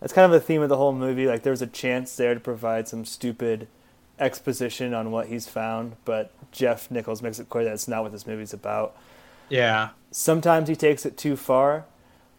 That's 0.00 0.12
kind 0.12 0.24
of 0.24 0.32
the 0.32 0.44
theme 0.44 0.62
of 0.62 0.68
the 0.68 0.76
whole 0.76 0.92
movie. 0.92 1.26
Like, 1.26 1.42
there 1.42 1.52
was 1.52 1.62
a 1.62 1.66
chance 1.66 2.16
there 2.16 2.34
to 2.34 2.40
provide 2.40 2.88
some 2.88 3.04
stupid 3.04 3.68
exposition 4.18 4.94
on 4.94 5.10
what 5.10 5.28
he's 5.28 5.46
found, 5.46 5.96
but 6.04 6.32
Jeff 6.52 6.90
Nichols 6.90 7.22
makes 7.22 7.38
it 7.38 7.48
clear 7.48 7.64
that 7.64 7.74
it's 7.74 7.88
not 7.88 8.02
what 8.02 8.12
this 8.12 8.26
movie's 8.26 8.52
about. 8.52 8.96
Yeah. 9.48 9.90
Sometimes 10.10 10.68
he 10.68 10.76
takes 10.76 11.06
it 11.06 11.16
too 11.16 11.36
far, 11.36 11.84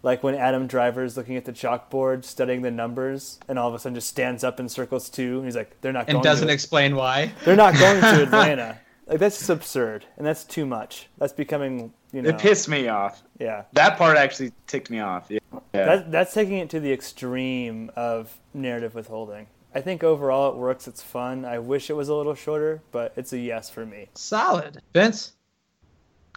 like 0.03 0.23
when 0.23 0.35
Adam 0.35 0.67
Driver's 0.67 1.15
looking 1.17 1.35
at 1.35 1.45
the 1.45 1.53
chalkboard, 1.53 2.23
studying 2.25 2.61
the 2.61 2.71
numbers, 2.71 3.39
and 3.47 3.57
all 3.59 3.69
of 3.69 3.75
a 3.75 3.79
sudden 3.79 3.95
just 3.95 4.09
stands 4.09 4.43
up 4.43 4.59
and 4.59 4.71
circles 4.71 5.09
two. 5.09 5.37
And 5.37 5.45
he's 5.45 5.55
like, 5.55 5.79
"They're 5.81 5.93
not 5.93 6.07
going. 6.07 6.17
And 6.17 6.23
going 6.23 6.33
doesn't 6.33 6.47
to 6.47 6.53
explain 6.53 6.95
why. 6.95 7.31
they're 7.45 7.55
not 7.55 7.73
going 7.75 8.01
to 8.01 8.23
Atlanta." 8.23 8.79
Like 9.05 9.19
that's 9.19 9.37
just 9.37 9.49
absurd, 9.49 10.05
and 10.17 10.27
that's 10.27 10.43
too 10.43 10.65
much. 10.65 11.07
That's 11.17 11.31
becoming, 11.31 11.93
you 12.11 12.21
know, 12.21 12.29
it 12.29 12.39
pissed 12.39 12.67
me 12.67 12.89
off 12.89 13.23
yeah. 13.39 13.63
that 13.73 13.97
part 13.97 14.17
actually 14.17 14.51
ticked 14.67 14.89
me 14.89 14.99
off 14.99 15.27
yeah, 15.29 15.39
yeah. 15.73 15.85
That, 15.85 16.11
that's 16.11 16.33
taking 16.33 16.57
it 16.57 16.69
to 16.71 16.79
the 16.79 16.91
extreme 16.91 17.91
of 17.95 18.37
narrative 18.53 18.95
withholding. 18.95 19.47
I 19.75 19.81
think 19.81 20.03
overall 20.03 20.51
it 20.51 20.57
works. 20.57 20.87
It's 20.87 21.03
fun. 21.03 21.45
I 21.45 21.59
wish 21.59 21.89
it 21.89 21.93
was 21.93 22.09
a 22.09 22.15
little 22.15 22.35
shorter, 22.35 22.81
but 22.91 23.13
it's 23.15 23.33
a 23.33 23.37
yes 23.37 23.69
for 23.69 23.85
me. 23.85 24.09
Solid. 24.15 24.81
Vince? 24.93 25.33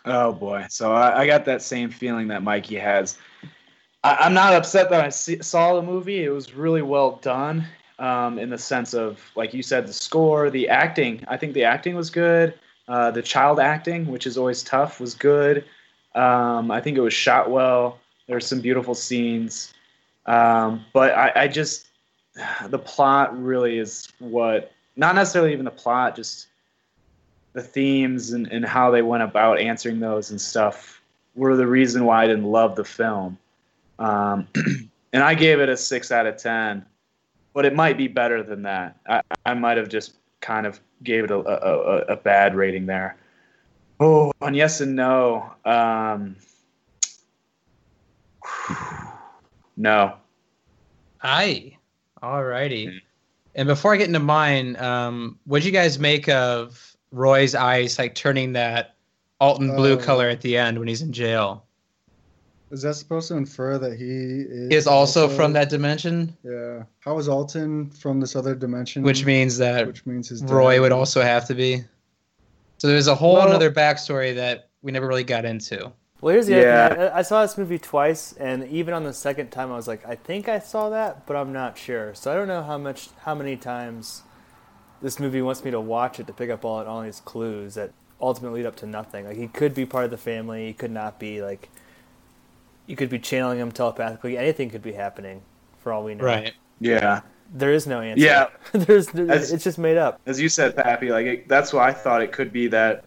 Oh 0.04 0.32
boy! 0.32 0.66
So 0.68 0.92
I, 0.92 1.20
I 1.20 1.26
got 1.26 1.44
that 1.44 1.62
same 1.62 1.90
feeling 1.90 2.28
that 2.28 2.42
Mikey 2.42 2.76
has. 2.76 3.18
I, 4.02 4.16
I'm 4.20 4.34
not 4.34 4.54
upset 4.54 4.88
that 4.90 5.04
I 5.04 5.10
see, 5.10 5.42
saw 5.42 5.74
the 5.74 5.82
movie. 5.82 6.24
It 6.24 6.30
was 6.30 6.54
really 6.54 6.82
well 6.82 7.18
done, 7.22 7.66
um, 7.98 8.38
in 8.38 8.48
the 8.48 8.58
sense 8.58 8.94
of, 8.94 9.20
like 9.36 9.52
you 9.52 9.62
said, 9.62 9.86
the 9.86 9.92
score, 9.92 10.48
the 10.48 10.68
acting. 10.68 11.22
I 11.28 11.36
think 11.36 11.52
the 11.52 11.64
acting 11.64 11.96
was 11.96 12.08
good. 12.08 12.54
Uh, 12.88 13.10
the 13.10 13.22
child 13.22 13.60
acting, 13.60 14.06
which 14.06 14.26
is 14.26 14.38
always 14.38 14.62
tough, 14.62 15.00
was 15.00 15.14
good. 15.14 15.64
Um, 16.14 16.70
I 16.70 16.80
think 16.80 16.96
it 16.96 17.02
was 17.02 17.14
shot 17.14 17.50
well. 17.50 17.98
There 18.26 18.36
were 18.36 18.40
some 18.40 18.60
beautiful 18.60 18.94
scenes, 18.94 19.74
um, 20.26 20.84
but 20.92 21.12
I, 21.14 21.32
I 21.42 21.48
just 21.48 21.88
the 22.68 22.78
plot 22.78 23.40
really 23.40 23.78
is 23.78 24.08
what 24.18 24.72
not 24.96 25.14
necessarily 25.14 25.52
even 25.52 25.64
the 25.64 25.70
plot, 25.70 26.16
just 26.16 26.46
the 27.52 27.62
themes 27.62 28.32
and, 28.32 28.46
and 28.48 28.64
how 28.64 28.90
they 28.90 29.02
went 29.02 29.22
about 29.22 29.58
answering 29.58 30.00
those 30.00 30.30
and 30.30 30.40
stuff 30.40 31.00
were 31.34 31.56
the 31.56 31.66
reason 31.66 32.04
why 32.04 32.24
I 32.24 32.26
didn't 32.26 32.44
love 32.44 32.76
the 32.76 32.84
film. 32.84 33.38
Um, 33.98 34.46
and 35.12 35.22
I 35.22 35.34
gave 35.34 35.60
it 35.60 35.68
a 35.68 35.76
six 35.76 36.12
out 36.12 36.26
of 36.26 36.36
ten, 36.36 36.84
but 37.52 37.64
it 37.64 37.74
might 37.74 37.98
be 37.98 38.08
better 38.08 38.42
than 38.42 38.62
that. 38.62 38.96
I, 39.06 39.22
I 39.44 39.54
might 39.54 39.76
have 39.76 39.88
just 39.88 40.14
kind 40.40 40.66
of 40.66 40.80
gave 41.02 41.24
it 41.24 41.30
a, 41.30 41.38
a, 41.38 41.98
a, 42.12 42.16
bad 42.16 42.54
rating 42.54 42.86
there. 42.86 43.16
Oh, 43.98 44.32
on 44.40 44.54
yes 44.54 44.80
and 44.80 44.96
no. 44.96 45.52
Um, 45.64 46.36
no. 49.76 50.14
Aye. 51.22 51.76
Alrighty. 52.22 52.86
Mhm. 52.88 53.00
And 53.54 53.66
before 53.66 53.94
I 53.94 53.96
get 53.96 54.06
into 54.06 54.20
mine, 54.20 54.76
um, 54.76 55.38
what'd 55.46 55.64
you 55.66 55.72
guys 55.72 55.98
make 55.98 56.28
of 56.28 56.96
Roy's 57.10 57.54
eyes 57.54 57.98
like 57.98 58.14
turning 58.14 58.52
that 58.52 58.94
Alton 59.40 59.74
blue 59.74 59.94
Oh. 59.94 59.96
color 59.96 60.28
at 60.28 60.40
the 60.42 60.56
end 60.56 60.78
when 60.78 60.86
he's 60.86 61.02
in 61.02 61.12
jail? 61.12 61.64
Is 62.70 62.82
that 62.82 62.94
supposed 62.94 63.26
to 63.28 63.34
infer 63.36 63.78
that 63.78 63.96
he 63.98 64.42
is, 64.48 64.70
Is 64.70 64.86
also 64.86 65.28
from 65.28 65.52
that 65.54 65.70
dimension, 65.70 66.36
Yeah. 66.44 66.84
How 67.00 67.18
is 67.18 67.26
Alton 67.28 67.90
from 67.90 68.20
this 68.20 68.36
other 68.36 68.54
dimension? 68.54 69.02
which 69.02 69.24
means 69.24 69.58
that 69.58 69.86
which 69.88 70.06
means 70.06 70.28
his 70.28 70.42
Roy 70.44 70.74
dad- 70.74 70.80
would 70.82 70.92
also 70.92 71.20
have 71.22 71.46
to 71.48 71.54
be. 71.54 71.82
So 72.78 72.86
there's 72.86 73.08
a 73.08 73.14
whole 73.14 73.34
Well- 73.34 73.50
other 73.52 73.72
backstory 73.72 74.34
that 74.36 74.68
we 74.82 74.92
never 74.92 75.08
really 75.08 75.24
got 75.24 75.44
into. 75.44 75.90
Well, 76.20 76.34
here's 76.34 76.46
the 76.46 76.56
Yeah. 76.56 76.86
other 76.86 76.94
thing. 76.96 77.04
I, 77.14 77.18
I 77.18 77.22
saw 77.22 77.42
this 77.42 77.56
movie 77.56 77.78
twice, 77.78 78.32
and 78.34 78.66
even 78.68 78.92
on 78.94 79.04
the 79.04 79.12
second 79.12 79.50
time, 79.50 79.72
I 79.72 79.76
was 79.76 79.88
like, 79.88 80.06
I 80.06 80.14
think 80.16 80.48
I 80.48 80.58
saw 80.58 80.90
that, 80.90 81.26
but 81.26 81.36
I'm 81.36 81.52
not 81.52 81.78
sure. 81.78 82.14
So 82.14 82.30
I 82.30 82.34
don't 82.34 82.48
know 82.48 82.62
how 82.62 82.76
much, 82.78 83.08
how 83.22 83.34
many 83.34 83.56
times 83.56 84.22
this 85.02 85.18
movie 85.18 85.40
wants 85.40 85.64
me 85.64 85.70
to 85.70 85.80
watch 85.80 86.20
it 86.20 86.26
to 86.26 86.32
pick 86.34 86.50
up 86.50 86.64
all 86.64 86.84
all 86.84 87.00
these 87.02 87.20
clues 87.20 87.74
that 87.74 87.92
ultimately 88.20 88.60
lead 88.62 88.66
up 88.68 88.76
to 88.76 88.86
nothing. 88.86 89.24
Like 89.24 89.36
he 89.38 89.48
could 89.48 89.74
be 89.74 89.86
part 89.86 90.04
of 90.04 90.10
the 90.10 90.18
family, 90.18 90.66
he 90.66 90.72
could 90.74 90.90
not 90.90 91.18
be. 91.18 91.40
Like 91.42 91.70
you 92.86 92.96
could 92.96 93.08
be 93.08 93.18
channeling 93.18 93.58
him 93.58 93.72
telepathically. 93.72 94.36
Anything 94.36 94.68
could 94.68 94.82
be 94.82 94.92
happening, 94.92 95.40
for 95.78 95.92
all 95.92 96.04
we 96.04 96.14
know. 96.14 96.24
Right. 96.24 96.52
Yeah. 96.80 97.22
There 97.52 97.72
is 97.72 97.86
no 97.86 98.00
answer. 98.00 98.22
Yeah. 98.24 98.46
There's, 98.72 99.06
there- 99.08 99.30
As- 99.30 99.52
it's 99.52 99.64
just 99.64 99.78
made 99.78 99.96
up. 99.96 100.20
as 100.26 100.38
you 100.40 100.48
said, 100.50 100.76
Pappy, 100.76 101.10
like 101.10 101.26
it, 101.26 101.48
that's 101.48 101.72
why 101.72 101.88
I 101.88 101.92
thought 101.92 102.20
it 102.22 102.30
could 102.30 102.52
be 102.52 102.66
that, 102.68 103.04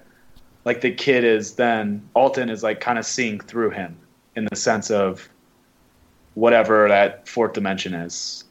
like 0.65 0.81
the 0.81 0.91
kid 0.91 1.23
is 1.23 1.55
then 1.55 2.07
Alton 2.13 2.49
is 2.49 2.63
like 2.63 2.79
kind 2.79 2.97
of 2.97 3.05
seeing 3.05 3.39
through 3.39 3.71
him 3.71 3.97
in 4.35 4.45
the 4.49 4.55
sense 4.55 4.89
of 4.89 5.27
whatever 6.35 6.87
that 6.87 7.27
fourth 7.27 7.53
dimension 7.53 7.93
is. 7.93 8.45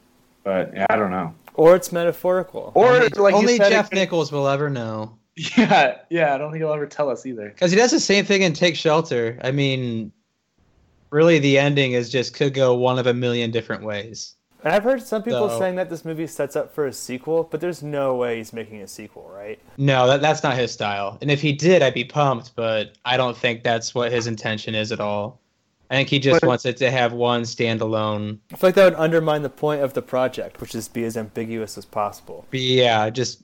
But 0.44 0.72
yeah, 0.74 0.86
I 0.90 0.96
don't 0.96 1.10
know. 1.10 1.34
Or 1.54 1.76
it's 1.76 1.92
metaphorical. 1.92 2.72
Or 2.74 2.88
only 2.88 3.08
like 3.08 3.34
only 3.34 3.56
said, 3.56 3.70
Jeff 3.70 3.90
could- 3.90 3.96
Nichols 3.98 4.32
will 4.32 4.48
ever 4.48 4.70
know. 4.70 5.18
Yeah, 5.56 5.96
yeah. 6.10 6.34
I 6.34 6.38
don't 6.38 6.50
think 6.50 6.62
he'll 6.62 6.72
ever 6.74 6.86
tell 6.86 7.08
us 7.08 7.24
either. 7.24 7.48
Because 7.48 7.70
he 7.70 7.76
does 7.76 7.90
the 7.90 8.00
same 8.00 8.26
thing 8.26 8.42
in 8.42 8.52
Take 8.52 8.76
Shelter. 8.76 9.38
I 9.42 9.50
mean, 9.50 10.12
really, 11.08 11.38
the 11.38 11.58
ending 11.58 11.92
is 11.92 12.10
just 12.10 12.34
could 12.34 12.52
go 12.52 12.74
one 12.74 12.98
of 12.98 13.06
a 13.06 13.14
million 13.14 13.50
different 13.50 13.82
ways. 13.82 14.34
And 14.64 14.72
I've 14.72 14.84
heard 14.84 15.02
some 15.02 15.22
people 15.22 15.48
So- 15.48 15.58
saying 15.58 15.74
that 15.76 15.90
this 15.90 16.04
movie 16.04 16.26
sets 16.26 16.54
up 16.56 16.72
for 16.74 16.86
a 16.86 16.92
sequel, 16.92 17.44
but 17.50 17.60
there's 17.60 17.82
no 17.82 18.14
way 18.14 18.36
he's 18.38 18.52
making 18.52 18.80
a 18.82 18.86
sequel, 18.88 19.28
right? 19.34 19.58
No, 19.76 20.06
that, 20.06 20.20
that's 20.20 20.42
not 20.42 20.56
his 20.56 20.70
style. 20.72 21.18
And 21.20 21.30
if 21.30 21.40
he 21.42 21.52
did, 21.52 21.82
I'd 21.82 21.94
be 21.94 22.04
pumped, 22.04 22.54
but 22.54 22.92
I 23.04 23.16
don't 23.16 23.36
think 23.36 23.62
that's 23.64 23.94
what 23.94 24.12
his 24.12 24.26
intention 24.26 24.74
is 24.74 24.92
at 24.92 25.00
all. 25.00 25.40
I 25.90 25.94
think 25.96 26.08
he 26.08 26.18
just 26.20 26.40
But- 26.40 26.46
wants 26.48 26.64
it 26.64 26.76
to 26.78 26.90
have 26.90 27.12
one 27.12 27.42
standalone. 27.42 28.38
I 28.52 28.56
feel 28.56 28.68
like 28.68 28.74
that 28.76 28.84
would 28.84 28.94
undermine 29.00 29.42
the 29.42 29.50
point 29.50 29.82
of 29.82 29.94
the 29.94 30.02
project, 30.02 30.60
which 30.60 30.74
is 30.74 30.88
be 30.88 31.04
as 31.04 31.16
ambiguous 31.16 31.76
as 31.76 31.84
possible. 31.84 32.46
Yeah, 32.52 33.10
just 33.10 33.42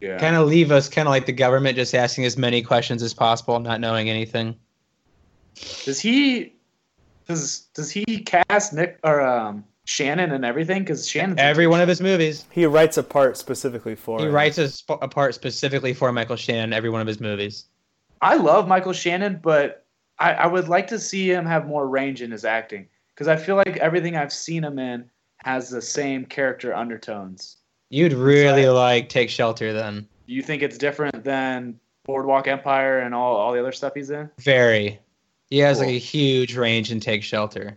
Yeah. 0.00 0.18
kind 0.18 0.36
of 0.36 0.46
leave 0.48 0.70
us 0.72 0.88
kind 0.88 1.06
of 1.08 1.10
like 1.10 1.26
the 1.26 1.32
government, 1.32 1.76
just 1.76 1.94
asking 1.94 2.24
as 2.24 2.38
many 2.38 2.62
questions 2.62 3.02
as 3.02 3.12
possible, 3.12 3.58
not 3.58 3.80
knowing 3.80 4.08
anything. 4.08 4.54
Does 5.84 6.00
he? 6.00 6.54
Does 7.28 7.60
does 7.74 7.90
he 7.90 8.04
cast 8.24 8.72
Nick 8.72 8.98
or 9.04 9.20
um 9.20 9.64
Shannon 9.90 10.30
and 10.30 10.44
everything? 10.44 10.82
Because 10.82 11.08
Shannon. 11.08 11.36
Every 11.40 11.66
one 11.66 11.80
of 11.80 11.88
his 11.88 12.00
movies, 12.00 12.46
He 12.52 12.64
writes 12.64 12.96
a 12.96 13.02
part 13.02 13.36
specifically 13.36 13.96
for 13.96 14.20
he 14.20 14.26
him. 14.26 14.32
writes 14.32 14.56
a, 14.56 14.68
sp- 14.70 15.02
a 15.02 15.08
part 15.08 15.34
specifically 15.34 15.92
for 15.92 16.12
Michael 16.12 16.36
Shannon. 16.36 16.72
Every 16.72 16.90
one 16.90 17.00
of 17.00 17.08
his 17.08 17.18
movies. 17.20 17.64
I 18.22 18.36
love 18.36 18.68
Michael 18.68 18.92
Shannon, 18.92 19.40
but 19.42 19.84
I, 20.20 20.32
I 20.34 20.46
would 20.46 20.68
like 20.68 20.86
to 20.88 20.98
see 21.00 21.28
him 21.28 21.44
have 21.44 21.66
more 21.66 21.88
range 21.88 22.22
in 22.22 22.30
his 22.30 22.44
acting 22.44 22.86
because 23.12 23.26
I 23.26 23.34
feel 23.36 23.56
like 23.56 23.78
everything 23.78 24.14
I've 24.16 24.32
seen 24.32 24.62
him 24.62 24.78
in 24.78 25.10
has 25.38 25.70
the 25.70 25.82
same 25.82 26.24
character 26.24 26.72
undertones. 26.72 27.56
You'd 27.88 28.12
really 28.12 28.68
like 28.68 29.08
Take 29.08 29.28
Shelter 29.28 29.72
then. 29.72 30.06
You 30.26 30.40
think 30.42 30.62
it's 30.62 30.78
different 30.78 31.24
than 31.24 31.80
Boardwalk 32.04 32.46
Empire 32.46 33.00
and 33.00 33.12
all, 33.12 33.34
all 33.34 33.52
the 33.52 33.58
other 33.58 33.72
stuff 33.72 33.94
he's 33.96 34.10
in? 34.10 34.30
Very. 34.38 35.00
He 35.48 35.58
has 35.58 35.80
like 35.80 35.88
a 35.88 35.98
huge 35.98 36.54
range 36.54 36.92
in 36.92 37.00
Take 37.00 37.24
Shelter. 37.24 37.76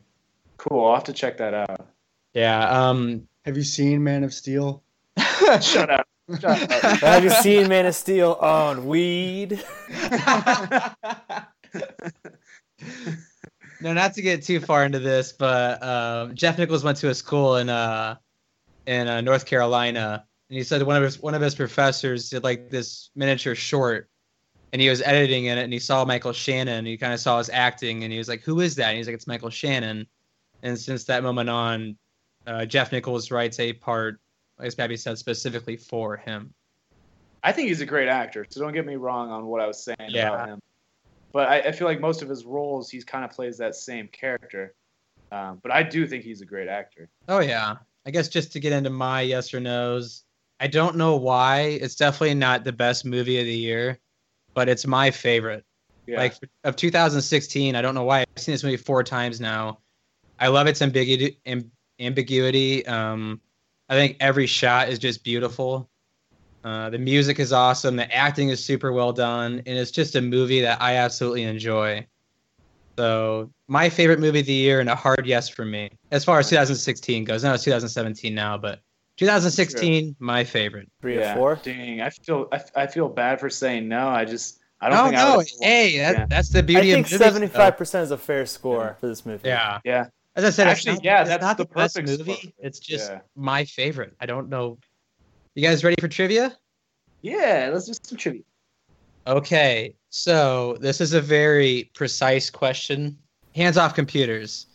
Cool. 0.58 0.86
I'll 0.86 0.94
have 0.94 1.04
to 1.06 1.14
check 1.14 1.38
that 1.38 1.56
out. 1.56 1.88
Yeah. 2.34 2.70
Um. 2.70 3.28
Have 3.46 3.58
you 3.58 3.64
seen 3.64 4.04
Man 4.04 4.24
of 4.24 4.34
Steel? 4.34 4.84
Shut 5.62 5.90
up. 5.90 6.08
Shut 6.40 6.46
up. 6.46 6.72
Have 7.02 7.24
you 7.24 7.30
seen 7.30 7.68
Man 7.68 7.86
of 7.86 7.96
Steel 7.96 8.34
on 8.34 8.86
weed? 8.86 9.64
no, 13.82 13.94
not 13.94 14.14
to 14.14 14.22
get 14.22 14.44
too 14.44 14.60
far 14.60 14.86
into 14.86 15.00
this, 15.00 15.34
but 15.34 15.84
um, 15.84 16.34
Jeff 16.36 16.58
Nichols 16.58 16.84
went 16.84 16.98
to 17.00 17.10
a 17.10 17.14
school 17.16 17.58
in 17.58 17.70
uh 17.70 18.16
in 18.86 19.08
uh, 19.08 19.22
North 19.22 19.46
Carolina, 19.46 20.26
and 20.50 20.58
he 20.58 20.64
said 20.64 20.82
one 20.84 20.96
of 20.96 21.04
his 21.04 21.22
one 21.22 21.36
of 21.36 21.42
his 21.42 21.56
professors 21.56 22.30
did 22.30 22.44
like 22.44 22.70
this 22.70 23.10
miniature 23.16 23.56
short, 23.56 24.10
and 24.72 24.82
he 24.82 24.90
was 24.90 25.02
editing 25.02 25.46
in 25.46 25.58
it, 25.58 25.64
and 25.64 25.74
he 25.74 25.80
saw 25.80 26.06
Michael 26.06 26.34
Shannon, 26.34 26.80
and 26.80 26.88
he 26.88 26.98
kind 26.98 27.14
of 27.14 27.20
saw 27.20 27.38
his 27.38 27.50
acting, 27.50 28.04
and 28.04 28.12
he 28.12 28.18
was 28.18 28.30
like, 28.30 28.42
"Who 28.42 28.62
is 28.62 28.76
that?" 28.76 28.90
And 28.90 28.98
he's 28.98 29.08
like, 29.08 29.16
"It's 29.16 29.28
Michael 29.28 29.50
Shannon." 29.50 30.08
And 30.62 30.80
since 30.80 31.04
that 31.06 31.24
moment 31.24 31.50
on, 31.50 31.98
uh, 32.48 32.66
Jeff 32.66 32.92
Nichols 32.92 33.32
writes 33.32 33.60
a 33.60 33.74
part, 33.74 34.20
as 34.60 34.76
Pappy 34.76 34.98
said, 34.98 35.18
specifically 35.18 35.78
for 35.78 36.18
him. 36.18 36.54
I 37.44 37.52
think 37.52 37.68
he's 37.68 37.82
a 37.82 37.86
great 37.86 38.08
actor, 38.08 38.46
so 38.50 38.62
don't 38.62 38.74
get 38.74 38.86
me 38.86 38.96
wrong 38.96 39.30
on 39.30 39.46
what 39.48 39.62
I 39.62 39.68
was 39.68 39.84
saying 39.84 39.98
Yeah. 40.10 40.30
about 40.34 40.48
him. 40.50 40.60
But 41.34 41.50
I, 41.50 41.60
I 41.60 41.72
feel 41.72 41.88
like 41.88 42.00
most 42.00 42.22
of 42.22 42.30
his 42.30 42.46
roles, 42.46 42.90
he 42.90 43.02
kind 43.02 43.26
of 43.26 43.32
plays 43.32 43.58
that 43.58 43.76
same 43.76 44.08
character. 44.08 44.76
Um, 45.32 45.60
but 45.64 45.72
I 45.72 45.82
do 45.84 46.06
think 46.08 46.24
he's 46.24 46.42
a 46.42 46.46
great 46.46 46.68
actor. 46.68 47.10
Oh 47.28 47.40
yeah. 47.40 47.78
I 48.06 48.12
guess 48.12 48.28
just 48.30 48.52
to 48.54 48.60
get 48.60 48.72
into 48.72 48.90
my 48.92 49.22
yes 49.22 49.54
or 49.54 49.60
no's, 49.60 50.24
I 50.60 50.68
don't 50.68 50.96
know 50.96 51.16
why. 51.16 51.62
It's 51.82 51.96
definitely 51.96 52.36
not 52.36 52.64
the 52.64 52.72
best 52.72 53.04
movie 53.04 53.40
of 53.40 53.46
the 53.46 53.54
year, 53.54 54.00
but 54.54 54.70
it's 54.70 54.86
my 54.86 55.10
favorite. 55.10 55.66
Yeah. 56.06 56.18
Like 56.20 56.36
of 56.66 56.76
2016, 56.76 57.76
I 57.76 57.82
don't 57.82 57.96
know 57.96 58.04
why. 58.04 58.20
I've 58.22 58.28
seen 58.44 58.54
this 58.54 58.64
movie 58.64 58.78
four 58.78 59.04
times 59.04 59.42
now. 59.42 59.80
I 60.40 60.50
love 60.50 60.68
its 60.68 60.82
ambiguity. 60.82 61.40
Amb- 61.48 61.70
ambiguity. 62.00 62.86
Um, 62.86 63.42
I 63.90 63.96
think 63.96 64.18
every 64.20 64.48
shot 64.48 64.90
is 64.90 65.00
just 65.00 65.24
beautiful. 65.24 65.90
Uh, 66.64 66.90
the 66.90 66.98
music 66.98 67.40
is 67.40 67.52
awesome. 67.52 67.96
The 67.96 68.14
acting 68.16 68.50
is 68.50 68.64
super 68.64 68.94
well 68.94 69.12
done, 69.12 69.62
and 69.66 69.78
it's 69.78 69.92
just 69.92 70.16
a 70.16 70.22
movie 70.22 70.62
that 70.62 70.82
I 70.82 70.96
absolutely 70.96 71.44
enjoy. 71.44 72.08
So 72.98 73.52
my 73.68 73.90
favorite 73.90 74.20
movie 74.20 74.40
of 74.42 74.46
the 74.46 74.54
year 74.54 74.80
and 74.80 74.90
a 74.90 74.96
hard 74.96 75.26
yes 75.26 75.50
for 75.50 75.66
me 75.66 75.90
as 76.12 76.24
far 76.24 76.40
as 76.40 76.50
2016 76.50 77.24
goes. 77.24 77.44
No, 77.44 77.54
it's 77.54 77.64
2017 77.64 78.34
now, 78.34 78.58
but 78.58 78.80
2016 79.18 80.16
my 80.20 80.44
favorite. 80.44 80.90
Three 81.02 81.18
yeah. 81.18 81.34
or 81.34 81.36
four? 81.36 81.60
Dang, 81.64 82.02
I 82.02 82.10
feel 82.10 82.48
I, 82.52 82.62
I 82.76 82.88
feel 82.88 83.10
bad 83.10 83.40
for 83.40 83.50
saying 83.50 83.88
no. 83.88 84.08
I 84.10 84.26
just 84.26 84.60
I 84.80 84.90
don't 84.90 84.98
No, 84.98 85.04
think 85.06 85.16
I 85.16 85.30
no, 85.30 85.38
would. 85.38 85.48
hey, 85.62 85.98
that, 85.98 86.14
Yeah. 86.14 86.26
that's 86.28 86.50
the 86.50 86.60
I 86.60 86.62
beauty 86.62 86.92
think 86.94 87.12
of 87.12 87.18
seventy-five 87.18 87.78
percent 87.78 88.04
is 88.04 88.12
a 88.12 88.18
fair 88.18 88.46
score 88.46 88.96
for 89.00 89.08
this 89.08 89.26
movie. 89.26 89.48
Yeah, 89.48 89.80
Yeah. 89.84 90.08
As 90.36 90.44
I 90.46 90.50
said, 90.50 90.68
Actually, 90.68 90.94
it's 90.94 91.00
not, 91.00 91.06
yeah, 91.06 91.24
that's 91.24 91.42
not 91.42 91.58
the 91.58 91.66
the 91.66 91.74
best 91.74 91.96
perfect 91.96 92.20
movie. 92.20 92.54
It's 92.60 92.80
just 92.80 93.12
Yeah. 93.12 93.20
my 93.36 93.66
favorite. 93.66 94.16
I 94.20 94.26
don't 94.26 94.50
know. 94.50 94.78
You 95.56 95.62
guys 95.68 95.84
ready 95.84 95.96
for 96.00 96.08
trivia? 96.08 96.58
Yeah. 97.22 97.70
Let's 97.72 97.86
do 97.86 97.94
some 98.04 98.18
trivia. 98.18 98.42
Okay, 99.26 99.96
so 100.10 100.76
this 100.82 101.00
is 101.00 101.14
a 101.14 101.22
very 101.22 101.90
precise 101.94 102.50
question. 102.50 103.18
Hands 103.56 103.78
off 103.78 103.94
computers. 103.96 104.66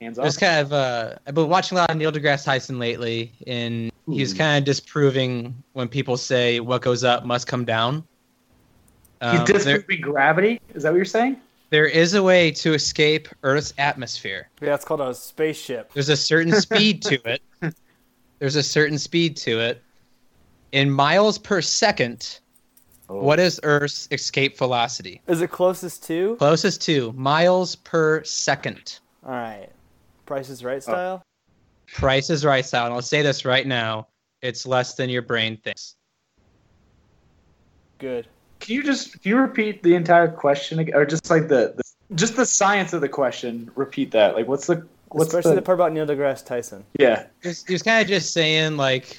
Hands 0.00 0.18
off. 0.18 0.36
kind 0.38 0.60
of 0.60 0.72
uh, 0.72 1.14
I've 1.26 1.34
been 1.34 1.48
watching 1.48 1.78
a 1.78 1.82
lot 1.82 1.90
of 1.90 1.96
Neil 1.96 2.10
deGrasse 2.12 2.44
Tyson 2.44 2.78
lately, 2.78 3.32
and 3.46 3.90
he's 4.06 4.34
kind 4.34 4.58
of 4.58 4.64
disproving 4.66 5.54
when 5.72 5.88
people 5.88 6.16
say 6.16 6.60
what 6.60 6.82
goes 6.82 7.04
up 7.04 7.24
must 7.24 7.46
come 7.46 7.64
down. 7.64 8.02
He's 9.22 9.40
Um, 9.40 9.44
there, 9.46 9.58
disproving 9.58 10.00
gravity. 10.00 10.60
Is 10.74 10.82
that 10.82 10.90
what 10.90 10.96
you're 10.96 11.04
saying? 11.04 11.40
There 11.70 11.86
is 11.86 12.14
a 12.14 12.22
way 12.22 12.50
to 12.52 12.74
escape 12.74 13.28
Earth's 13.42 13.72
atmosphere. 13.78 14.48
Yeah, 14.60 14.74
it's 14.74 14.84
called 14.84 15.00
a 15.00 15.14
spaceship. 15.14 15.92
There's 15.94 16.08
a 16.08 16.16
certain 16.16 16.52
speed 16.60 17.02
to 17.02 17.14
it. 17.24 17.42
There's 18.38 18.56
a 18.56 18.62
certain 18.62 18.98
speed 18.98 19.36
to 19.38 19.60
it. 19.60 19.82
In 20.72 20.90
miles 20.90 21.38
per 21.38 21.60
second, 21.60 22.40
Oh. 23.08 23.22
what 23.24 23.40
is 23.40 23.58
Earth's 23.64 24.06
escape 24.12 24.56
velocity? 24.56 25.20
Is 25.26 25.40
it 25.40 25.50
closest 25.50 26.04
to? 26.04 26.36
Closest 26.36 26.80
to 26.82 27.12
miles 27.14 27.74
per 27.74 28.22
second. 28.22 29.00
All 29.26 29.32
right. 29.32 29.68
Price 30.26 30.48
is 30.48 30.62
Right 30.62 30.76
Oh. 30.76 30.80
style. 30.80 31.22
Price 31.92 32.30
is 32.30 32.44
right 32.44 32.64
style. 32.64 32.84
And 32.86 32.94
I'll 32.94 33.02
say 33.02 33.20
this 33.20 33.44
right 33.44 33.66
now. 33.66 34.06
It's 34.42 34.64
less 34.64 34.94
than 34.94 35.10
your 35.10 35.22
brain 35.22 35.56
thinks. 35.56 35.96
Good. 37.98 38.28
Can 38.60 38.74
you 38.74 38.82
just 38.82 39.20
can 39.22 39.30
you 39.30 39.36
repeat 39.38 39.82
the 39.82 39.94
entire 39.94 40.28
question 40.28 40.78
again, 40.78 40.94
or 40.94 41.04
just 41.04 41.28
like 41.30 41.48
the, 41.48 41.74
the 41.76 41.82
just 42.14 42.36
the 42.36 42.46
science 42.46 42.92
of 42.92 43.00
the 43.00 43.08
question? 43.08 43.70
Repeat 43.74 44.10
that. 44.12 44.34
Like, 44.36 44.46
what's 44.46 44.66
the 44.66 44.86
what's 45.08 45.28
Especially 45.28 45.52
the, 45.52 45.56
the 45.56 45.62
part 45.62 45.76
about 45.78 45.92
Neil 45.92 46.06
deGrasse 46.06 46.44
Tyson. 46.46 46.84
yeah? 46.98 47.26
Just, 47.42 47.66
he 47.66 47.72
was 47.74 47.82
kind 47.82 48.00
of 48.00 48.06
just 48.08 48.32
saying 48.32 48.76
like, 48.76 49.18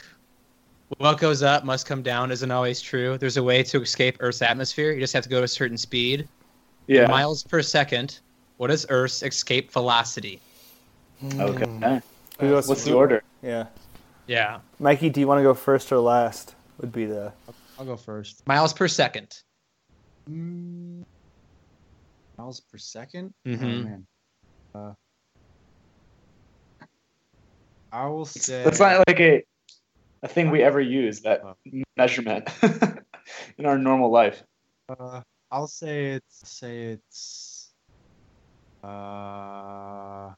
what 0.98 1.20
goes 1.20 1.44
up 1.44 1.66
must 1.66 1.86
come 1.86 2.02
down 2.02 2.32
isn't 2.32 2.52
always 2.52 2.80
true. 2.82 3.18
There's 3.18 3.38
a 3.38 3.44
way 3.44 3.62
to 3.64 3.82
escape 3.82 4.18
Earth's 4.22 4.42
atmosphere. 4.42 4.92
You 4.92 5.00
just 5.02 5.14
have 5.14 5.24
to 5.24 5.30
go 5.30 5.40
at 5.40 5.44
a 5.44 5.48
certain 5.50 5.78
speed. 5.78 6.28
Yeah. 6.88 7.08
Miles 7.08 7.44
per 7.44 7.62
second. 7.62 8.20
What 8.58 8.72
is 8.72 8.86
Earth's 8.90 9.24
escape 9.24 9.72
velocity? 9.72 10.40
Hmm. 11.20 11.42
Okay. 11.42 11.66
Hmm. 11.66 11.98
Who 12.40 12.50
goes- 12.50 12.68
What's 12.68 12.84
the 12.84 12.94
order? 12.94 13.24
Yeah. 13.42 13.66
Yeah. 14.28 14.60
Mikey, 14.80 15.10
do 15.10 15.20
you 15.20 15.28
want 15.28 15.40
to 15.40 15.44
go 15.44 15.54
first 15.54 15.92
or 15.92 16.00
last? 16.00 16.56
Would 16.80 16.92
be 16.94 17.06
the. 17.06 17.32
I'll 17.82 17.88
go 17.88 17.98
first. 17.98 18.44
Miles 18.46 18.74
per 18.74 18.88
second. 18.88 19.42
Mm, 20.30 21.02
miles 22.38 22.60
per 22.60 22.78
2nd 22.78 23.34
Oh 23.48 23.50
Mhm. 23.50 23.84
man. 23.84 24.08
Uh, 24.76 24.94
I 27.92 28.06
will 28.06 28.26
say. 28.26 28.64
That's 28.64 28.80
not 28.80 29.04
like 29.08 29.20
a 29.20 29.44
a 30.22 30.28
thing 30.28 30.52
we 30.52 30.62
ever 30.62 30.80
use 30.80 31.22
that 31.22 31.42
Oh. 31.44 31.56
measurement 31.98 32.48
in 33.58 33.66
our 33.66 33.80
normal 33.80 34.12
life. 34.12 34.44
Uh, 34.88 35.24
I'll 35.50 35.66
say 35.68 36.12
it's 36.12 36.48
say 36.48 36.84
it's 36.94 37.74
uh 38.84 40.36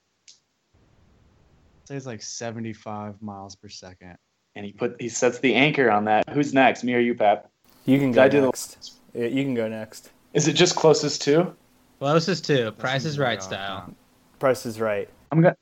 say 1.90 1.98
it's 1.98 2.06
like 2.06 2.22
75 2.22 3.22
miles 3.22 3.58
per 3.58 3.68
second. 3.68 4.16
And 4.56 4.66
he 4.66 4.72
put 4.72 4.96
he 5.02 5.10
sets 5.10 5.40
the 5.40 5.56
anchor 5.56 5.90
on 5.90 6.06
that. 6.06 6.30
Who's 6.30 6.54
next? 6.54 6.84
Me 6.84 6.94
or 6.94 7.00
you, 7.00 7.16
Pap? 7.16 7.50
You 7.86 7.98
can 8.00 8.12
go 8.12 8.24
I 8.24 8.30
do 8.30 8.40
the- 8.42 8.46
next. 8.48 8.94
Yeah, 9.14 9.26
you 9.26 9.44
can 9.44 9.54
go 9.56 9.68
next. 9.68 10.12
Is 10.34 10.48
it 10.48 10.54
just 10.54 10.76
closest 10.76 11.22
to? 11.24 11.54
Closest 12.00 12.46
to 12.46 12.72
Price 12.74 13.06
is 13.06 13.18
Right 13.20 13.42
style. 13.42 13.94
Price 14.40 14.66
is 14.66 14.80
Right. 14.80 15.10
I'm 15.32 15.42
gonna 15.42 15.56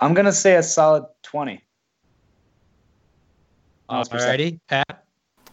I'm 0.00 0.14
gonna 0.14 0.32
say 0.32 0.56
a 0.56 0.62
solid 0.62 1.04
twenty. 1.22 1.62
Miles 3.88 4.08
per. 4.08 4.18
Alrighty, 4.18 4.58
Pat. 4.68 5.04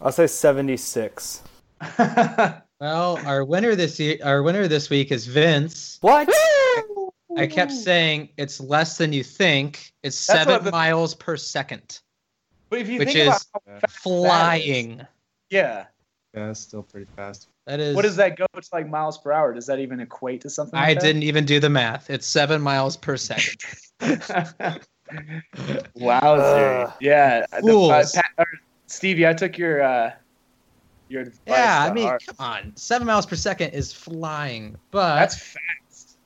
I'll 0.01 0.11
say 0.11 0.27
seventy-six. 0.27 1.43
Well, 2.81 3.17
our 3.27 3.43
winner 3.43 3.75
this 3.75 3.99
year, 3.99 4.17
our 4.23 4.41
winner 4.41 4.65
this 4.69 4.89
week 4.89 5.11
is 5.11 5.27
Vince. 5.27 5.97
What? 5.99 6.29
I 7.37 7.45
kept 7.45 7.73
saying 7.73 8.29
it's 8.37 8.61
less 8.61 8.97
than 8.97 9.11
you 9.11 9.21
think. 9.21 9.91
It's 10.01 10.25
That's 10.25 10.45
seven 10.45 10.63
the- 10.63 10.71
miles 10.71 11.13
per 11.13 11.35
second, 11.35 11.99
but 12.69 12.79
if 12.79 12.87
you 12.89 12.99
which 12.99 13.13
think 13.13 13.27
about 13.27 13.37
is 13.37 13.47
how 13.53 13.59
fast 13.65 13.81
that 13.81 13.89
is- 13.89 13.95
flying. 13.97 15.07
yeah. 15.49 15.85
Yeah, 16.35 16.45
that's 16.45 16.59
still 16.59 16.83
pretty 16.83 17.07
fast. 17.15 17.47
That 17.65 17.79
is. 17.79 17.95
What 17.95 18.03
does 18.03 18.15
that 18.17 18.37
go 18.37 18.45
to 18.53 18.61
like 18.71 18.87
miles 18.87 19.17
per 19.17 19.31
hour? 19.31 19.51
Does 19.51 19.65
that 19.65 19.79
even 19.79 19.99
equate 19.99 20.41
to 20.41 20.49
something? 20.49 20.77
I 20.79 20.89
like 20.89 20.99
didn't 20.99 21.23
even 21.23 21.43
do 21.43 21.59
the 21.59 21.69
math. 21.71 22.11
It's 22.11 22.27
seven 22.27 22.61
miles 22.61 22.95
per 22.95 23.17
second. 23.17 23.59
that? 23.99 24.85
Wowzer. 25.95 26.83
Ugh. 26.87 26.93
yeah. 26.99 27.45
the- 27.61 27.75
uh, 27.77 28.05
Pat- 28.13 28.25
or, 28.37 28.45
Stevie, 28.85 29.27
I 29.27 29.33
took 29.33 29.57
your 29.57 29.81
uh, 29.81 30.11
your 31.09 31.21
advice. 31.21 31.39
yeah, 31.47 31.83
I 31.89 31.91
mean, 31.93 32.05
heart. 32.07 32.23
come 32.27 32.35
on. 32.39 32.73
Seven 32.75 33.07
miles 33.07 33.25
per 33.25 33.35
second 33.35 33.71
is 33.71 33.91
flying, 33.91 34.77
but 34.91 35.15
that's 35.15 35.35
fast. 35.35 36.17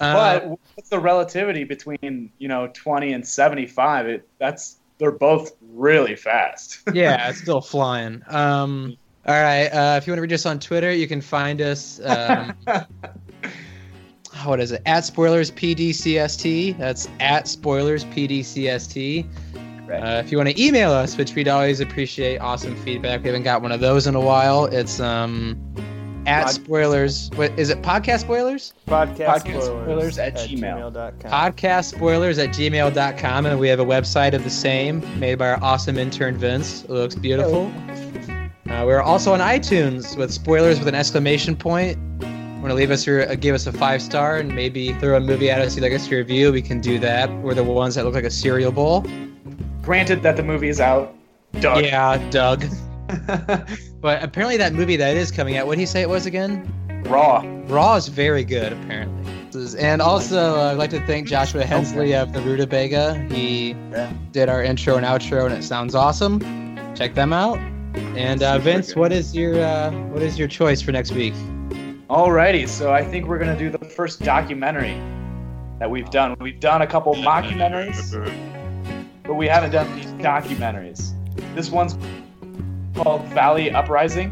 uh, 0.00 0.14
but 0.40 0.48
what's 0.74 0.88
the 0.88 0.98
relativity 0.98 1.62
between 1.62 2.32
you 2.38 2.48
know 2.48 2.68
20 2.74 3.12
and 3.12 3.26
75? 3.26 4.06
It 4.08 4.28
that's 4.38 4.79
they're 5.00 5.10
both 5.10 5.52
really 5.60 6.14
fast. 6.14 6.78
yeah, 6.94 7.28
it's 7.28 7.40
still 7.40 7.60
flying. 7.60 8.22
Um, 8.28 8.96
all 9.26 9.34
right. 9.34 9.66
Uh, 9.66 9.96
if 9.96 10.06
you 10.06 10.12
want 10.12 10.18
to 10.18 10.22
reach 10.22 10.32
us 10.32 10.46
on 10.46 10.60
Twitter, 10.60 10.92
you 10.92 11.08
can 11.08 11.20
find 11.20 11.60
us. 11.60 12.00
Um, 12.04 12.54
what 14.44 14.60
is 14.60 14.70
it? 14.70 14.82
At 14.86 15.04
spoilers 15.04 15.50
PDCST. 15.50 16.78
That's 16.78 17.08
at 17.18 17.48
spoilers 17.48 18.04
PDCST. 18.06 19.26
Uh, 19.90 20.22
if 20.24 20.30
you 20.30 20.38
want 20.38 20.48
to 20.48 20.62
email 20.62 20.92
us, 20.92 21.16
which 21.16 21.34
we'd 21.34 21.48
always 21.48 21.80
appreciate, 21.80 22.38
awesome 22.38 22.76
feedback. 22.84 23.22
We 23.22 23.28
haven't 23.28 23.42
got 23.42 23.60
one 23.60 23.72
of 23.72 23.80
those 23.80 24.06
in 24.06 24.14
a 24.14 24.20
while. 24.20 24.66
It's 24.66 25.00
um 25.00 25.58
at 26.26 26.44
Pod- 26.44 26.54
spoilers. 26.54 27.30
What 27.34 27.58
is 27.58 27.70
it? 27.70 27.82
Podcast 27.82 28.20
spoilers? 28.20 28.74
Podcast, 28.86 29.26
Podcast 29.26 29.40
spoilers, 29.62 29.64
spoilers 29.64 30.18
at 30.18 30.34
Gmail. 30.34 30.92
gmail.com. 30.92 31.30
Podcast 31.30 31.84
spoilers 31.94 32.38
at 32.38 32.50
gmail.com. 32.50 33.46
And 33.46 33.58
we 33.58 33.68
have 33.68 33.80
a 33.80 33.84
website 33.84 34.34
of 34.34 34.44
the 34.44 34.50
same 34.50 35.02
made 35.18 35.36
by 35.36 35.50
our 35.50 35.62
awesome 35.62 35.98
intern 35.98 36.36
Vince. 36.36 36.84
It 36.84 36.90
looks 36.90 37.14
beautiful. 37.14 37.72
Uh, 38.68 38.84
we're 38.86 39.02
also 39.02 39.32
on 39.32 39.40
iTunes 39.40 40.16
with 40.16 40.32
spoilers 40.32 40.78
with 40.78 40.86
an 40.88 40.94
exclamation 40.94 41.56
point. 41.56 41.98
Want 42.20 42.68
to 42.68 42.74
leave 42.74 42.90
us 42.90 43.06
your 43.06 43.28
uh, 43.28 43.34
give 43.36 43.54
us 43.54 43.66
a 43.66 43.72
five 43.72 44.02
star 44.02 44.36
and 44.36 44.54
maybe 44.54 44.92
throw 44.94 45.16
a 45.16 45.20
movie 45.20 45.50
at 45.50 45.62
us 45.62 45.74
you'd 45.74 45.82
like 45.82 45.92
us 45.94 46.06
to 46.08 46.16
review? 46.16 46.52
We 46.52 46.60
can 46.60 46.80
do 46.80 46.98
that. 46.98 47.32
We're 47.40 47.54
the 47.54 47.64
ones 47.64 47.94
that 47.94 48.04
look 48.04 48.12
like 48.14 48.24
a 48.24 48.30
cereal 48.30 48.70
bowl. 48.70 49.06
Granted 49.82 50.22
that 50.22 50.36
the 50.36 50.42
movie 50.42 50.68
is 50.68 50.78
out. 50.78 51.14
Doug. 51.58 51.84
Yeah, 51.84 52.18
Doug. 52.30 52.66
But 54.00 54.22
apparently 54.22 54.56
that 54.58 54.72
movie 54.72 54.96
that 54.96 55.16
is 55.16 55.30
coming 55.30 55.56
out, 55.56 55.66
what 55.66 55.74
did 55.74 55.80
he 55.80 55.86
say 55.86 56.00
it 56.00 56.08
was 56.08 56.26
again? 56.26 56.72
Raw. 57.06 57.44
Raw 57.66 57.96
is 57.96 58.08
very 58.08 58.44
good, 58.44 58.72
apparently. 58.72 59.16
And 59.78 60.00
also, 60.00 60.56
uh, 60.58 60.70
I'd 60.72 60.78
like 60.78 60.90
to 60.90 61.04
thank 61.06 61.26
Joshua 61.26 61.64
Hensley 61.64 62.14
of 62.14 62.32
the 62.32 62.40
Rutabaga. 62.40 63.14
He 63.30 63.70
Yeah. 63.90 64.10
did 64.32 64.48
our 64.48 64.62
intro 64.62 64.96
and 64.96 65.04
outro, 65.04 65.44
and 65.46 65.54
it 65.54 65.64
sounds 65.64 65.94
awesome. 65.94 66.38
Check 66.94 67.14
them 67.14 67.32
out. 67.32 67.58
And 68.16 68.42
uh, 68.42 68.58
Vince, 68.58 68.94
what 68.94 69.12
is 69.12 69.34
your 69.34 69.60
uh, 69.60 69.90
what 70.12 70.22
is 70.22 70.38
your 70.38 70.46
choice 70.46 70.80
for 70.80 70.92
next 70.92 71.10
week? 71.12 71.34
Alrighty, 72.08 72.68
so 72.68 72.92
I 72.92 73.04
think 73.04 73.26
we're 73.26 73.38
gonna 73.38 73.58
do 73.58 73.70
the 73.70 73.78
first 73.84 74.20
documentary 74.22 74.94
that 75.80 75.90
we've 75.90 76.08
done. 76.10 76.36
We've 76.40 76.60
done 76.60 76.82
a 76.82 76.86
couple 76.86 77.14
mockumentaries, 77.16 78.14
but 79.24 79.34
we 79.34 79.48
haven't 79.48 79.72
done 79.72 79.92
these 79.96 80.06
documentaries. 80.24 81.12
This 81.56 81.70
one's 81.70 81.96
called 82.94 83.22
Valley 83.28 83.70
Uprising, 83.70 84.28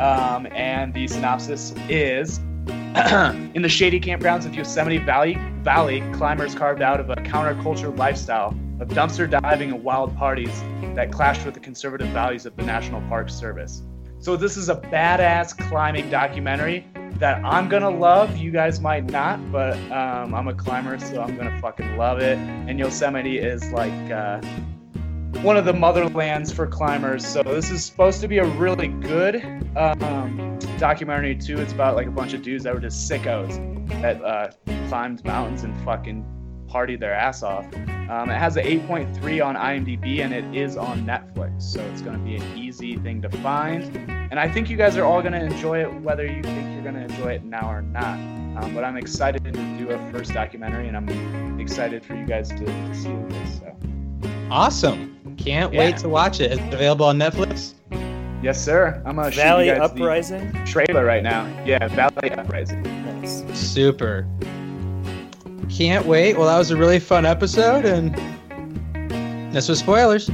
um, 0.00 0.46
and 0.52 0.92
the 0.92 1.06
synopsis 1.06 1.74
is: 1.88 2.38
In 3.54 3.62
the 3.62 3.68
shady 3.68 4.00
campgrounds 4.00 4.46
of 4.46 4.54
Yosemite 4.54 4.98
Valley, 4.98 5.38
Valley, 5.62 6.00
climbers 6.12 6.54
carved 6.54 6.82
out 6.82 7.00
of 7.00 7.10
a 7.10 7.16
counterculture 7.16 7.96
lifestyle 7.96 8.48
of 8.80 8.88
dumpster 8.88 9.28
diving 9.28 9.70
and 9.70 9.82
wild 9.82 10.16
parties 10.16 10.62
that 10.94 11.10
clashed 11.10 11.44
with 11.44 11.54
the 11.54 11.60
conservative 11.60 12.08
values 12.08 12.46
of 12.46 12.56
the 12.56 12.62
National 12.62 13.00
Park 13.08 13.30
Service. 13.30 13.82
So 14.18 14.36
this 14.36 14.56
is 14.56 14.68
a 14.68 14.76
badass 14.76 15.56
climbing 15.68 16.08
documentary 16.10 16.86
that 17.18 17.44
I'm 17.44 17.68
gonna 17.68 17.90
love. 17.90 18.36
You 18.36 18.50
guys 18.50 18.80
might 18.80 19.04
not, 19.04 19.52
but 19.52 19.76
um, 19.90 20.34
I'm 20.34 20.48
a 20.48 20.54
climber, 20.54 20.98
so 20.98 21.22
I'm 21.22 21.36
gonna 21.36 21.58
fucking 21.60 21.96
love 21.96 22.18
it. 22.20 22.38
And 22.38 22.78
Yosemite 22.78 23.38
is 23.38 23.70
like 23.70 23.92
uh, 24.10 24.40
one 25.42 25.56
of 25.56 25.64
the 25.64 25.72
motherlands 25.72 26.52
for 26.52 26.66
climbers. 26.66 27.26
So 27.26 27.42
this 27.42 27.70
is 27.70 27.84
supposed 27.84 28.20
to 28.20 28.28
be 28.28 28.38
a 28.38 28.44
really 28.44 28.88
good 28.88 29.44
um, 29.76 30.58
documentary 30.78 31.36
too. 31.36 31.58
It's 31.58 31.72
about 31.72 31.96
like 31.96 32.06
a 32.06 32.10
bunch 32.10 32.32
of 32.32 32.42
dudes 32.42 32.64
that 32.64 32.74
were 32.74 32.80
just 32.80 33.10
sickos 33.10 33.58
that 34.02 34.22
uh, 34.22 34.50
climbed 34.88 35.24
mountains 35.24 35.62
and 35.62 35.76
fucking 35.84 36.24
partied 36.68 37.00
their 37.00 37.14
ass 37.14 37.42
off. 37.42 37.64
Um, 38.10 38.28
it 38.30 38.36
has 38.36 38.56
an 38.56 38.64
8.3 38.64 39.44
on 39.44 39.54
IMDb 39.54 40.20
and 40.20 40.34
it 40.34 40.44
is 40.54 40.76
on 40.76 41.06
Netflix, 41.06 41.62
so 41.62 41.80
it's 41.80 42.02
going 42.02 42.18
to 42.18 42.24
be 42.24 42.36
an 42.36 42.58
easy 42.58 42.96
thing 42.96 43.22
to 43.22 43.30
find. 43.38 43.84
And 44.30 44.40
I 44.40 44.48
think 44.48 44.68
you 44.68 44.76
guys 44.76 44.96
are 44.96 45.04
all 45.04 45.22
going 45.22 45.32
to 45.32 45.44
enjoy 45.44 45.80
it, 45.80 45.92
whether 46.02 46.26
you 46.26 46.42
think 46.42 46.74
you're 46.74 46.82
going 46.82 46.96
to 46.96 47.14
enjoy 47.14 47.32
it 47.32 47.44
now 47.44 47.70
or 47.70 47.82
not. 47.82 48.18
Um, 48.62 48.74
but 48.74 48.84
I'm 48.84 48.96
excited 48.96 49.44
to 49.44 49.52
do 49.52 49.90
a 49.90 50.12
first 50.12 50.32
documentary, 50.32 50.88
and 50.88 50.96
I'm 50.96 51.58
excited 51.60 52.04
for 52.04 52.14
you 52.14 52.26
guys 52.26 52.48
to, 52.50 52.64
to 52.64 52.94
see 52.94 53.14
this. 53.28 53.58
So, 53.58 53.76
Awesome. 54.50 55.18
Can't 55.36 55.72
Yeah. 55.72 55.78
wait 55.80 55.96
to 55.98 56.08
watch 56.08 56.40
it. 56.40 56.52
It's 56.52 56.74
available 56.74 57.06
on 57.06 57.18
Netflix. 57.18 57.74
yes, 58.42 58.62
sir. 58.62 59.02
I'm 59.06 59.16
gonna 59.16 59.30
Valley 59.30 59.68
you 59.68 59.74
guys 59.74 59.90
Uprising. 59.90 60.52
the 60.52 60.58
trailer 60.64 61.04
right 61.04 61.22
now. 61.22 61.46
Yeah, 61.64 61.86
Valley 61.88 62.30
Uprising. 62.32 62.82
Nice. 63.20 63.42
Super. 63.54 64.26
Can't 65.70 66.06
wait. 66.06 66.36
Well, 66.38 66.46
that 66.46 66.58
was 66.58 66.70
a 66.70 66.76
really 66.76 66.98
fun 67.00 67.24
episode, 67.26 67.84
and 67.84 68.14
this 69.52 69.68
was 69.68 69.78
spoilers. 69.80 70.28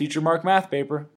Teacher 0.00 0.22
Mark 0.22 0.42
math 0.44 0.70
paper. 0.70 1.06